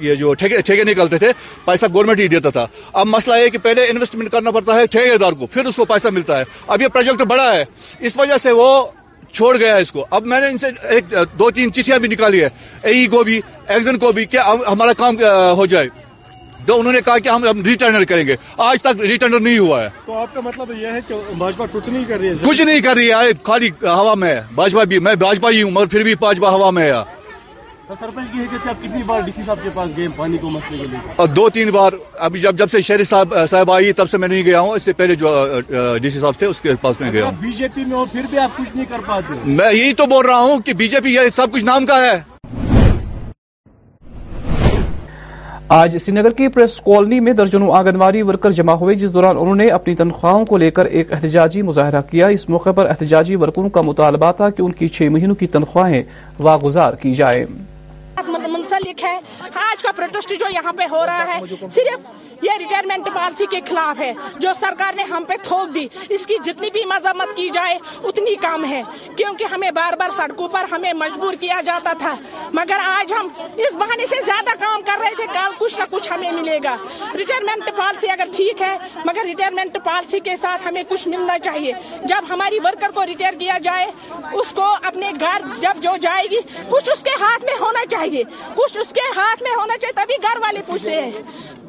یہ 0.00 0.14
جو 0.22 0.32
ٹھیکے 0.42 0.84
نکلتے 0.90 1.18
تھے 1.18 1.30
پیسہ 1.64 1.86
گورنمنٹ 1.94 2.20
ہی 2.20 2.28
دیتا 2.34 2.50
تھا 2.56 2.66
اب 2.92 3.06
مسئلہ 3.16 3.36
یہ 3.42 3.48
کہ 3.48 3.58
پہلے 3.62 3.86
انویسٹمنٹ 3.90 4.30
کرنا 4.32 4.50
پڑتا 4.58 4.76
ہے 4.78 4.86
ٹھیکے 4.96 5.16
دار 5.24 5.32
کو 5.38 5.46
پھر 5.56 5.66
اس 5.66 5.76
کو 5.76 5.84
پیسہ 5.94 6.08
ملتا 6.18 6.38
ہے 6.38 6.44
اب 6.66 6.82
یہ 6.82 6.88
پروجیکٹ 6.94 7.22
بڑا 7.34 7.52
ہے 7.54 7.64
اس 8.06 8.16
وجہ 8.18 8.36
سے 8.42 8.50
وہ 8.62 8.70
چھوڑ 9.32 9.56
گیا 9.58 9.74
ہے 9.76 9.80
اس 9.82 9.92
کو 9.92 10.06
اب 10.16 10.26
میں 10.26 10.40
نے 10.40 10.46
ان 10.48 10.58
سے 10.58 10.66
ایک 10.94 11.14
دو 11.38 11.50
تین 11.56 11.72
چٹیاں 11.72 11.98
بھی 11.98 12.08
نکالی 12.08 12.42
ہے 12.42 12.48
اے 12.82 12.92
ای 12.92 13.06
کو 13.14 13.22
بھی 13.24 13.40
ایگزن 13.66 13.98
کو 14.04 14.12
بھی 14.18 14.24
کہ 14.34 14.38
ہمارا 14.66 14.92
کام 14.98 15.16
ہو 15.56 15.66
جائے 15.74 15.88
جو 16.66 16.78
انہوں 16.78 16.92
نے 16.92 17.00
کہا 17.04 17.18
کہ 17.24 17.28
ہم 17.28 17.44
ریٹرنر 17.66 18.04
کریں 18.10 18.26
گے 18.26 18.36
آج 18.68 18.82
تک 18.82 19.00
ریٹرنر 19.00 19.40
نہیں 19.40 19.58
ہوا 19.58 19.82
ہے 19.82 19.88
تو 20.06 20.16
آپ 20.18 20.34
کا 20.34 20.40
مطلب 20.44 20.72
یہ 20.80 20.86
ہے 20.92 21.00
کہ 21.08 21.14
بھاجپا 21.38 21.64
کچھ 21.72 21.90
نہیں 21.90 22.04
کر 22.08 22.18
رہی 22.20 22.28
ہے 22.28 22.46
کچھ 22.48 22.62
نہیں 22.62 22.80
کر 22.86 22.96
رہی 22.96 23.10
ہے 23.12 23.30
خالی 23.50 23.68
ہوا 23.82 24.14
میں 24.24 24.34
بھاجپا 24.60 25.50
ہی 25.50 25.62
ہوں 25.62 25.70
مگر 25.70 25.86
پھر 25.92 26.02
بھی 26.02 26.96
سرپنچ 27.98 28.30
کی 28.32 28.38
حیثیت 28.38 28.60
سے 28.62 28.70
کتنی 28.82 29.02
بار 29.06 29.20
ڈی 29.24 29.32
سی 29.32 29.42
صاحب 29.46 29.58
کے 29.62 29.68
پاس 29.74 29.88
گئے 29.96 30.38
کو 30.40 30.50
مسئلے 30.50 30.78
کے 30.78 30.84
لیے 30.90 31.26
دو 31.34 31.48
تین 31.56 31.70
بار 31.76 31.92
ابھی 32.28 32.40
جب 32.40 32.54
جب 32.58 32.70
سے 32.70 32.80
شہری 32.88 33.04
صاحب 33.12 33.34
صاحب 33.50 33.70
آئی 33.72 33.92
تب 34.00 34.08
سے 34.10 34.18
میں 34.18 34.28
نہیں 34.28 34.42
گیا 34.44 34.60
ہوں 34.60 34.74
اس 34.74 34.82
سے 34.82 34.92
پہلے 35.00 35.14
جو 35.22 35.34
ڈی 36.02 36.10
سی 36.10 36.20
صاحب 36.20 36.38
تھے 36.38 36.46
اس 36.46 36.60
کے 36.60 36.74
پاس 36.80 37.00
میں 37.00 37.12
گیا 37.12 37.30
بی 37.42 37.52
جے 37.58 37.68
پی 37.74 37.84
میں 37.92 38.04
پھر 38.12 38.26
بھی 38.30 38.38
آپ 38.44 38.56
کچھ 38.58 38.74
نہیں 38.76 38.86
کر 38.92 39.06
پاتے 39.08 39.34
میں 39.44 39.72
یہی 39.72 39.92
تو 40.02 40.06
بول 40.14 40.26
رہا 40.26 40.38
ہوں 40.38 40.60
کہ 40.66 40.72
بی 40.80 40.88
جے 40.94 41.00
پی 41.04 41.14
یہ 41.14 41.28
سب 41.36 41.52
کچھ 41.52 41.64
نام 41.64 41.86
کا 41.86 42.00
ہے 42.06 42.18
آج 45.74 45.96
سری 45.98 46.12
نگر 46.14 46.30
کی 46.36 46.48
پریس 46.54 46.74
کالونی 46.80 47.18
میں 47.26 47.32
درجنوں 47.38 47.70
آنگنواڑی 47.76 48.20
ورکر 48.22 48.50
جمع 48.58 48.72
ہوئے 48.80 48.94
جس 48.96 49.12
دوران 49.12 49.38
انہوں 49.40 49.54
نے 49.56 49.66
اپنی 49.78 49.94
تنخواہوں 49.96 50.44
کو 50.46 50.56
لے 50.62 50.70
کر 50.70 50.84
ایک 50.84 51.12
احتجاجی 51.12 51.62
مظاہرہ 51.70 52.00
کیا 52.10 52.26
اس 52.36 52.48
موقع 52.48 52.70
پر 52.76 52.88
احتجاجی 52.90 53.36
ورکروں 53.36 53.68
کا 53.74 53.80
مطالبہ 53.86 54.30
تھا 54.36 54.50
کہ 54.50 54.62
ان 54.62 54.72
کی 54.78 54.88
چھ 54.98 55.08
مہینوں 55.12 55.34
کی 55.40 55.46
تنخواہیں 55.58 56.02
واگزار 56.38 56.92
کی 57.00 57.14
جائیں 57.20 57.44
ہے 59.04 59.14
آج 59.70 59.82
کا 59.82 59.90
پروٹیسٹ 59.96 60.32
جو 60.40 60.46
یہاں 60.52 60.72
پہ 60.78 60.84
ہو 60.90 61.04
رہا 61.06 61.26
ہے 61.34 61.38
صرف 61.70 62.44
یہ 62.44 62.52
ریٹائرمنٹ 62.58 63.08
پالیسی 63.14 63.44
کے 63.50 63.60
خلاف 63.68 64.00
ہے 64.00 64.12
جو 64.40 64.50
سرکار 64.60 64.94
نے 64.94 65.02
ہم 65.10 65.24
پہ 65.28 65.34
تھوک 65.42 65.74
دی 65.74 65.86
اس 66.16 66.26
کی 66.26 66.34
جتنی 66.44 66.68
بھی 66.72 66.84
مذمت 66.88 67.36
کی 67.36 67.48
جائے 67.54 67.78
اتنی 68.08 68.34
کم 68.40 68.64
ہے 68.70 68.80
کیونکہ 69.16 69.44
ہمیں 69.52 69.70
بار 69.78 69.96
بار 70.00 70.10
سڑکوں 70.16 70.48
پر 70.52 70.64
ہمیں 70.70 70.92
مجبور 71.02 71.34
کیا 71.40 71.60
جاتا 71.66 71.92
تھا 71.98 72.14
مگر 72.58 72.80
آج 72.86 73.12
ہم 73.18 73.28
اس 73.66 73.76
بہانے 73.80 74.06
سے 74.06 74.16
زیادہ 74.24 74.54
کام 74.64 74.82
کر 74.86 74.98
رہے 75.00 75.14
تھے 75.16 75.26
کل 75.32 75.54
کچھ 75.58 75.78
نہ 75.78 75.84
کچھ 75.90 76.10
ہمیں 76.12 76.30
ملے 76.32 76.58
گا 76.64 76.76
ریٹائرمنٹ 77.18 77.70
پالیسی 77.76 78.10
اگر 78.10 78.28
ٹھیک 78.36 78.60
ہے 78.62 78.76
مگر 79.04 79.24
ریٹائرمنٹ 79.26 79.78
پالیسی 79.84 80.20
کے 80.26 80.36
ساتھ 80.42 80.66
ہمیں 80.68 80.82
کچھ 80.88 81.06
ملنا 81.08 81.38
چاہیے 81.44 81.72
جب 82.08 82.28
ہماری 82.30 82.58
ورکر 82.64 82.90
کو 82.94 83.06
ریٹائر 83.06 83.38
کیا 83.38 83.58
جائے 83.64 83.86
اس 84.42 84.52
کو 84.56 84.68
اپنے 84.82 85.12
گھر 85.20 85.48
جب 85.60 85.82
جو 85.82 85.96
جائے 86.02 86.26
گی 86.30 86.40
کچھ 86.70 86.90
اس 86.92 87.02
کے 87.04 87.16
ہاتھ 87.20 87.44
میں 87.44 87.56
ہونا 87.60 87.84
چاہیے 87.96 88.22
کچھ 88.54 88.75
اس 88.80 88.92
کے 88.96 89.00
ہاتھ 89.16 89.42
میں 89.42 89.54
ہونا 89.58 89.78
چاہیے 89.78 89.94
تبھی 90.00 90.16
گھر 90.22 90.38
والے 90.40 90.60
پوچھتے 90.66 91.00
ہیں 91.00 91.10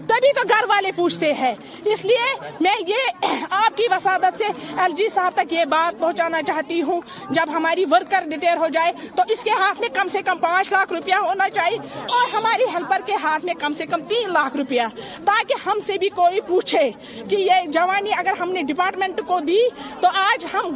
تبھی 0.08 0.32
تو 0.34 0.42
گھر 0.58 0.64
والے 0.70 0.92
پوچھتے 0.96 1.32
ہیں 1.40 1.54
اس 1.94 2.04
لیے 2.06 2.28
میں 2.66 2.74
یہ 2.88 3.28
آپ 3.58 3.78
کی 3.78 3.88
وسادت 3.92 4.38
سے 4.40 4.46
ایل 4.82 4.92
جی 4.98 5.08
صاحب 5.14 5.34
تک 5.36 5.54
یہ 5.54 5.66
بات 5.74 6.00
پہنچانا 6.00 6.42
چاہتی 6.48 6.82
ہوں 6.90 7.02
جب 7.38 7.50
ہماری 7.54 7.86
ورکر 7.92 8.28
ریٹائر 8.32 8.58
ہو 8.64 8.68
جائے 8.74 8.92
تو 9.16 9.24
اس 9.34 9.44
کے 9.44 9.52
ہاتھ 9.62 9.80
میں 9.82 9.90
کم 9.96 10.08
سے 10.14 10.22
کم 10.26 10.38
پانچ 10.46 10.72
لاکھ 10.74 10.94
روپیہ 10.94 11.16
ہونا 11.26 11.50
چاہیے 11.58 11.78
اور 12.18 12.34
ہماری 12.36 12.64
ہیلپر 12.74 13.02
کے 13.06 13.16
ہاتھ 13.24 13.46
میں 13.46 13.54
کم 13.60 13.74
سے 13.82 13.86
کم 13.94 14.04
تین 14.10 14.32
لاکھ 14.34 14.56
روپیہ 14.58 14.82
تاکہ 15.26 15.68
ہم 15.70 15.80
سے 15.88 15.98
بھی 16.06 16.10
کوئی 16.22 16.40
پوچھے 16.48 16.84
کہ 17.30 17.36
یہ 17.42 17.68
جوانی 17.80 18.12
اگر 18.18 18.40
ہم 18.40 18.52
نے 18.58 18.62
ڈپارٹمنٹ 18.72 19.22
کو 19.28 19.40
دی 19.52 19.60
تو 20.02 20.08
آج 20.24 20.46
ہم 20.54 20.74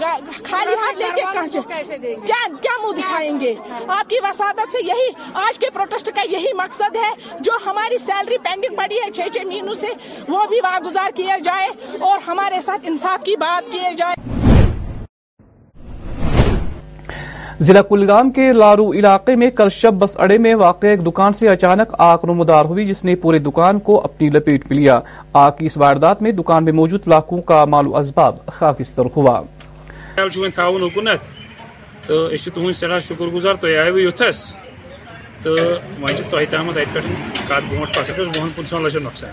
خالی 0.50 0.76
ہاتھ 0.84 1.02
لیں 1.02 1.10
گے 1.18 2.16
کیا 2.28 2.78
منہ 2.84 3.00
دکھائیں 3.00 3.40
گے 3.40 3.54
آپ 3.96 4.10
کی 4.10 4.20
وسادت 4.24 4.72
سے 4.74 4.84
یہی 4.86 5.10
آج 5.46 5.60
کے 5.60 5.70
پروٹیسٹ 5.74 6.10
کا 6.16 6.22
یہی 6.32 6.54
مقصد 6.64 6.96
ہے 7.06 7.10
جو 7.48 7.58
ہماری 7.66 7.98
سیلری 8.08 8.38
پینڈنگ 8.44 8.76
پڑی 8.76 8.98
ہے 9.06 9.10
شیچن 9.22 9.48
مینو 9.48 9.74
سے 9.80 9.88
وہ 10.30 10.46
بھی 10.50 10.60
واگزار 10.64 11.16
کیا 11.16 11.36
جائے 11.44 11.68
اور 12.06 12.20
ہمارے 12.28 12.60
ساتھ 12.66 12.88
انصاف 12.90 13.24
کی 13.24 13.36
بات 13.40 13.72
کیا 13.72 13.92
جائے 13.98 14.20
ضلع 17.68 17.82
کلگام 17.90 18.30
کے 18.36 18.52
لارو 18.54 18.92
علاقے 19.00 19.36
میں 19.42 19.50
کل 19.58 19.70
شب 19.72 19.94
بس 20.04 20.18
اڑے 20.26 20.38
میں 20.46 20.54
واقع 20.62 20.88
ایک 20.88 21.06
دکان 21.06 21.34
سے 21.42 21.48
اچانک 21.50 21.94
آگ 22.06 22.26
نمودار 22.28 22.66
ہوئی 22.72 22.86
جس 22.86 23.04
نے 23.06 23.16
پورے 23.26 23.40
دکان 23.50 23.80
کو 23.90 24.00
اپنی 24.06 24.30
لپیٹ 24.38 24.66
میں 24.70 24.78
لیا 24.78 25.00
آگ 25.44 25.52
کی 25.58 25.66
اس 25.66 25.78
واردات 25.84 26.22
میں 26.22 26.32
دکان 26.40 26.64
میں 26.66 26.74
موجود 26.80 27.08
لاکھوں 27.14 27.42
کا 27.52 27.64
مال 27.76 27.88
و 27.88 27.96
اسباب 27.98 28.46
خاکستر 28.54 29.06
ہوا 29.18 29.40
حکومت 30.18 31.22
تو 32.08 32.28
تہد 32.46 33.02
شکر 33.08 33.30
گزار 33.36 33.56
تو 33.62 33.68
تو 35.44 35.54
و 35.54 36.06
پہ 36.32 36.38
اتہ 36.38 36.56
پنچہ 38.56 38.76
ون 38.76 39.04
نقصان 39.04 39.30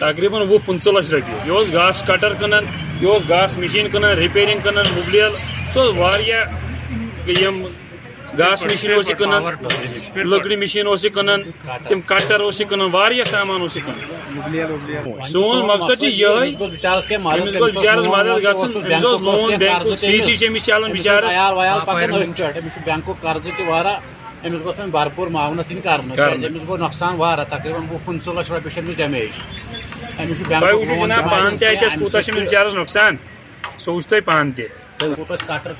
تقریباً 0.00 0.42
وہ 0.48 0.58
پنچہ 0.66 0.90
لچھ 0.98 1.10
روپیے 1.14 1.38
یہ 1.46 1.72
گاس 1.74 2.02
کٹر 2.06 2.34
کنان 2.40 2.64
یہ 3.00 3.28
گاس 3.28 3.56
مشین 3.58 3.88
کنان 3.92 4.16
رپیرنگ 4.18 4.60
کنان 4.64 4.94
مبلیل 4.98 5.36
سب 5.74 6.00
گاس 8.38 8.62
مشین 8.64 9.14
کنانا 9.18 9.50
لکڑی 10.24 10.56
مشین 10.62 10.86
کنانا 11.14 11.76
تم 11.88 12.00
کٹر 12.12 12.40
اسامان 12.42 13.68
سون 15.32 15.66
مقصد 15.66 16.02
یہ 16.02 16.56
چلان 20.66 20.92
بچار 20.92 21.28
امس 24.44 24.62
گوس 24.62 24.78
وھرپور 24.92 25.26
معانت 25.34 25.68
دن 25.70 25.80
کر 25.80 26.00
تقریباً 27.50 27.84
گو 27.90 27.98
پنچہ 28.04 28.30
لو 28.30 28.42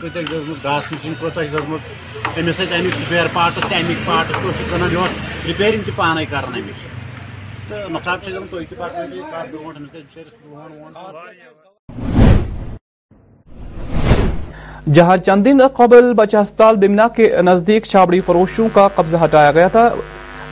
کٹر 0.01 0.23
داس 0.63 0.91
مشین 0.93 1.13
کی 1.21 2.47
دس 2.47 2.61
رپیر 2.61 3.27
پاٹس 3.33 3.73
امیک 3.73 4.07
پاٹس 4.07 4.39
کبھی 4.71 4.97
رپیرنگ 5.49 5.91
تانے 5.97 6.25
کر 6.31 6.41
جہاں 14.95 15.16
چند 15.26 15.45
دن 15.47 15.61
قبل 15.76 16.12
بچہ 16.16 16.37
ہسپتال 16.41 16.76
بمنا 16.76 17.07
کے 17.16 17.28
نزدیک 17.45 17.85
چھابڑی 17.87 18.18
فروشوں 18.26 18.68
کا 18.74 18.87
قبضہ 18.95 19.16
ہٹایا 19.24 19.51
گیا 19.53 19.66
تھا 19.74 19.89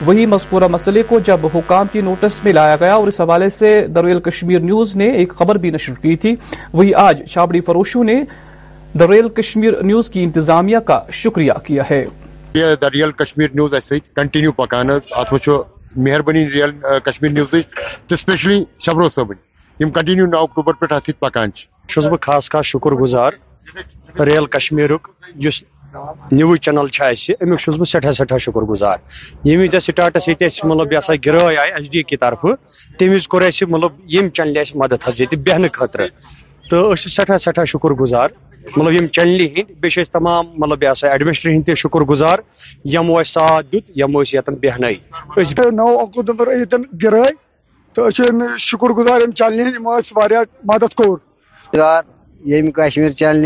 وہی 0.05 0.25
مذکورہ 0.25 0.67
مسئلے 0.71 1.01
کو 1.07 1.19
جب 1.25 1.45
حکام 1.55 1.87
کی 1.93 2.01
نوٹس 2.01 2.43
میں 2.43 2.53
لایا 2.53 2.75
گیا 2.79 2.93
اور 2.95 3.07
اس 3.07 3.19
حوالے 3.21 3.49
سے 3.57 3.69
درویل 3.95 4.19
کشمیر 4.29 4.59
نیوز 4.69 4.95
نے 5.01 5.09
ایک 5.21 5.33
خبر 5.39 5.55
بھی 5.65 5.71
نشر 5.71 5.93
کی 6.01 6.15
تھی 6.23 6.35
وہی 6.73 6.93
آج 7.03 7.21
چھابڑی 7.31 7.61
فروشوں 7.67 8.03
نے 8.03 8.21
درویل 8.99 9.29
کشمیر 9.41 9.81
نیوز 9.91 10.09
کی 10.09 10.23
انتظامیہ 10.23 10.77
کا 10.85 11.01
شکریہ 11.23 11.53
کیا 11.65 11.83
ہے 11.91 12.03
دریال 12.81 13.11
کشمیر 13.23 13.49
نیوز 13.55 13.73
ایسے 13.73 13.99
کنٹینیو 14.15 14.51
پکان 14.57 14.89
ات 14.93 15.33
وچو 15.33 15.61
مہربانی 16.07 16.49
ریئل 16.53 16.71
کشمیر 17.05 17.31
نیوز 17.31 17.53
اسپیشلی 18.11 18.63
شبرو 18.85 19.07
یم 19.79 19.89
کنٹینیو 19.91 20.25
نو 20.31 20.41
اکتوبر 20.43 20.73
پہ 20.79 20.93
اتھ 20.93 21.09
پکان 21.19 21.51
چھس 21.87 22.05
بہ 22.11 22.15
خاص 22.23 22.49
خاص 22.51 22.65
شکر 22.65 22.91
گزار 23.01 23.33
ریل 24.19 24.45
کشمیر 24.57 24.91
اس 25.47 25.63
نیوز 26.31 26.59
چینل 26.61 26.87
اہس 27.01 27.91
سٹھا 27.91 28.11
سٹھا 28.13 28.37
شکر 28.45 28.65
گزار 28.69 28.97
یم 29.45 29.61
یہ 29.61 30.05
مطلب 30.63 30.93
یہ 30.93 30.99
سا 31.07 31.13
گرا 31.25 31.45
آئی 31.47 31.71
ایچ 31.71 31.89
ڈی 31.91 32.03
کی 32.09 32.17
طرف 32.17 32.45
تم 32.99 33.13
وز 33.15 33.27
کب 33.59 33.69
مطلب 33.69 34.29
چینل 34.35 34.59
مدد 34.83 35.33
بہن 35.47 35.65
خطر 35.73 36.01
تو 36.69 36.93
سٹھا 36.95 37.37
سٹھا 37.45 37.63
شکر 37.73 37.93
گزار 38.01 38.29
مطلب 38.75 38.91
یعنی 38.93 39.07
چینل 39.17 39.41
ہند 39.57 39.71
بیس 39.81 40.09
تمام 40.11 40.45
مطلب 40.59 40.83
یہ 40.83 40.93
سا 40.97 41.13
ہند 41.45 41.63
تک 41.65 41.77
شکر 41.77 42.01
گزار 42.09 42.39
اہس 42.97 43.29
ساتھ 43.33 43.75
نو 45.73 46.75
تو 47.95 48.09
شکر 48.69 48.89
گزار 48.97 49.29
چینل 53.15 53.45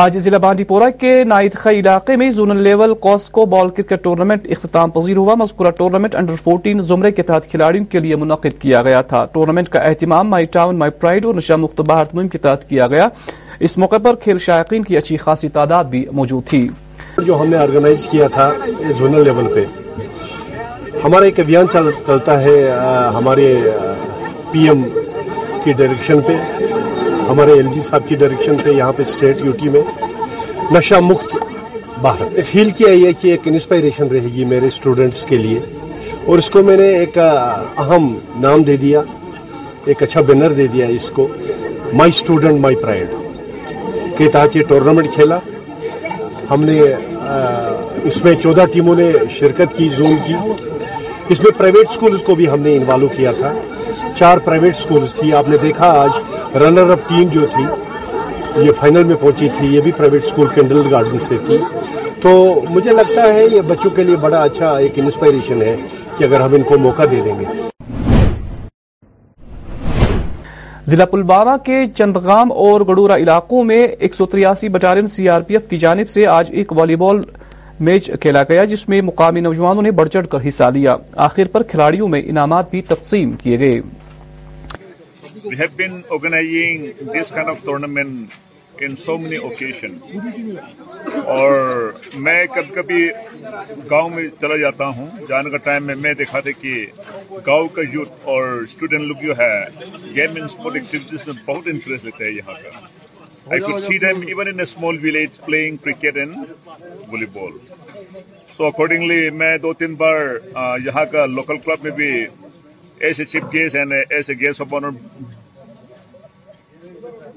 آج 0.00 0.16
ضلع 0.24 0.38
بانڈی 0.38 0.64
پورہ 0.64 0.88
کے 0.98 1.12
خی 1.58 1.70
علاقے 1.78 2.16
میں 2.16 2.28
zonal 2.30 2.58
level 2.62 2.92
Cosco 3.04 3.44
ball 3.54 3.68
cricket 3.76 4.02
tournament 4.02 4.46
اختتام 4.56 4.90
پذیر 4.96 5.16
ہوا 5.16 5.34
مذکورہ 5.38 5.70
انڈر 6.16 6.34
فورٹین 6.42 6.80
زمرے 6.90 7.10
کے 7.12 7.22
تحت 7.30 7.50
کھلاڑیوں 7.50 7.84
کے 7.92 7.98
لیے 8.00 8.16
منعقد 8.16 8.60
کیا 8.62 8.82
گیا 8.88 9.00
تھا 9.12 9.24
ٹورنامنٹ 9.32 9.68
کا 9.68 9.80
اہتمام 9.88 10.28
مائی 10.30 10.44
ٹاؤن 10.56 10.78
مائی 10.78 10.90
پرائیڈ 11.00 11.24
اور 11.26 11.34
نشہ 11.34 11.52
مہم 11.64 12.28
کے 12.34 12.38
تحت 12.46 12.68
کیا 12.68 12.86
گیا 12.94 13.08
اس 13.68 13.76
موقع 13.78 13.96
پر 14.04 14.14
کھیل 14.24 14.38
شائقین 14.46 14.82
کی 14.90 14.96
اچھی 14.96 15.16
خاصی 15.24 15.48
تعداد 15.58 15.90
بھی 15.96 16.04
موجود 16.20 16.46
تھی 16.50 16.66
جو 17.26 17.40
ہم 17.40 17.48
نے 17.56 17.94
کیا 18.10 18.28
تھا 18.34 18.50
زونل 18.98 19.24
لیول 19.24 21.24
ایک 21.24 21.40
ابھیان 21.40 21.68
چلتا 21.72 22.40
ہے 22.42 22.56
ہمارے 23.14 23.50
پی 24.52 24.68
ایم 24.68 24.84
کی 25.64 25.72
ہمارے 27.28 27.52
ایل 27.52 27.66
جی 27.72 27.80
صاحب 27.86 28.06
کی 28.08 28.16
ڈائریکشن 28.16 28.56
پہ 28.64 28.70
یہاں 28.72 28.92
پہ 28.96 29.02
اسٹیٹ 29.06 29.40
یوٹی 29.44 29.68
میں 29.70 29.80
نشہ 30.72 31.00
مکت 31.02 31.36
باہر 32.02 32.38
فیل 32.50 32.70
کیا 32.76 32.88
یہ 32.92 33.12
کہ 33.20 33.30
ایک 33.30 33.46
انسپائریشن 33.48 34.08
رہے 34.12 34.28
گی 34.36 34.44
میرے 34.52 34.66
اسٹوڈنٹس 34.66 35.24
کے 35.28 35.36
لیے 35.36 35.58
اور 36.26 36.38
اس 36.38 36.48
کو 36.50 36.62
میں 36.68 36.76
نے 36.76 36.88
ایک 36.98 37.18
اہم 37.26 38.08
نام 38.46 38.62
دے 38.68 38.76
دیا 38.86 39.02
ایک 39.90 40.02
اچھا 40.02 40.20
بینر 40.30 40.52
دے 40.60 40.66
دیا 40.72 40.86
اس 40.96 41.10
کو 41.14 41.26
مائی 42.00 42.10
اسٹوڈنٹ 42.14 42.60
مائی 42.60 42.76
پرائڈ 42.82 43.14
کے 44.18 44.28
تحت 44.32 44.56
یہ 44.56 44.62
ٹورنامنٹ 44.68 45.14
کھیلا 45.14 45.38
ہم 46.50 46.64
نے 46.70 46.80
اس 48.08 48.24
میں 48.24 48.34
چودہ 48.42 48.64
ٹیموں 48.72 48.96
نے 48.96 49.12
شرکت 49.38 49.76
کی 49.76 49.88
زون 49.96 50.16
کی 50.26 50.34
اس 51.32 51.40
میں 51.42 51.56
پرائیویٹ 51.58 51.90
سکولز 51.94 52.22
کو 52.26 52.34
بھی 52.34 52.48
ہم 52.50 52.60
نے 52.68 52.76
انوالو 52.76 53.08
کیا 53.16 53.32
تھا 53.40 53.52
چار 54.18 54.38
پرائیویٹ 54.44 54.76
سکولز 54.76 55.12
تھی 55.18 55.32
آپ 55.40 55.48
نے 55.48 55.56
دیکھا 55.62 55.86
آج 56.00 56.56
رنر 56.62 56.90
اپ 56.90 57.00
ٹیم 57.08 57.28
جو 57.32 57.46
تھی 57.54 57.62
یہ 58.66 58.70
فائنل 58.78 59.04
میں 59.10 59.16
پہنچی 59.20 59.48
تھی 59.58 59.66
یہ 59.74 59.80
بھی 59.80 59.92
پرائیویٹ 59.96 60.22
سکول 60.24 60.48
گارڈن 60.90 61.18
سے 61.26 61.36
تھی 61.46 61.56
تو 62.22 62.30
مجھے 62.70 62.92
لگتا 62.92 63.32
ہے 63.34 63.44
یہ 63.52 63.60
بچوں 63.68 63.90
کے 63.96 64.04
لیے 64.04 64.16
بڑا 64.20 64.42
اچھا 64.42 64.70
ایک 64.84 64.98
انسپائریشن 64.98 65.62
ہے 65.62 65.74
کہ 66.18 66.24
اگر 66.24 66.40
ہم 66.40 66.54
ان 66.54 66.62
کو 66.70 66.78
موقع 66.86 67.02
دے 67.10 67.20
دیں 67.24 67.34
گے 67.40 67.44
ضلع 70.92 71.04
پلوامہ 71.10 71.56
کے 71.64 71.84
چندغام 71.96 72.52
اور 72.64 72.80
گڑورہ 72.88 73.16
علاقوں 73.24 73.62
میں 73.70 73.82
ایک 73.86 74.14
سو 74.14 74.26
تریاسی 74.34 74.68
battalion 74.78 75.06
C 75.16 75.28
R 75.28 75.40
P 75.48 75.54
F 75.56 75.68
کی 75.70 75.78
جانب 75.78 76.10
سے 76.10 76.26
آج 76.40 76.50
ایک 76.60 76.72
والی 76.78 76.96
بال 77.04 77.20
میچ 77.88 78.10
کھیلا 78.20 78.42
گیا 78.48 78.64
جس 78.74 78.88
میں 78.88 79.00
مقامی 79.12 79.40
نوجوانوں 79.46 79.82
نے 79.82 79.90
بڑھ 80.02 80.08
چڑھ 80.16 80.28
کر 80.32 80.46
حصہ 80.48 80.70
لیا 80.74 80.96
آخر 81.28 81.48
پر 81.52 81.62
کھلاڑیوں 81.72 82.08
میں 82.14 82.22
انعامات 82.28 82.70
بھی 82.70 82.80
تقسیم 82.94 83.32
کیے 83.42 83.58
گئے 83.58 83.80
We 85.44 85.56
have 85.56 85.76
been 85.76 86.04
organizing 86.10 86.94
this 87.12 87.30
kind 87.30 87.48
of 87.48 87.62
tournament 87.62 88.30
in 88.80 88.96
so 88.96 89.16
many 89.18 89.36
occasion 89.48 89.98
اور 91.24 91.56
میں 92.26 92.44
کبھی 92.54 92.72
کبھی 92.74 93.08
گاؤں 93.90 94.10
میں 94.16 94.26
چلا 94.40 94.56
جاتا 94.56 94.86
ہوں 94.98 95.08
جانے 95.28 95.50
کا 95.50 95.56
ٹائم 95.68 95.86
میں 95.86 95.94
میں 96.04 96.12
دیکھا 96.20 96.40
تھا 96.46 96.50
کہ 96.60 96.74
گاؤں 97.46 97.68
کا 97.76 97.82
یوتھ 97.92 98.26
اور 98.34 98.48
اسٹوڈنٹ 98.62 99.04
لوگ 99.08 99.22
جو 99.26 99.36
ہے 99.38 99.54
گیم 99.84 100.34
اینڈ 100.34 100.42
اسپورٹ 100.44 100.76
ایکٹیویٹیز 100.80 101.26
میں 101.28 101.34
بہت 101.46 101.66
انٹرسٹ 101.72 102.04
لیتے 102.04 102.24
ہیں 102.24 102.32
یہاں 102.32 102.54
کا 102.62 102.78
I 103.50 103.60
could 103.60 103.80
see 103.86 103.98
even 104.06 104.48
in 104.52 104.60
small 104.66 104.98
village 105.06 105.40
play 105.44 105.68
cricket 105.84 106.16
and 106.24 106.36
volleyball 107.38 107.58
so 108.56 108.66
accordingly 108.66 109.28
میں 109.42 109.56
دو 109.66 109.72
تین 109.82 109.94
بار 110.04 110.20
یہاں 110.86 111.04
کا 111.12 111.26
لوکل 111.38 111.58
کلب 111.64 111.84
میں 111.84 111.90
بھی 112.00 112.12
as 113.06 113.18
a 113.20 113.24
chief 113.24 113.42
guest 113.52 113.74
and 113.76 113.92
as 114.14 114.30
a 114.30 114.34
guest 114.40 114.60
of 114.60 114.72
honour 114.74 114.88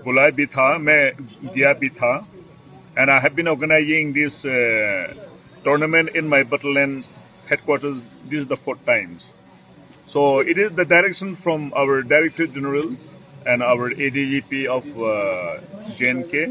بلائے 0.05 0.32
بی 0.36 0.45
تھا 0.51 0.64
میں 0.82 1.01
دیا 1.55 1.72
بھی 1.80 1.89
تھا 1.97 2.07
and 2.97 3.09
I 3.09 3.20
have 3.24 3.34
been 3.36 3.47
organizing 3.47 4.14
this 4.14 4.45
tournament 5.64 6.09
in 6.18 6.26
my 6.30 6.43
battalion 6.49 7.01
headquarters 7.66 8.01
this 8.32 8.34
is 8.41 8.49
the 8.49 8.55
four 8.64 8.76
times 8.86 9.26
so 10.14 10.24
it 10.39 10.59
is 10.66 10.78
the 10.78 10.84
direction 10.95 11.36
from 11.43 11.70
our 11.82 12.01
director 12.16 12.45
general 12.55 12.88
and 13.45 13.64
our 13.64 13.91
A 13.97 14.09
D 14.18 14.26
G 14.32 14.39
P 14.49 14.66
of 14.78 14.86
J 15.99 16.05
and 16.07 16.26
K 16.32 16.45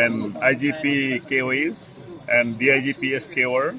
and 0.00 0.36
I 0.46 0.54
G 0.60 0.70
P 0.82 0.94
K 1.28 1.42
ways 1.48 1.72
and 2.38 2.58
D 2.58 2.70
I 2.70 2.82
G 2.84 2.92
P 3.00 3.12
S 3.12 3.26
K 3.34 3.44
are 3.58 3.70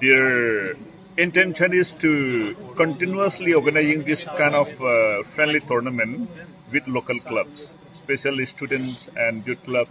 their 0.00 0.72
intention 1.18 1.74
is 1.74 1.92
to 1.92 2.56
continuously 2.74 3.52
organizing 3.52 4.02
this 4.04 4.24
kind 4.24 4.54
of 4.54 4.68
uh, 4.82 5.22
friendly 5.24 5.60
tournament 5.60 6.28
with 6.70 6.88
local 6.88 7.18
clubs, 7.20 7.72
especially 7.94 8.46
students 8.46 9.08
and 9.14 9.46
youth 9.46 9.62
club. 9.64 9.88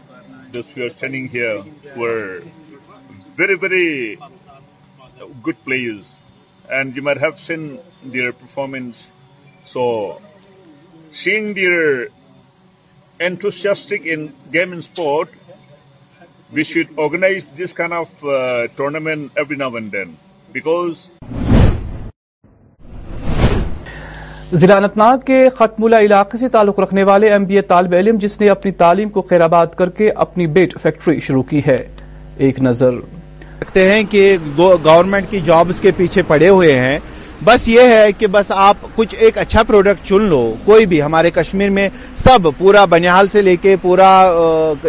Those 0.51 0.65
who 0.67 0.85
are 0.85 0.89
standing 0.89 1.27
here 1.27 1.63
were 1.95 2.41
very, 3.35 3.55
very 3.55 4.19
good 5.43 5.63
players, 5.63 6.09
and 6.69 6.95
you 6.95 7.03
might 7.03 7.17
have 7.17 7.39
seen 7.39 7.79
their 8.03 8.33
performance. 8.33 9.07
So, 9.65 10.21
seeing 11.11 11.53
their 11.53 12.07
enthusiastic 13.19 14.05
in 14.05 14.33
game 14.51 14.73
and 14.73 14.83
sport, 14.83 15.29
we 16.51 16.63
should 16.63 16.89
organize 16.97 17.45
this 17.45 17.73
kind 17.73 17.93
of 17.93 18.25
uh, 18.25 18.67
tournament 18.69 19.33
every 19.37 19.55
now 19.55 19.75
and 19.75 19.91
then. 19.91 20.17
ضلع 24.53 24.75
انتناگ 24.77 25.17
کے 25.25 25.47
ختم 25.57 25.83
اللہ 25.83 25.95
علاقے 26.07 26.37
سے 26.37 26.49
تعلق 26.55 26.79
رکھنے 26.79 27.03
والے 27.09 27.29
M 27.31 27.43
B 27.45 27.55
اے 27.55 27.61
طالب 27.69 27.93
علم 27.99 28.17
جس 28.21 28.39
نے 28.41 28.49
اپنی 28.49 28.71
تعلیم 28.83 29.09
کو 29.17 29.21
خیر 29.29 29.41
آباد 29.41 29.67
کر 29.77 29.89
کے 29.99 30.09
اپنی 30.25 30.47
بیٹ 30.57 30.77
فیکٹری 30.81 31.19
شروع 31.27 31.43
کی 31.49 31.61
ہے 31.67 31.75
ایک 32.45 32.59
نظر 32.63 32.93
رکھتے 33.61 33.89
ہیں 33.93 34.03
کہ 34.11 34.35
گورنمنٹ 34.57 35.29
کی 35.31 35.39
جابز 35.49 35.81
کے 35.81 35.91
پیچھے 35.97 36.21
پڑے 36.27 36.49
ہوئے 36.49 36.77
ہیں 36.79 36.99
بس 37.45 37.67
یہ 37.67 37.83
ہے 37.93 38.11
کہ 38.17 38.27
بس 38.31 38.51
آپ 38.55 38.77
کچھ 38.95 39.15
ایک 39.19 39.37
اچھا 39.37 39.61
پروڈکٹ 39.67 40.05
چن 40.07 40.23
لو 40.29 40.41
کوئی 40.65 40.85
بھی 40.85 41.01
ہمارے 41.01 41.29
کشمیر 41.33 41.69
میں 41.77 41.87
سب 42.23 42.47
پورا 42.57 42.83
بنیال 42.89 43.27
سے 43.27 43.41
لے 43.41 43.55
کے 43.61 43.75
پورا 43.81 44.11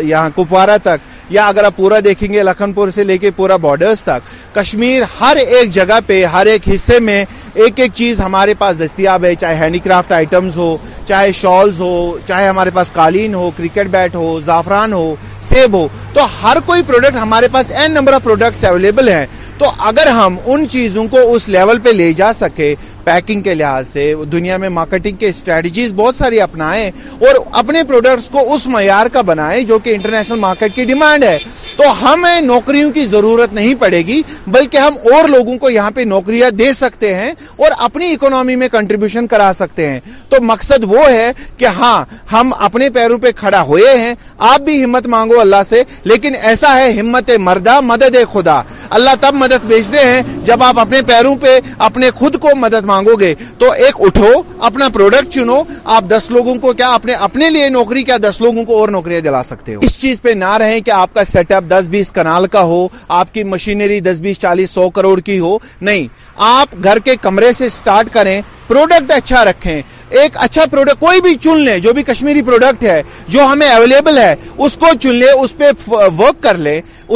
یہاں 0.03 0.29
کپوارہ 0.37 0.77
تک 0.83 1.33
یا 1.33 1.47
اگر 1.49 1.65
آپ 1.65 1.77
پورا 1.77 1.99
دیکھیں 2.05 2.33
گے 2.33 2.43
لکھن 2.43 2.73
پور 2.73 2.89
سے 2.95 3.05
لے 3.05 3.17
کے 3.19 3.31
پورا 3.37 3.57
بارڈرز 3.67 4.03
تک 4.05 4.27
کشمیر 4.55 5.03
ہر 5.21 5.37
ایک 5.47 5.71
جگہ 5.79 5.99
پہ 6.07 6.25
ہر 6.33 6.47
ایک 6.53 6.69
حصے 6.75 6.99
میں 7.07 7.25
ایک 7.55 7.81
ایک 7.81 7.91
چیز 7.95 8.21
ہمارے 8.21 8.53
پاس 8.59 8.79
دستیاب 8.81 9.25
ہے 9.25 9.35
چاہے 9.41 9.57
ہینڈی 9.59 9.79
کرافٹ 9.85 10.13
آئٹمز 10.13 10.57
ہو 10.57 10.77
چاہے 11.09 11.33
شالز 11.41 11.81
ہو 11.81 12.19
چاہے 12.29 12.47
ہمارے 12.49 12.71
پاس 12.75 12.93
قالین 12.93 13.35
ہو 13.35 13.51
کرکٹ 13.57 13.89
بیٹ 13.91 14.15
ہو 14.15 14.39
زعفران 14.45 14.93
ہو 14.93 15.15
سیب 15.49 15.77
ہو 15.77 15.87
تو 16.15 16.21
ہر 16.43 16.57
کوئی 16.67 16.83
پروڈکٹ 16.87 17.17
ہمارے 17.23 17.49
پاس 17.53 17.73
n 17.79 17.93
number 17.95 18.13
of 18.13 18.23
products 18.25 18.65
available 18.69 19.09
ہیں 19.09 19.25
تو 19.59 19.71
اگر 19.89 20.07
ہم 20.17 20.37
ان 20.53 20.67
چیزوں 20.71 21.05
کو 21.11 21.33
اس 21.35 21.49
لیول 21.49 21.79
پہ 21.83 21.89
لے 21.97 22.13
جا 22.17 22.33
سکے 22.39 22.75
پیکنگ 23.05 23.41
کے 23.43 23.55
لحاظ 23.55 23.87
سے 23.93 24.13
دنیا 24.33 24.57
میں 24.63 24.69
مارکیٹنگ 24.69 25.17
کے 25.19 25.29
اسٹریٹجیز 25.29 25.93
بہت 25.97 26.17
ساری 26.17 26.41
اپنائیں 26.41 26.91
اور 27.27 27.35
اپنے 27.61 27.83
پروڈکٹس 27.89 28.29
کو 28.33 28.53
اس 28.55 28.67
معیار 28.75 29.07
کا 29.13 29.21
بنائیں 29.31 29.63
جو 29.67 29.79
کہ 29.85 29.91
انٹرنیشنل 29.95 30.39
مارکیٹ 30.39 30.75
کی 30.75 30.85
ڈیمانڈ 30.85 31.25
ہے 31.25 31.39
تو 31.77 31.85
ہمیں 32.03 32.41
نوکریوں 32.41 32.91
کی 32.93 33.05
ضرورت 33.07 33.53
نہیں 33.53 33.75
پڑے 33.81 33.99
گی 34.07 34.21
بلکہ 34.57 34.79
ہم 34.79 34.95
اور 35.15 35.29
لوگوں 35.29 35.57
کو 35.59 35.71
یہاں 35.71 35.91
پہ 35.95 36.01
نوکریاں 36.13 36.51
دے 36.59 36.73
سکتے 36.83 37.15
ہیں 37.15 37.31
اور 37.63 37.71
اپنی 37.87 38.13
اکنامی 38.13 38.57
میں 38.63 38.69
کنٹریبیوشن 38.73 39.27
کرا 39.27 39.51
سکتے 39.55 39.89
ہیں 39.91 40.01
تو 40.31 40.43
مقصد 40.53 40.85
وہ 40.89 41.09
ہے 41.11 41.31
کہ 41.59 41.67
ہاں 41.79 41.97
ہم 42.33 42.53
اپنے 42.69 42.89
پیرو 42.95 43.19
پہ 43.25 43.31
کھڑا 43.37 43.63
ہوئے 43.71 43.97
ہیں 43.99 44.15
آپ 44.53 44.61
بھی 44.65 44.83
ہمت 44.85 45.07
مانگو 45.15 45.41
اللہ 45.41 45.63
سے 45.69 45.83
لیکن 46.13 46.35
ایسا 46.43 46.77
ہے 46.79 46.91
ہمت 47.01 47.31
مردہ 47.41 47.79
مدد 47.85 48.17
خدا 48.33 48.61
اللہ 48.99 49.15
تب 49.21 49.35
مدد 49.35 49.65
بھیجتے 49.67 49.99
ہیں 50.05 50.23
جب 50.47 50.63
آپ 50.63 50.79
اپنے 50.81 51.01
پیرو 51.07 51.35
پہ 51.41 51.59
اپنے 51.89 52.11
خود 52.19 52.37
کو 52.41 52.49
مدد 52.57 52.85
مانگو 52.93 53.15
گے 53.21 53.33
تو 53.59 53.71
ایک 53.85 54.01
اٹھو 54.07 54.31
اپنا 54.69 54.89
پروڈکٹ 54.95 55.29
چنو 55.35 55.59
آپ 55.97 56.05
دس 56.11 56.31
لوگوں 56.31 56.55
کو 56.65 56.73
کیا 56.81 56.91
اپنے 56.95 57.13
اپنے 57.29 57.51
لیے 57.51 57.69
نوکری 57.79 58.03
کیا 58.09 58.17
دس 58.23 58.41
لوگوں 58.41 58.65
کو 58.71 58.79
اور 58.81 58.89
نوکریاں 58.97 59.21
دلا 59.27 59.43
سکتے 59.51 59.75
ہو 59.75 59.81
اس 59.89 59.99
چیز 60.01 60.21
پہ 60.23 60.33
نہ 60.45 60.51
رہے 60.63 60.81
کہ 60.87 60.91
آپ 61.03 61.15
کا 61.15 61.25
سیٹ 61.33 61.53
اپ 61.59 61.65
دس 61.75 61.89
بیس 61.95 62.11
کنال 62.19 62.47
کا 62.57 62.63
ہو 62.73 62.87
آپ 63.21 63.33
کی 63.35 63.45
مشینری 63.55 64.01
دس 64.09 64.21
بیس 64.27 64.39
چالیس 64.41 64.71
سو 64.79 64.89
کروڑ 64.99 65.19
کی 65.29 65.39
ہو 65.45 65.57
نہیں 65.89 66.07
آپ 66.55 66.75
گھر 66.85 66.99
کے 67.07 67.15
کمرے 67.27 67.53
سے 67.61 67.69
سٹارٹ 67.79 68.13
کریں 68.13 68.41
پروڈکٹ 68.69 69.11
اچھا 69.13 69.45
رکھیں 69.45 69.81
ایک 70.21 70.37
اچھا 70.43 70.65
پروڈکٹ 70.71 71.01
کوئی 71.01 71.21
بھی 71.23 71.35
چن 71.35 71.61
لیں 71.65 71.79
جو 71.85 71.93
بھی 71.95 72.03
کشمیری 72.03 72.41
پروڈکٹ 72.47 72.83
ہے 72.85 73.03
جو 73.35 73.45
ہمیں 73.53 73.69
اویلیبل 73.69 74.19
ہے 74.19 74.35
اس 74.65 74.77
کو 74.81 74.87
چن 75.01 75.15
لے 75.21 75.31
اس 75.43 75.57
پہ 75.59 75.71
ورک 76.19 76.43
کر 76.43 76.57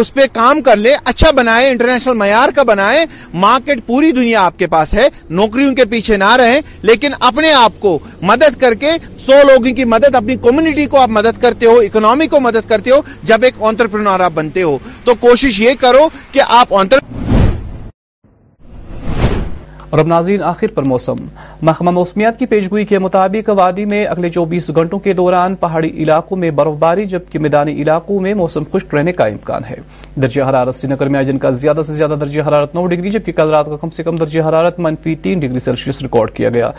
اس 0.00 0.12
پہ 0.14 0.20
کام 0.32 0.60
کر 0.62 0.76
لے 0.76 0.94
اچھا 1.10 1.30
بنائیں 1.36 1.68
انٹرنیشنل 1.68 2.14
معیار 2.16 2.48
کا 2.54 2.62
بنائیں 2.70 3.04
مارکیٹ 3.44 3.78
پوری 3.86 4.10
دنیا 4.12 4.40
آپ 4.46 4.58
کے 4.58 4.66
پاس 4.74 4.92
ہے 4.94 5.06
نوکریوں 5.40 5.74
کے 5.74 5.84
پیچھے 5.90 6.16
نہ 6.22 6.32
رہیں 6.40 6.60
لیکن 6.88 7.12
اپنے 7.28 7.52
آپ 7.52 7.78
کو 7.80 7.98
مدد 8.30 8.60
کر 8.60 8.74
کے 8.80 8.90
سو 9.24 9.42
لوگوں 9.46 9.74
کی 9.76 9.84
مدد 9.94 10.14
اپنی 10.14 10.36
کمیونٹی 10.44 10.84
کو 10.96 11.00
آپ 11.00 11.10
مدد 11.18 11.40
کرتے 11.42 11.66
ہو 11.66 11.78
اکنامی 11.80 12.26
کو 12.34 12.40
مدد 12.48 12.68
کرتے 12.68 12.90
ہو 12.90 12.96
جب 13.32 13.44
ایک 13.44 13.62
آنٹرپرنور 13.68 14.20
آپ 14.28 14.32
بنتے 14.34 14.62
ہو 14.62 14.76
تو 15.04 15.14
کوشش 15.20 15.60
یہ 15.60 15.74
کرو 15.80 16.08
کہ 16.32 16.40
آپ 16.58 16.74
آنٹر 16.78 16.98
اور 19.90 19.98
اب 19.98 20.06
ناظرین 20.08 20.42
آخر 20.42 20.66
پر 20.74 20.82
موسم 20.88 21.24
محکمہ 21.62 21.90
موسمیات 21.90 22.38
کی 22.38 22.46
پیشگوئی 22.52 22.84
کے 22.90 22.98
مطابق 22.98 23.48
وادی 23.56 23.84
میں 23.90 24.04
اگلے 24.06 24.28
چوبیس 24.30 24.70
گھنٹوں 24.74 24.98
کے 25.00 25.12
دوران 25.20 25.54
پہاڑی 25.60 25.90
علاقوں 26.02 26.36
میں 26.38 26.50
برف 26.60 26.74
باری 26.78 27.04
جبکہ 27.12 27.38
میدانی 27.38 27.72
علاقوں 27.82 28.18
میں 28.20 28.32
موسم 28.42 28.62
خشک 28.72 28.94
رہنے 28.94 29.12
کا 29.20 29.26
امکان 29.26 29.64
ہے 29.70 29.74
درجہ 30.22 30.42
حرارت 30.48 30.74
سری 30.76 30.90
نگر 30.94 31.08
میں 31.08 31.20
آج 31.20 31.30
کا 31.42 31.50
زیادہ 31.58 31.82
سے 31.86 31.94
زیادہ 31.94 32.14
درجہ 32.20 32.42
حرارت 32.48 32.74
نو 32.74 32.86
ڈگری 32.94 33.10
جبکہ 33.10 33.32
کل 33.36 33.50
رات 33.54 33.66
کا 33.68 33.76
کم 33.82 33.90
سے 33.96 34.02
کم 34.02 34.16
درجہ 34.16 34.42
حرارت 34.48 34.80
منفی 34.88 35.14
تین 35.28 35.38
ڈگری 35.40 35.58
سیلسیس 35.68 36.02
ریکارڈ 36.02 36.30
کیا 36.36 36.48
گیا 36.54 36.70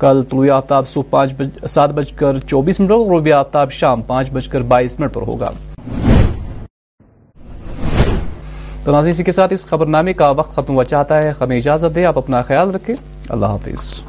کل 0.00 0.22
طلوع 0.30 0.50
آفتاب 0.56 0.88
صبح 0.88 1.24
سات 1.68 1.92
بج 1.94 2.12
کر 2.18 2.40
چوبیس 2.48 2.80
منٹ 2.80 2.90
منٹیا 3.12 3.40
آفتاب 3.40 3.72
شام 3.72 4.02
پانچ 4.12 4.32
بج 4.32 4.48
کر 4.48 4.62
بائیس 4.74 5.00
منٹ 5.00 5.12
پر 5.14 5.22
ہوگا 5.26 5.50
تو 8.86 8.92
ناظرین 8.92 9.10
اسی 9.12 9.24
کے 9.24 9.32
ساتھ 9.32 9.52
اس 9.52 9.64
خبر 9.66 9.86
نامے 9.92 10.12
کا 10.18 10.28
وقت 10.38 10.54
ختم 10.56 10.74
ہوا 10.74 10.82
چاہتا 10.90 11.16
ہے 11.22 11.30
ہمیں 11.40 11.56
اجازت 11.56 11.94
دے 11.94 12.04
آپ 12.10 12.18
اپنا 12.18 12.42
خیال 12.48 12.70
رکھیں 12.74 12.94
اللہ 13.34 13.46
حافظ 13.46 14.02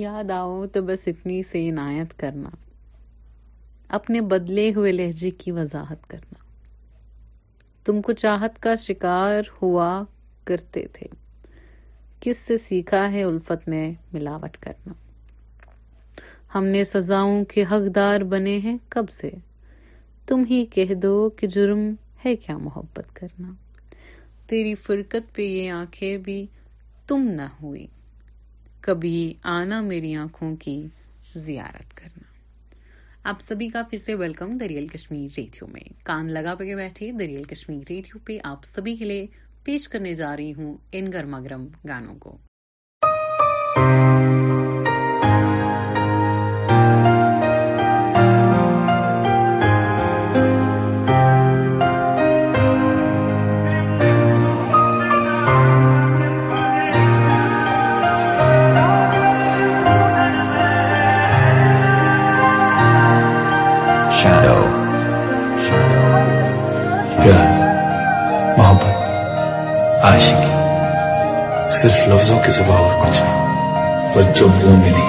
یاد 0.00 0.30
آؤ 0.38 0.64
تو 0.74 0.82
بس 0.90 1.06
اتنی 1.12 1.42
سے 1.52 1.68
عنایت 1.68 2.18
کرنا 2.20 2.48
اپنے 3.98 4.20
بدلے 4.34 4.70
ہوئے 4.76 4.92
لہجے 4.92 5.30
کی 5.42 5.52
وضاحت 5.60 6.06
کرنا 6.10 6.44
تم 7.86 8.00
کو 8.06 8.12
چاہت 8.24 8.62
کا 8.62 8.74
شکار 8.88 9.42
ہوا 9.62 9.90
کرتے 10.50 10.86
تھے 10.92 11.08
کس 12.24 12.38
سے 12.46 12.56
سیکھا 12.68 13.10
ہے 13.12 13.22
الفت 13.24 13.68
میں 13.68 13.84
ملاوٹ 14.12 14.56
کرنا 14.60 14.92
ہم 16.54 16.64
نے 16.74 16.82
سزاؤں 16.92 17.44
کے 17.52 17.62
حقدار 17.70 18.20
بنے 18.32 18.56
ہیں 18.64 18.76
کب 18.94 19.10
سے 19.10 19.30
تم 20.28 20.42
ہی 20.50 20.64
کہہ 20.74 20.92
دو 21.02 21.12
کہ 21.38 21.46
جرم 21.54 21.78
ہے 22.24 22.34
کیا 22.44 22.56
محبت 22.58 23.14
کرنا 23.16 23.52
تیری 24.48 24.74
فرقت 24.84 25.34
پہ 25.34 25.42
یہ 25.42 25.70
آنکھیں 25.70 26.16
بھی 26.24 26.44
تم 27.08 27.26
نہ 27.36 27.46
ہوئی 27.62 27.86
کبھی 28.86 29.32
آنا 29.56 29.80
میری 29.90 30.14
آنکھوں 30.24 30.54
کی 30.64 30.78
زیارت 31.46 31.96
کرنا 31.96 32.28
آپ 33.30 33.40
سبھی 33.42 33.68
کا 33.70 33.82
پھر 33.90 33.98
سے 33.98 34.14
ویلکم 34.20 34.56
دریال 34.58 34.86
کشمیر 34.92 35.28
ریڈیو 35.36 35.66
میں 35.72 35.88
کان 36.06 36.30
لگا 36.34 36.54
پہ 36.58 36.64
کے 36.64 36.76
بیٹھے 36.76 37.10
دریال 37.18 37.42
کشمیر 37.54 37.82
ریڈیو 37.90 38.18
پہ 38.24 38.38
آپ 38.52 38.64
سبھی 38.74 38.96
کے 38.96 39.04
لیے 39.04 39.26
پیش 39.70 39.86
کرنے 39.88 40.14
جا 40.20 40.30
رہی 40.36 40.52
ہوں 40.58 40.76
ان 40.98 41.10
گرما 41.12 41.38
گرم 41.44 41.66
گانوں 41.88 42.14
کو 42.20 42.36
صرف 70.18 72.06
لفظوں 72.08 72.38
کے 72.44 72.50
سوا 72.52 72.76
اور 72.78 72.94
کچھ 73.04 73.22
نہیں 73.22 74.12
پر 74.14 74.32
جب 74.40 74.64
وہ 74.64 74.76
ملی 74.76 75.08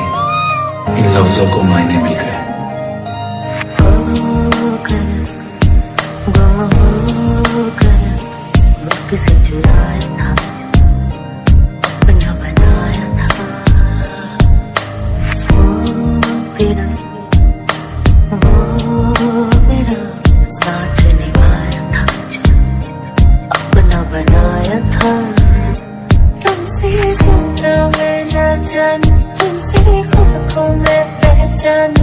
ان 0.98 1.14
لفظوں 1.18 1.46
کو 1.54 1.62
معنی 1.70 1.98
مل 2.04 2.14
گئے 2.20 2.41
مجھے 31.62 31.74
ڈی 31.96 32.01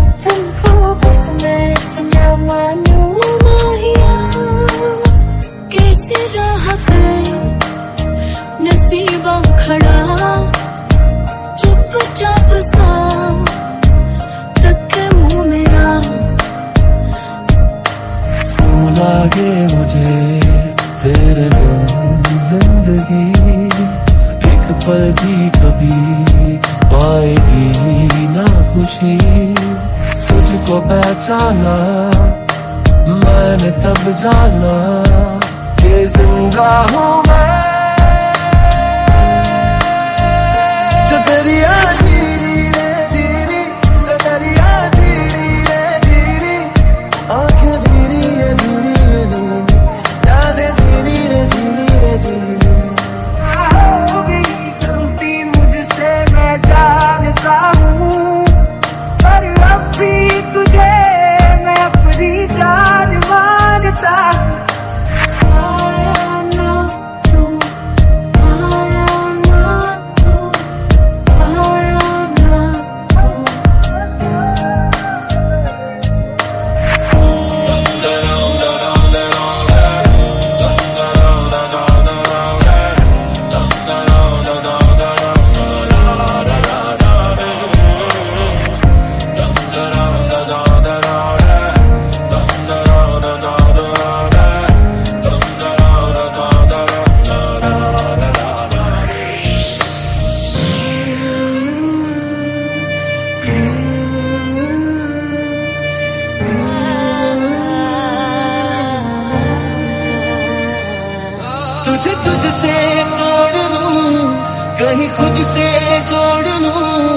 کہیں 114.88 115.08
خود 115.16 115.36
سے 115.52 115.66
جوڑ 116.10 116.44
لوں 116.60 117.16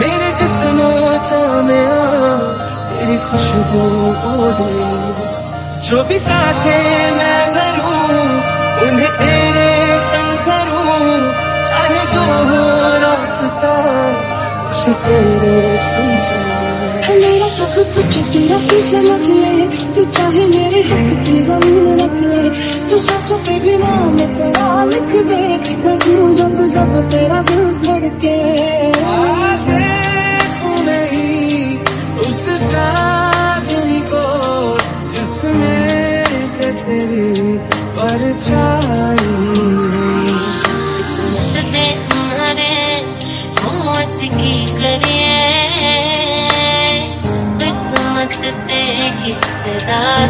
میرے 0.00 0.28
جسم 0.40 0.78
چانیا 1.28 1.96
تیری 2.94 3.16
خوشبو 3.30 3.82
اوڑے 4.28 5.26
جو 5.88 6.02
بھی 6.08 6.18
سانسے 6.28 6.76
میں 7.18 7.40
بھروں 7.56 8.22
انہیں 8.86 9.12
تیرے 9.20 9.68
سنگ 10.08 10.42
کروں 10.46 11.18
چاہے 11.68 12.02
جو 12.14 12.24
ہو 12.50 12.68
راستہ 13.04 13.76
اسے 14.70 14.90
تیرے 15.06 15.58
سنجھوں 15.92 16.76
میرا 17.14 17.48
سب 17.48 17.74
کچھ 17.94 18.18
تیرا 18.32 18.56
تو 18.70 18.78
سمجھ 18.88 19.28
لے 19.30 19.66
تو 19.94 20.02
چاہے 20.12 20.44
میرے 20.54 20.80
حق 20.90 21.24
کی 21.26 21.40
زمین 21.46 22.00
رکھ 22.00 22.18
لے 22.22 22.48
تو 22.88 22.98
ساسو 23.06 23.36
پہ 23.46 23.58
بھی 23.62 23.76
ماں 23.82 24.16
تیرا 24.18 24.68
لکھ 24.90 25.14
دے 25.30 25.40
میں 25.84 25.96
جوں 26.04 26.28
جب 26.38 26.52
جب 26.74 26.92
تیرا 27.12 27.40
دل 27.50 27.66
پھڑ 27.84 28.00
کے 28.20 28.36
Child. 38.46 38.77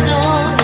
زوں 0.05 0.58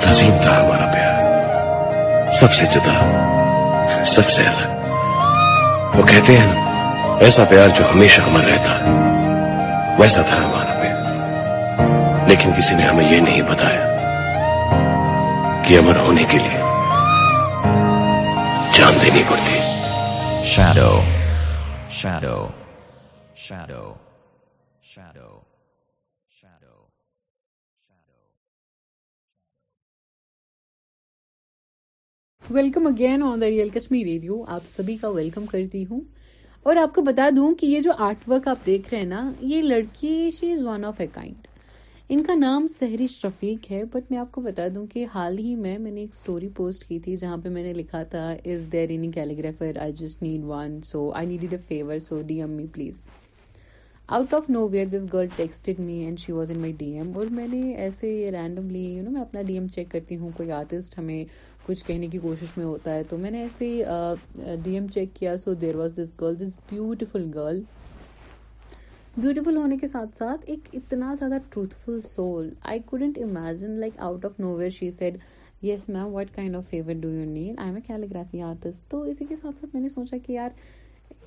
بہت 0.00 0.08
حسین 0.08 0.38
تھا 0.42 0.58
ہمارا 0.60 0.90
پیار 0.92 2.32
سب 2.40 2.52
سے 2.54 2.66
جدا 2.74 2.98
سب 4.14 4.30
سے 4.30 4.42
الگ 4.46 5.96
وہ 5.98 6.02
کہتے 6.06 6.36
ہیں 6.38 6.64
ایسا 7.26 7.44
پیار 7.50 7.68
جو 7.78 7.90
ہمیشہ 7.92 8.20
ہمارا 8.26 8.54
رہتا 8.54 8.78
ویسا 9.98 10.22
تھا 10.28 10.36
ہمارا 10.44 10.80
پیار 10.80 12.26
لیکن 12.28 12.52
کسی 12.58 12.74
نے 12.74 12.82
ہمیں 12.86 13.04
یہ 13.10 13.20
نہیں 13.28 13.42
بتایا 13.52 13.86
کہ 15.66 15.78
امر 15.78 15.96
ہونے 16.06 16.24
کے 16.30 16.38
لیے 16.38 16.58
جان 18.78 19.00
دینی 19.04 19.22
پڑتی 19.28 19.58
ہے 19.60 21.18
welcome 32.54 32.86
again 32.86 33.22
on 33.22 33.38
the 33.40 33.46
real 33.46 33.68
Kashmir 33.74 34.06
radio 34.06 34.40
آپ 34.52 34.62
سبھی 34.76 34.96
کا 35.00 35.08
ویلکم 35.08 35.44
کرتی 35.46 35.84
ہوں 35.90 36.00
اور 36.68 36.76
آپ 36.76 36.94
کو 36.94 37.02
بتا 37.08 37.28
دوں 37.36 37.52
کہ 37.58 37.66
یہ 37.66 37.80
جو 37.80 37.90
آرٹ 38.06 38.28
ورک 38.28 38.48
آپ 38.48 38.64
دیکھ 38.66 38.88
رہے 38.92 39.00
ہیں 39.00 39.06
نا 39.08 39.30
یہ 39.50 39.62
لڑکی 39.62 40.30
she 40.40 40.50
is 40.52 40.62
one 40.66 40.84
of 40.84 41.00
a 41.00 41.06
kind 41.12 41.46
ان 42.12 42.22
کا 42.24 42.34
نام 42.38 42.66
سہرش 42.78 43.18
رفیق 43.24 43.70
ہے 43.72 43.82
بٹ 43.92 44.10
میں 44.10 44.18
آپ 44.18 44.32
کو 44.32 44.40
بتا 44.48 44.66
دوں 44.74 44.84
کہ 44.92 45.04
حال 45.14 45.38
ہی 45.38 45.54
میں 45.58 45.76
میں 45.78 45.90
نے 45.90 46.00
ایک 46.00 46.10
اسٹوری 46.14 46.48
پوسٹ 46.56 46.84
کی 46.88 46.98
تھی 47.04 47.16
جہاں 47.16 47.36
پہ 47.44 47.48
میں 47.48 47.62
نے 47.62 47.72
لکھا 47.74 48.02
تھا 48.10 48.28
is 48.44 48.66
there 48.72 48.88
any 48.90 49.10
calligrapher 49.14 49.64
I 49.64 49.78
I 49.84 49.92
just 50.06 50.22
need 50.22 50.44
one 50.48 50.80
so 50.90 51.10
need 51.26 51.52
a 51.52 51.58
favour 51.68 51.98
so 52.08 52.20
D 52.26 52.40
M 52.40 52.50
me 52.56 52.66
please 52.74 53.00
out 54.16 54.32
of 54.34 54.48
nowhere 54.68 54.86
this 54.92 55.02
girl 55.12 55.26
texted 55.34 55.80
me 55.80 55.92
and 56.04 56.18
she 56.18 56.32
was 56.32 56.50
in 56.50 56.58
my 56.60 56.72
D 56.78 56.86
M 56.98 57.10
اور 57.16 57.26
میں 57.32 57.46
نے 57.48 57.60
ایسے 57.82 58.08
randomly 58.32 58.80
you 58.94 59.02
know 59.02 59.10
میں 59.10 59.20
اپنا 59.20 59.42
D 59.46 59.54
M 59.54 59.66
check 59.74 59.90
کرتی 59.90 60.16
ہوں 60.18 60.30
کوئی 60.36 60.50
artist 60.52 60.98
ہمیں 60.98 61.24
کچھ 61.66 61.84
کہنے 61.86 62.06
کی 62.12 62.18
کوشش 62.22 62.56
میں 62.56 62.64
ہوتا 62.66 62.94
ہے 62.94 63.02
تو 63.08 63.16
میں 63.18 63.30
نے 63.30 63.42
ایسے 63.42 64.52
ڈی 64.62 64.74
ایم 64.74 64.86
چیک 64.94 65.14
کیا 65.18 65.36
so 65.44 65.54
there 65.60 65.76
was 65.80 65.92
this 65.98 66.10
girl 66.20 66.34
this 66.40 66.54
beautiful 66.70 67.30
girl 67.34 67.60
beautiful 69.16 69.56
ہونے 69.56 69.76
کے 69.80 69.88
ساتھ 69.92 70.18
ساتھ 70.18 70.50
ایک 70.50 70.68
اتنا 70.80 71.14
زیادہ 71.18 71.38
truthful 71.52 72.00
soul 72.08 72.50
I 72.72 72.80
couldn't 72.86 73.18
imagine 73.22 73.78
like 73.80 74.00
out 74.08 74.24
of 74.24 74.40
nowhere 74.56 74.70
she 74.78 74.90
said 74.98 75.18
yes 75.68 75.88
ma'am 75.88 76.12
what 76.14 76.34
kind 76.36 76.56
of 76.56 76.68
favour 76.70 76.94
do 77.00 77.10
you 77.18 77.24
need 77.30 77.58
I 77.58 77.68
am 77.68 77.76
a 77.76 77.82
calligraphy 77.86 78.40
artist 78.42 78.90
تو 78.90 79.02
اسی 79.10 79.24
کے 79.28 79.36
ساتھ 79.42 79.60
ساتھ 79.60 79.74
میں 79.74 79.82
نے 79.82 79.88
سوچا 79.94 80.16
کہ 80.26 80.32
یار 80.32 80.50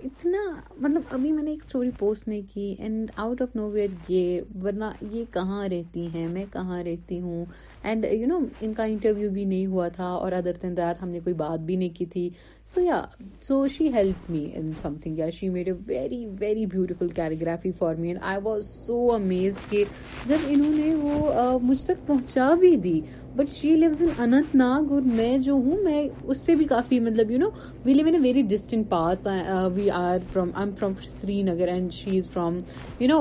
اتنا 0.06 0.40
مطلب 0.82 1.02
ابھی 1.14 1.32
میں 1.32 1.44
نے 1.44 1.52
ایک 1.52 1.62
اسٹوری 1.66 1.90
پوسٹ 2.00 2.28
نہیں 2.28 2.42
کی 2.54 2.74
and 2.80 3.12
out 3.24 3.42
of 3.42 3.56
know 3.56 3.70
where 3.72 3.90
یہ 4.12 4.40
ورنہ 4.64 4.86
یہ 5.12 5.24
کہاں 5.34 5.68
رہتی 5.72 6.06
ہیں 6.16 6.28
میں 6.32 6.44
کہاں 6.54 6.82
رہتی 6.86 7.20
ہوں 7.22 7.46
اینڈ 7.84 8.06
یو 8.12 8.28
نو 8.28 8.40
ان 8.62 8.74
کا 8.74 8.84
انٹرویو 8.84 9.30
بھی 9.34 9.46
نہیں 9.46 9.66
ہوا 9.66 9.88
تھا 9.96 10.08
اور 10.16 10.32
ادر 10.32 10.60
دیٹ 10.64 11.02
ہم 11.02 11.10
نے 11.10 11.20
کوئی 11.24 11.34
بات 11.44 11.60
بھی 11.66 11.76
نہیں 11.76 11.96
کی 11.98 12.06
تھی 12.14 12.28
سو 12.74 12.82
یا 12.82 13.02
so 13.42 13.66
she 13.78 13.88
help 13.94 14.30
me 14.32 14.46
in 14.56 14.70
some 14.82 14.94
thing 15.04 15.18
یا 15.20 15.30
she 15.40 15.50
made 15.50 15.68
a 15.68 15.74
very 15.86 16.26
very 16.40 16.66
beautiful 16.76 17.08
choreography 17.16 17.72
for 17.78 17.96
me 17.96 18.08
and 18.08 18.20
I 18.32 18.40
was 18.44 18.66
so 18.86 19.06
amazed 19.14 19.70
کہ 19.72 19.84
جب 20.28 20.46
انہوں 20.50 20.78
نے 20.78 20.94
وہ 21.02 21.58
مجھ 21.64 21.82
تک 21.86 22.06
پہنچا 22.08 22.54
بھی 22.60 22.76
دی 22.84 23.00
but 23.36 23.50
she 23.50 23.70
lives 23.76 24.02
in 24.02 24.22
Anantnag 24.56 24.92
اور 24.94 25.02
میں 25.14 25.38
جو 25.46 25.54
ہوں 25.66 25.78
میں 25.84 26.04
اس 26.24 26.40
سے 26.46 26.56
بھی 26.56 26.66
کافی 26.68 27.00
مطلب 27.06 27.32
you 27.32 27.38
know 27.40 27.48
we 27.86 27.94
live 27.94 28.08
in 28.08 28.16
a 28.16 28.22
very 28.24 28.42
distant 28.50 28.90
parts 28.90 29.28
we 29.76 29.90
are 29.96 30.20
from 30.34 30.50
from 30.52 30.72
I 30.82 30.86
am 30.86 30.94
Srinagar 31.44 31.68
and 31.68 31.92
she 31.94 32.18
is 32.18 32.30
from 32.32 32.58
you 33.00 33.08
know 33.08 33.18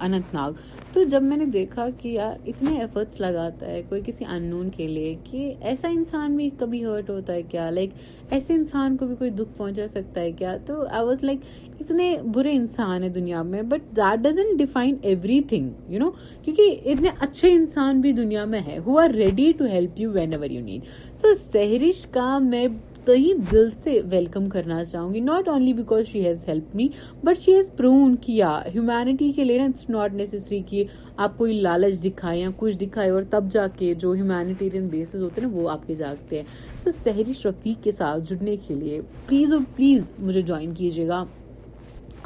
Anantnag 0.34 0.52
تو 0.92 1.02
جب 1.10 1.22
میں 1.22 1.36
نے 1.36 1.44
دیکھا 1.56 1.86
کہ 1.98 2.08
یار 2.08 2.36
اتنے 2.48 2.78
ایفرٹس 2.80 3.20
لگاتا 3.20 3.66
ہے 3.66 3.82
کوئی 3.88 4.00
کسی 4.06 4.24
ان 4.34 4.42
نون 4.50 4.70
کے 4.76 4.86
لیے 4.86 5.14
کہ 5.24 5.52
ایسا 5.72 5.88
انسان 5.96 6.36
بھی 6.36 6.48
کبھی 6.58 6.84
ہرٹ 6.84 7.10
ہوتا 7.10 7.32
ہے 7.34 7.42
کیا 7.50 7.68
لائک 7.70 7.90
ایسے 8.32 8.54
انسان 8.54 8.96
کو 8.96 9.06
بھی 9.06 9.16
کوئی 9.18 9.30
دکھ 9.42 9.56
پہنچا 9.58 9.86
سکتا 9.88 10.20
ہے 10.20 10.32
کیا 10.38 10.56
تو 10.66 10.82
آئی 10.88 11.06
واز 11.06 11.24
لائک 11.24 11.40
اتنے 11.80 12.14
برے 12.34 12.52
انسان 12.56 13.02
ہیں 13.02 13.10
دنیا 13.18 13.42
میں 13.52 13.62
but 13.72 13.90
that 13.96 14.18
doesn't 14.28 14.56
define 14.56 14.96
everything 15.48 15.70
you 15.92 15.98
know 16.00 16.10
کیونکہ 16.44 16.88
اتنے 16.92 17.08
اچھے 17.26 17.52
انسان 17.52 18.00
بھی 18.00 18.12
دنیا 18.22 18.44
میں 18.54 18.60
ہے 18.66 18.78
who 18.86 18.98
are 18.98 19.10
ready 19.14 19.52
to 19.58 19.64
help 19.72 20.00
you 20.00 20.10
whenever 20.34 20.50
you 20.50 20.62
need 20.64 20.86
so 21.20 21.34
Sehrish 21.52 22.06
کا 22.12 22.36
میں 22.50 22.66
دل 23.06 23.68
سے 23.82 23.98
ویلکم 24.10 24.48
کرنا 24.50 24.82
چاہوں 24.84 25.12
گی 25.14 25.20
not 25.20 25.48
only 25.48 25.72
because 25.72 26.06
she 26.06 26.24
has 26.26 26.48
help 26.48 26.74
me 26.76 26.86
but 27.24 27.38
she 27.40 27.54
has 27.56 27.68
proven 27.76 28.14
کیا 28.22 28.48
ہیومینٹی 28.74 29.30
کے 29.32 29.44
لیے 29.44 29.58
نا 29.58 29.64
اٹس 29.64 29.88
ناٹ 29.90 30.14
نیسسری 30.14 30.60
کہ 30.68 30.82
آپ 31.26 31.36
کوئی 31.38 31.52
لالچ 31.60 32.02
دکھائے 32.04 32.40
یا 32.40 32.48
کچھ 32.56 32.76
دکھائے 32.80 33.10
اور 33.10 33.22
تب 33.30 33.50
جا 33.52 33.66
کے 33.78 33.92
جو 34.02 34.12
ہیومینیٹیرین 34.12 34.88
بیسز 34.96 35.22
ہوتے 35.22 35.40
ہیں 35.40 35.48
نا 35.48 35.56
وہ 35.60 35.70
آپ 35.70 35.86
کے 35.86 35.94
جاگتے 36.02 36.36
ہیں 36.42 36.78
سو 36.84 36.90
سحری 37.02 37.32
شفیق 37.42 37.82
کے 37.84 37.92
ساتھ 38.02 38.28
جڑنے 38.30 38.56
کے 38.66 38.74
لیے 38.74 39.00
پلیز 39.26 39.52
اور 39.52 39.60
پلیز 39.76 40.10
مجھے 40.18 40.40
جوائن 40.40 40.74
کیجیے 40.74 41.08
گا 41.08 41.24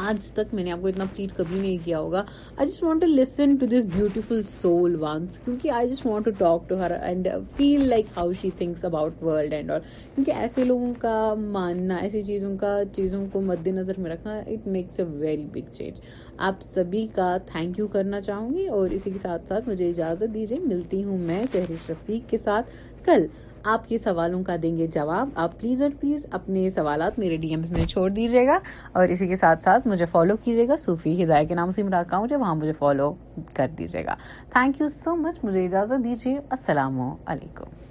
آج 0.09 0.26
تک 0.34 0.53
میں 0.55 0.62
نے 0.64 0.72
اتنا 0.72 1.05
پلیٹ 1.14 1.30
کبھی 1.36 1.59
نہیں 1.61 1.78
کیا 1.84 1.98
ہوگا 2.01 2.20
کیونکہ 5.44 5.70
ایسے 10.32 10.64
لوگوں 10.64 10.90
کا 11.01 11.14
ماننا 11.59 11.96
ایسی 11.96 12.22
چیزوں 12.26 12.55
کا 12.61 12.72
چیزوں 12.96 13.22
کو 13.32 13.40
مد 13.51 13.66
نظر 13.80 13.96
میں 14.01 14.11
رکھنا 14.11 14.32
it 14.36 14.62
makes 14.78 14.94
a 15.01 15.05
very 15.18 15.46
big 15.53 15.66
change 15.72 15.94
آپ 16.51 16.57
سبھی 16.74 17.05
کا 17.16 17.30
تھینک 17.53 17.70
یو 17.78 17.86
کرنا 17.98 18.18
چاہوں 18.30 18.48
گی 18.55 18.64
اور 18.78 18.86
اسی 18.98 19.11
کے 19.11 19.18
ساتھ 19.22 19.44
ساتھ 19.48 19.64
مجھے 19.68 19.86
اجازت 19.90 20.28
دیجیے 20.34 20.59
ملتی 20.66 20.98
ہوں 21.05 21.16
میں 21.28 21.42
سہریش 21.53 21.84
رفیق 21.90 22.22
کے 22.30 22.38
ساتھ 22.48 22.66
کل 23.05 23.22
آپ 23.73 23.89
کے 23.89 23.99
سوالوں 23.99 24.43
کا 24.45 24.57
دیں 24.63 24.77
گے 24.77 24.87
جواب 24.95 25.29
آپ 25.43 25.59
پلیز 25.61 25.83
اور 25.83 25.91
پلیز 26.01 26.27
اپنے 26.39 26.69
سوالات 26.75 27.19
میرے 27.19 27.37
ڈی 27.41 27.49
ایمز 27.49 27.71
میں 27.71 27.85
چھوڑ 27.87 28.09
دیجیے 28.11 28.47
گا 28.47 28.59
اور 28.93 29.09
اسی 29.09 29.27
کے 29.29 29.37
ساتھ 29.37 29.65
ساتھ 29.65 29.87
مجھے 29.89 30.07
فالو 30.13 30.37
کیجیے 30.45 30.69
گا 30.69 30.77
صوفی 30.85 31.23
ہدایہ 31.23 31.49
کے 31.49 31.55
نام 31.55 31.71
سے 31.71 31.83
میرا 31.83 32.03
کا 32.11 32.21
مجھے 32.21 32.35
ہے 32.35 32.41
وہاں 32.41 32.55
مجھے 32.55 32.73
فالو 32.79 33.13
کر 33.57 33.69
دیجیے 33.79 34.05
گا 34.07 34.15
تھینک 34.53 34.81
یو 34.81 34.89
سو 34.95 35.17
مچ 35.23 35.45
مجھے 35.45 35.65
اجازت 35.67 36.05
دیجیے 36.05 36.39
السلام 36.51 37.01
علیکم 37.11 37.89